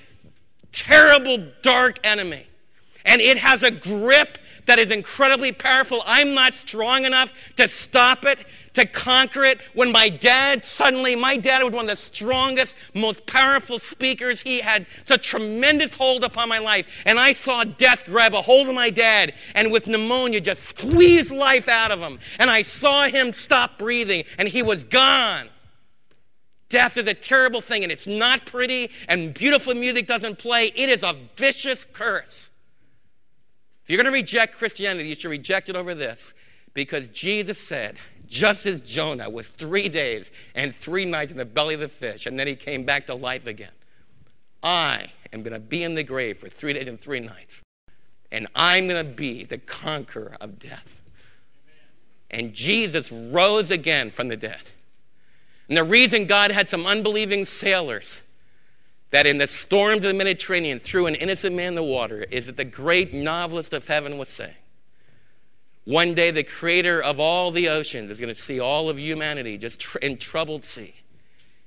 terrible, 0.71 1.47
dark 1.61 1.99
enemy. 2.03 2.47
And 3.05 3.21
it 3.21 3.37
has 3.37 3.63
a 3.63 3.71
grip 3.71 4.37
that 4.67 4.79
is 4.79 4.91
incredibly 4.91 5.51
powerful. 5.51 6.03
I'm 6.05 6.33
not 6.33 6.53
strong 6.53 7.05
enough 7.05 7.33
to 7.57 7.67
stop 7.67 8.25
it, 8.25 8.43
to 8.73 8.85
conquer 8.85 9.43
it. 9.43 9.59
When 9.73 9.91
my 9.91 10.09
dad 10.09 10.63
suddenly, 10.63 11.15
my 11.15 11.37
dad 11.37 11.63
was 11.63 11.73
one 11.73 11.89
of 11.89 11.89
the 11.89 11.95
strongest, 11.95 12.75
most 12.93 13.25
powerful 13.25 13.79
speakers. 13.79 14.39
He 14.41 14.59
had 14.59 14.85
such 15.07 15.27
tremendous 15.27 15.93
hold 15.93 16.23
upon 16.23 16.47
my 16.47 16.59
life. 16.59 16.85
And 17.05 17.19
I 17.19 17.33
saw 17.33 17.63
death 17.63 18.05
grab 18.05 18.33
a 18.33 18.41
hold 18.41 18.69
of 18.69 18.75
my 18.75 18.91
dad 18.91 19.33
and 19.55 19.71
with 19.71 19.87
pneumonia 19.87 20.41
just 20.41 20.63
squeeze 20.63 21.31
life 21.31 21.67
out 21.67 21.91
of 21.91 21.99
him. 21.99 22.19
And 22.37 22.49
I 22.49 22.61
saw 22.61 23.07
him 23.07 23.33
stop 23.33 23.79
breathing 23.79 24.25
and 24.37 24.47
he 24.47 24.61
was 24.61 24.83
gone. 24.83 25.49
Death 26.71 26.97
is 26.97 27.05
a 27.05 27.13
terrible 27.13 27.61
thing 27.61 27.83
and 27.83 27.91
it's 27.91 28.07
not 28.07 28.45
pretty 28.45 28.89
and 29.07 29.33
beautiful 29.33 29.75
music 29.75 30.07
doesn't 30.07 30.39
play. 30.39 30.71
It 30.75 30.89
is 30.89 31.03
a 31.03 31.15
vicious 31.37 31.85
curse. 31.93 32.49
If 33.83 33.89
you're 33.89 34.01
going 34.01 34.11
to 34.11 34.17
reject 34.17 34.57
Christianity, 34.57 35.09
you 35.09 35.15
should 35.15 35.29
reject 35.29 35.69
it 35.69 35.75
over 35.75 35.93
this. 35.93 36.33
Because 36.73 37.07
Jesus 37.09 37.59
said, 37.59 37.97
just 38.27 38.65
as 38.65 38.79
Jonah 38.81 39.29
was 39.29 39.45
three 39.45 39.89
days 39.89 40.31
and 40.55 40.73
three 40.73 41.03
nights 41.03 41.31
in 41.31 41.37
the 41.37 41.45
belly 41.45 41.73
of 41.73 41.81
the 41.81 41.89
fish, 41.89 42.25
and 42.25 42.39
then 42.39 42.47
he 42.47 42.55
came 42.55 42.85
back 42.85 43.07
to 43.07 43.15
life 43.15 43.45
again, 43.45 43.71
I 44.63 45.07
am 45.33 45.43
going 45.43 45.53
to 45.53 45.59
be 45.59 45.83
in 45.83 45.95
the 45.95 46.03
grave 46.03 46.39
for 46.39 46.47
three 46.47 46.73
days 46.73 46.87
and 46.87 46.99
three 46.99 47.19
nights. 47.19 47.61
And 48.31 48.47
I'm 48.55 48.87
going 48.87 49.05
to 49.05 49.11
be 49.11 49.43
the 49.43 49.57
conqueror 49.57 50.37
of 50.39 50.59
death. 50.59 51.01
And 52.29 52.53
Jesus 52.53 53.11
rose 53.11 53.69
again 53.71 54.09
from 54.09 54.29
the 54.29 54.37
dead. 54.37 54.61
And 55.71 55.77
the 55.77 55.85
reason 55.85 56.25
God 56.25 56.51
had 56.51 56.67
some 56.67 56.85
unbelieving 56.85 57.45
sailors 57.45 58.19
that 59.11 59.25
in 59.25 59.37
the 59.37 59.47
storm 59.47 59.99
of 59.99 60.01
the 60.01 60.13
Mediterranean 60.13 60.81
threw 60.81 61.05
an 61.05 61.15
innocent 61.15 61.55
man 61.55 61.69
in 61.69 61.75
the 61.75 61.81
water 61.81 62.23
is 62.29 62.47
that 62.47 62.57
the 62.57 62.65
great 62.65 63.13
novelist 63.13 63.71
of 63.71 63.87
heaven 63.87 64.17
was 64.17 64.27
saying. 64.27 64.53
One 65.85 66.13
day, 66.13 66.29
the 66.29 66.43
creator 66.43 67.01
of 67.01 67.21
all 67.21 67.51
the 67.51 67.69
oceans 67.69 68.11
is 68.11 68.19
going 68.19 68.35
to 68.35 68.39
see 68.39 68.59
all 68.59 68.89
of 68.89 68.99
humanity 68.99 69.57
just 69.57 69.79
tr- 69.79 69.99
in 69.99 70.17
troubled 70.17 70.65
sea. 70.65 70.93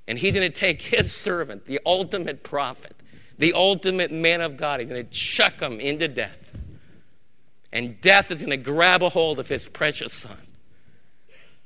And 0.07 0.19
he's 0.19 0.33
going 0.33 0.51
to 0.51 0.55
take 0.55 0.83
his 0.83 1.11
servant, 1.11 1.65
the 1.65 1.79
ultimate 1.83 2.43
prophet, 2.43 2.95
the 3.39 3.53
ultimate 3.53 4.11
man 4.11 4.39
of 4.39 4.55
God, 4.55 4.81
he's 4.81 4.89
going 4.89 5.03
to 5.03 5.09
chuck 5.09 5.59
him 5.59 5.79
into 5.79 6.07
death. 6.07 6.37
And 7.73 7.99
death 8.01 8.29
is 8.29 8.37
going 8.37 8.51
to 8.51 8.57
grab 8.57 9.01
a 9.01 9.09
hold 9.09 9.39
of 9.39 9.47
his 9.47 9.67
precious 9.67 10.13
son. 10.13 10.44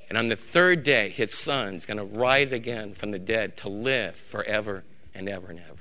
And 0.10 0.18
on 0.18 0.28
the 0.28 0.36
third 0.36 0.84
day, 0.84 1.10
his 1.10 1.34
son 1.34 1.76
is 1.76 1.86
going 1.86 1.97
to 1.97 2.03
rise 2.03 2.51
again 2.51 2.95
from 2.95 3.12
the 3.12 3.20
dead 3.20 3.57
to 3.57 3.70
live 3.70 4.16
forever 4.16 4.84
and 5.14 5.30
ever 5.30 5.49
and 5.49 5.60
ever. 5.60 5.76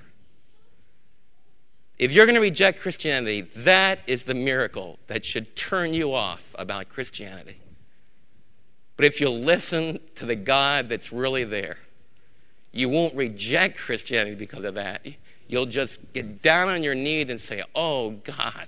If 1.99 2.13
you're 2.13 2.27
going 2.27 2.35
to 2.35 2.41
reject 2.41 2.81
Christianity, 2.81 3.49
that 3.57 4.01
is 4.07 4.25
the 4.25 4.35
miracle 4.35 4.99
that 5.07 5.25
should 5.25 5.57
turn 5.57 5.95
you 5.95 6.15
off 6.15 6.43
about 6.55 6.91
Christianity. 6.91 7.57
But 8.97 9.07
if 9.07 9.21
you'll 9.21 9.41
listen 9.41 9.99
to 10.17 10.27
the 10.27 10.37
God 10.37 10.89
that's 10.89 11.13
really 11.13 11.45
there, 11.45 11.79
you 12.71 12.89
won't 12.89 13.15
reject 13.15 13.79
Christianity 13.79 14.37
because 14.37 14.65
of 14.65 14.75
that. 14.75 15.07
You'll 15.49 15.67
just 15.67 15.99
get 16.13 16.43
down 16.43 16.69
on 16.69 16.83
your 16.83 16.95
knees 16.95 17.31
and 17.31 17.41
say, 17.41 17.63
Oh, 17.75 18.11
God, 18.11 18.67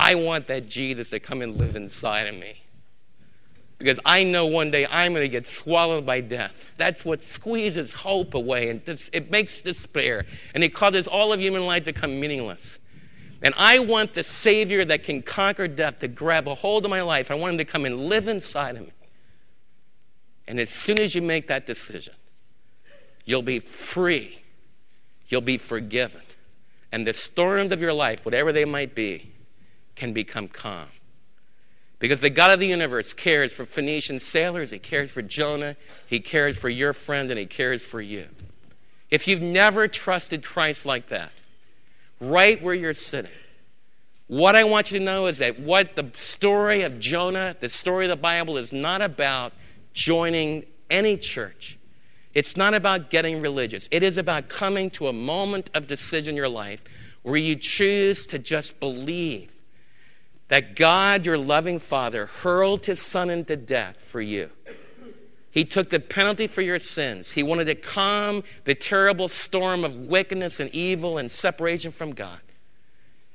I 0.00 0.14
want 0.14 0.46
that 0.48 0.68
Jesus 0.68 1.10
to 1.10 1.20
come 1.20 1.42
and 1.42 1.56
live 1.56 1.76
inside 1.76 2.26
of 2.26 2.34
me 2.34 2.62
because 3.78 4.00
I 4.04 4.24
know 4.24 4.46
one 4.46 4.70
day 4.70 4.86
I'm 4.90 5.12
going 5.12 5.22
to 5.22 5.28
get 5.28 5.46
swallowed 5.46 6.06
by 6.06 6.20
death. 6.20 6.72
That's 6.76 7.04
what 7.04 7.22
squeezes 7.22 7.92
hope 7.92 8.34
away 8.34 8.70
and 8.70 8.80
it 9.12 9.30
makes 9.30 9.60
despair 9.60 10.24
and 10.54 10.64
it 10.64 10.70
causes 10.74 11.06
all 11.06 11.32
of 11.32 11.40
human 11.40 11.66
life 11.66 11.84
to 11.84 11.92
become 11.92 12.18
meaningless. 12.18 12.78
And 13.42 13.54
I 13.56 13.80
want 13.80 14.14
the 14.14 14.24
Savior 14.24 14.84
that 14.86 15.04
can 15.04 15.22
conquer 15.22 15.68
death 15.68 15.98
to 16.00 16.08
grab 16.08 16.48
a 16.48 16.54
hold 16.54 16.84
of 16.84 16.90
my 16.90 17.02
life. 17.02 17.30
I 17.30 17.34
want 17.34 17.52
him 17.52 17.58
to 17.58 17.64
come 17.64 17.84
and 17.84 18.06
live 18.06 18.28
inside 18.28 18.76
of 18.76 18.82
me. 18.82 18.92
And 20.48 20.58
as 20.58 20.70
soon 20.70 20.98
as 21.00 21.14
you 21.14 21.22
make 21.22 21.48
that 21.48 21.66
decision, 21.66 22.14
you'll 23.24 23.42
be 23.42 23.58
free, 23.58 24.38
you'll 25.28 25.40
be 25.42 25.58
forgiven. 25.58 26.22
And 26.92 27.06
the 27.06 27.12
storms 27.12 27.72
of 27.72 27.80
your 27.80 27.92
life, 27.92 28.24
whatever 28.24 28.52
they 28.52 28.64
might 28.64 28.94
be, 28.94 29.32
can 29.96 30.12
become 30.12 30.48
calm. 30.48 30.88
Because 31.98 32.20
the 32.20 32.30
God 32.30 32.50
of 32.50 32.60
the 32.60 32.66
universe 32.66 33.12
cares 33.12 33.52
for 33.52 33.64
Phoenician 33.64 34.20
sailors, 34.20 34.70
He 34.70 34.78
cares 34.78 35.10
for 35.10 35.22
Jonah, 35.22 35.76
He 36.06 36.20
cares 36.20 36.56
for 36.56 36.68
your 36.68 36.92
friend, 36.92 37.30
and 37.30 37.38
He 37.38 37.46
cares 37.46 37.82
for 37.82 38.00
you. 38.00 38.26
If 39.10 39.26
you've 39.26 39.42
never 39.42 39.88
trusted 39.88 40.44
Christ 40.44 40.84
like 40.84 41.08
that, 41.08 41.32
right 42.20 42.60
where 42.62 42.74
you're 42.74 42.94
sitting, 42.94 43.30
what 44.26 44.56
I 44.56 44.64
want 44.64 44.90
you 44.90 44.98
to 44.98 45.04
know 45.04 45.26
is 45.26 45.38
that 45.38 45.60
what 45.60 45.94
the 45.94 46.10
story 46.18 46.82
of 46.82 46.98
Jonah, 46.98 47.56
the 47.60 47.68
story 47.68 48.06
of 48.06 48.10
the 48.10 48.16
Bible, 48.16 48.58
is 48.58 48.72
not 48.72 49.00
about 49.00 49.52
joining 49.94 50.64
any 50.90 51.16
church. 51.16 51.78
It's 52.34 52.56
not 52.56 52.74
about 52.74 53.08
getting 53.10 53.40
religious. 53.40 53.88
It 53.90 54.02
is 54.02 54.18
about 54.18 54.48
coming 54.48 54.90
to 54.90 55.08
a 55.08 55.12
moment 55.12 55.70
of 55.72 55.86
decision 55.86 56.30
in 56.30 56.36
your 56.36 56.48
life 56.48 56.82
where 57.22 57.36
you 57.36 57.56
choose 57.56 58.26
to 58.26 58.38
just 58.38 58.78
believe 58.78 59.50
that 60.48 60.76
God, 60.76 61.26
your 61.26 61.38
loving 61.38 61.78
Father, 61.78 62.26
hurled 62.26 62.86
his 62.86 63.00
Son 63.00 63.30
into 63.30 63.56
death 63.56 63.96
for 64.08 64.20
you. 64.20 64.50
He 65.50 65.64
took 65.64 65.88
the 65.88 66.00
penalty 66.00 66.46
for 66.46 66.60
your 66.60 66.78
sins. 66.78 67.30
He 67.30 67.42
wanted 67.42 67.64
to 67.64 67.74
calm 67.74 68.44
the 68.64 68.74
terrible 68.74 69.28
storm 69.28 69.84
of 69.84 69.96
wickedness 69.96 70.60
and 70.60 70.68
evil 70.74 71.16
and 71.18 71.30
separation 71.30 71.92
from 71.92 72.12
God. 72.12 72.40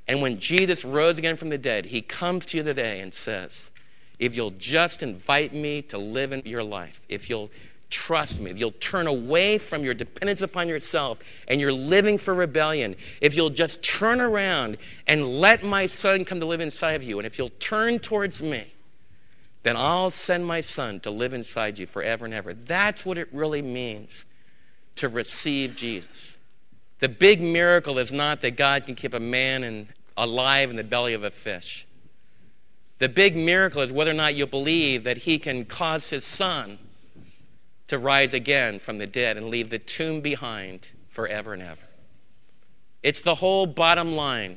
And 0.06 0.22
when 0.22 0.38
Jesus 0.38 0.84
rose 0.84 1.18
again 1.18 1.36
from 1.36 1.48
the 1.48 1.58
dead, 1.58 1.86
he 1.86 2.00
comes 2.00 2.46
to 2.46 2.56
you 2.56 2.62
today 2.62 3.00
and 3.00 3.12
says, 3.12 3.70
If 4.18 4.36
you'll 4.36 4.52
just 4.52 5.02
invite 5.02 5.52
me 5.52 5.82
to 5.82 5.98
live 5.98 6.32
in 6.32 6.42
your 6.44 6.62
life, 6.62 7.00
if 7.08 7.28
you'll 7.28 7.50
trust 7.92 8.40
me, 8.40 8.50
if 8.50 8.58
you'll 8.58 8.72
turn 8.72 9.06
away 9.06 9.58
from 9.58 9.84
your 9.84 9.92
dependence 9.92 10.40
upon 10.40 10.66
yourself 10.66 11.18
and 11.46 11.60
you're 11.60 11.72
living 11.72 12.16
for 12.16 12.32
rebellion, 12.32 12.96
if 13.20 13.36
you'll 13.36 13.50
just 13.50 13.82
turn 13.82 14.20
around 14.20 14.78
and 15.06 15.40
let 15.40 15.62
my 15.62 15.84
son 15.86 16.24
come 16.24 16.40
to 16.40 16.46
live 16.46 16.60
inside 16.60 16.92
of 16.92 17.02
you, 17.02 17.18
and 17.18 17.26
if 17.26 17.36
you'll 17.36 17.52
turn 17.60 17.98
towards 17.98 18.40
me, 18.40 18.66
then 19.62 19.76
I'll 19.76 20.10
send 20.10 20.46
my 20.46 20.62
son 20.62 21.00
to 21.00 21.10
live 21.10 21.34
inside 21.34 21.78
you 21.78 21.86
forever 21.86 22.24
and 22.24 22.32
ever. 22.32 22.54
That's 22.54 23.04
what 23.04 23.18
it 23.18 23.28
really 23.30 23.62
means 23.62 24.24
to 24.96 25.08
receive 25.08 25.76
Jesus. 25.76 26.34
The 27.00 27.10
big 27.10 27.42
miracle 27.42 27.98
is 27.98 28.10
not 28.10 28.40
that 28.40 28.56
God 28.56 28.86
can 28.86 28.94
keep 28.94 29.12
a 29.12 29.20
man 29.20 29.64
in, 29.64 29.88
alive 30.16 30.70
in 30.70 30.76
the 30.76 30.84
belly 30.84 31.12
of 31.12 31.24
a 31.24 31.30
fish. 31.30 31.86
The 32.98 33.08
big 33.08 33.36
miracle 33.36 33.82
is 33.82 33.92
whether 33.92 34.12
or 34.12 34.14
not 34.14 34.34
you 34.34 34.46
believe 34.46 35.04
that 35.04 35.18
he 35.18 35.38
can 35.38 35.64
cause 35.66 36.08
his 36.08 36.24
son 36.24 36.78
to 37.92 37.98
rise 37.98 38.32
again 38.32 38.78
from 38.78 38.96
the 38.96 39.06
dead 39.06 39.36
and 39.36 39.48
leave 39.48 39.68
the 39.68 39.78
tomb 39.78 40.22
behind 40.22 40.80
forever 41.10 41.52
and 41.52 41.62
ever. 41.62 41.76
It's 43.02 43.20
the 43.20 43.34
whole 43.34 43.66
bottom 43.66 44.16
line. 44.16 44.56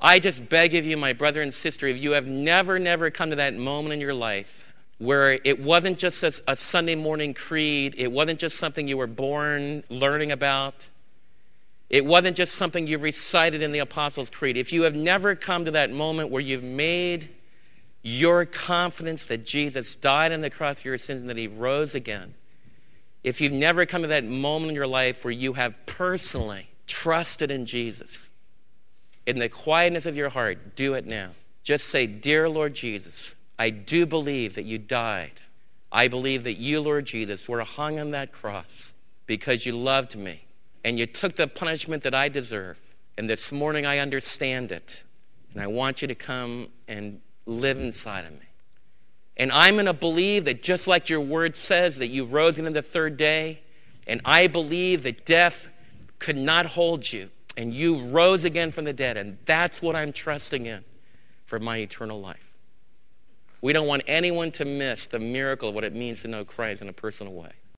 I 0.00 0.18
just 0.18 0.48
beg 0.48 0.74
of 0.74 0.86
you, 0.86 0.96
my 0.96 1.12
brother 1.12 1.42
and 1.42 1.52
sister, 1.52 1.86
if 1.86 2.00
you 2.00 2.12
have 2.12 2.26
never, 2.26 2.78
never 2.78 3.10
come 3.10 3.28
to 3.28 3.36
that 3.36 3.52
moment 3.54 3.92
in 3.92 4.00
your 4.00 4.14
life 4.14 4.64
where 4.96 5.38
it 5.44 5.60
wasn't 5.60 5.98
just 5.98 6.22
a, 6.22 6.32
a 6.48 6.56
Sunday 6.56 6.94
morning 6.94 7.34
creed, 7.34 7.94
it 7.98 8.10
wasn't 8.10 8.40
just 8.40 8.56
something 8.56 8.88
you 8.88 8.96
were 8.96 9.06
born 9.06 9.84
learning 9.90 10.32
about, 10.32 10.86
it 11.90 12.06
wasn't 12.06 12.38
just 12.38 12.54
something 12.54 12.86
you 12.86 12.96
recited 12.96 13.60
in 13.60 13.70
the 13.70 13.80
Apostles' 13.80 14.30
Creed. 14.30 14.56
If 14.56 14.72
you 14.72 14.84
have 14.84 14.94
never 14.94 15.34
come 15.34 15.66
to 15.66 15.72
that 15.72 15.90
moment 15.90 16.30
where 16.30 16.40
you've 16.40 16.64
made 16.64 17.28
your 18.02 18.46
confidence 18.46 19.26
that 19.26 19.44
Jesus 19.44 19.94
died 19.96 20.32
on 20.32 20.40
the 20.40 20.48
cross 20.48 20.80
for 20.80 20.88
your 20.88 20.96
sins 20.96 21.20
and 21.20 21.28
that 21.28 21.36
he 21.36 21.48
rose 21.48 21.94
again, 21.94 22.32
if 23.26 23.40
you've 23.40 23.52
never 23.52 23.84
come 23.86 24.02
to 24.02 24.08
that 24.08 24.22
moment 24.22 24.70
in 24.70 24.76
your 24.76 24.86
life 24.86 25.24
where 25.24 25.32
you 25.32 25.52
have 25.54 25.74
personally 25.84 26.68
trusted 26.86 27.50
in 27.50 27.66
Jesus, 27.66 28.24
in 29.26 29.36
the 29.40 29.48
quietness 29.48 30.06
of 30.06 30.16
your 30.16 30.28
heart, 30.28 30.76
do 30.76 30.94
it 30.94 31.06
now. 31.06 31.30
Just 31.64 31.88
say, 31.88 32.06
Dear 32.06 32.48
Lord 32.48 32.74
Jesus, 32.74 33.34
I 33.58 33.70
do 33.70 34.06
believe 34.06 34.54
that 34.54 34.64
you 34.64 34.78
died. 34.78 35.32
I 35.90 36.06
believe 36.06 36.44
that 36.44 36.58
you, 36.58 36.80
Lord 36.80 37.04
Jesus, 37.04 37.48
were 37.48 37.64
hung 37.64 37.98
on 37.98 38.12
that 38.12 38.30
cross 38.30 38.92
because 39.26 39.66
you 39.66 39.72
loved 39.72 40.14
me 40.14 40.44
and 40.84 40.96
you 40.96 41.06
took 41.06 41.34
the 41.34 41.48
punishment 41.48 42.04
that 42.04 42.14
I 42.14 42.28
deserve. 42.28 42.78
And 43.18 43.28
this 43.28 43.50
morning 43.50 43.86
I 43.86 43.98
understand 43.98 44.70
it. 44.70 45.02
And 45.52 45.60
I 45.60 45.66
want 45.66 46.00
you 46.00 46.06
to 46.06 46.14
come 46.14 46.68
and 46.86 47.20
live 47.44 47.80
inside 47.80 48.24
of 48.24 48.30
me. 48.34 48.45
And 49.36 49.52
I'm 49.52 49.74
going 49.74 49.86
to 49.86 49.92
believe 49.92 50.46
that 50.46 50.62
just 50.62 50.86
like 50.86 51.08
your 51.08 51.20
word 51.20 51.56
says, 51.56 51.96
that 51.98 52.08
you 52.08 52.24
rose 52.24 52.58
again 52.58 52.72
the 52.72 52.82
third 52.82 53.16
day, 53.16 53.60
And 54.06 54.20
I 54.24 54.46
believe 54.46 55.02
that 55.02 55.26
death 55.26 55.68
could 56.18 56.36
not 56.36 56.66
hold 56.66 57.10
you. 57.10 57.28
And 57.56 57.74
you 57.74 58.06
rose 58.06 58.44
again 58.44 58.70
from 58.70 58.84
the 58.84 58.92
dead. 58.92 59.16
And 59.16 59.38
that's 59.44 59.82
what 59.82 59.96
I'm 59.96 60.12
trusting 60.12 60.66
in 60.66 60.84
for 61.46 61.58
my 61.58 61.78
eternal 61.78 62.20
life. 62.20 62.52
We 63.60 63.72
don't 63.72 63.86
want 63.86 64.02
anyone 64.06 64.52
to 64.52 64.64
miss 64.64 65.06
the 65.06 65.18
miracle 65.18 65.70
of 65.70 65.74
what 65.74 65.84
it 65.84 65.94
means 65.94 66.22
to 66.22 66.28
know 66.28 66.44
Christ 66.44 66.82
in 66.82 66.88
a 66.88 66.92
personal 66.92 67.32
way. 67.32 67.52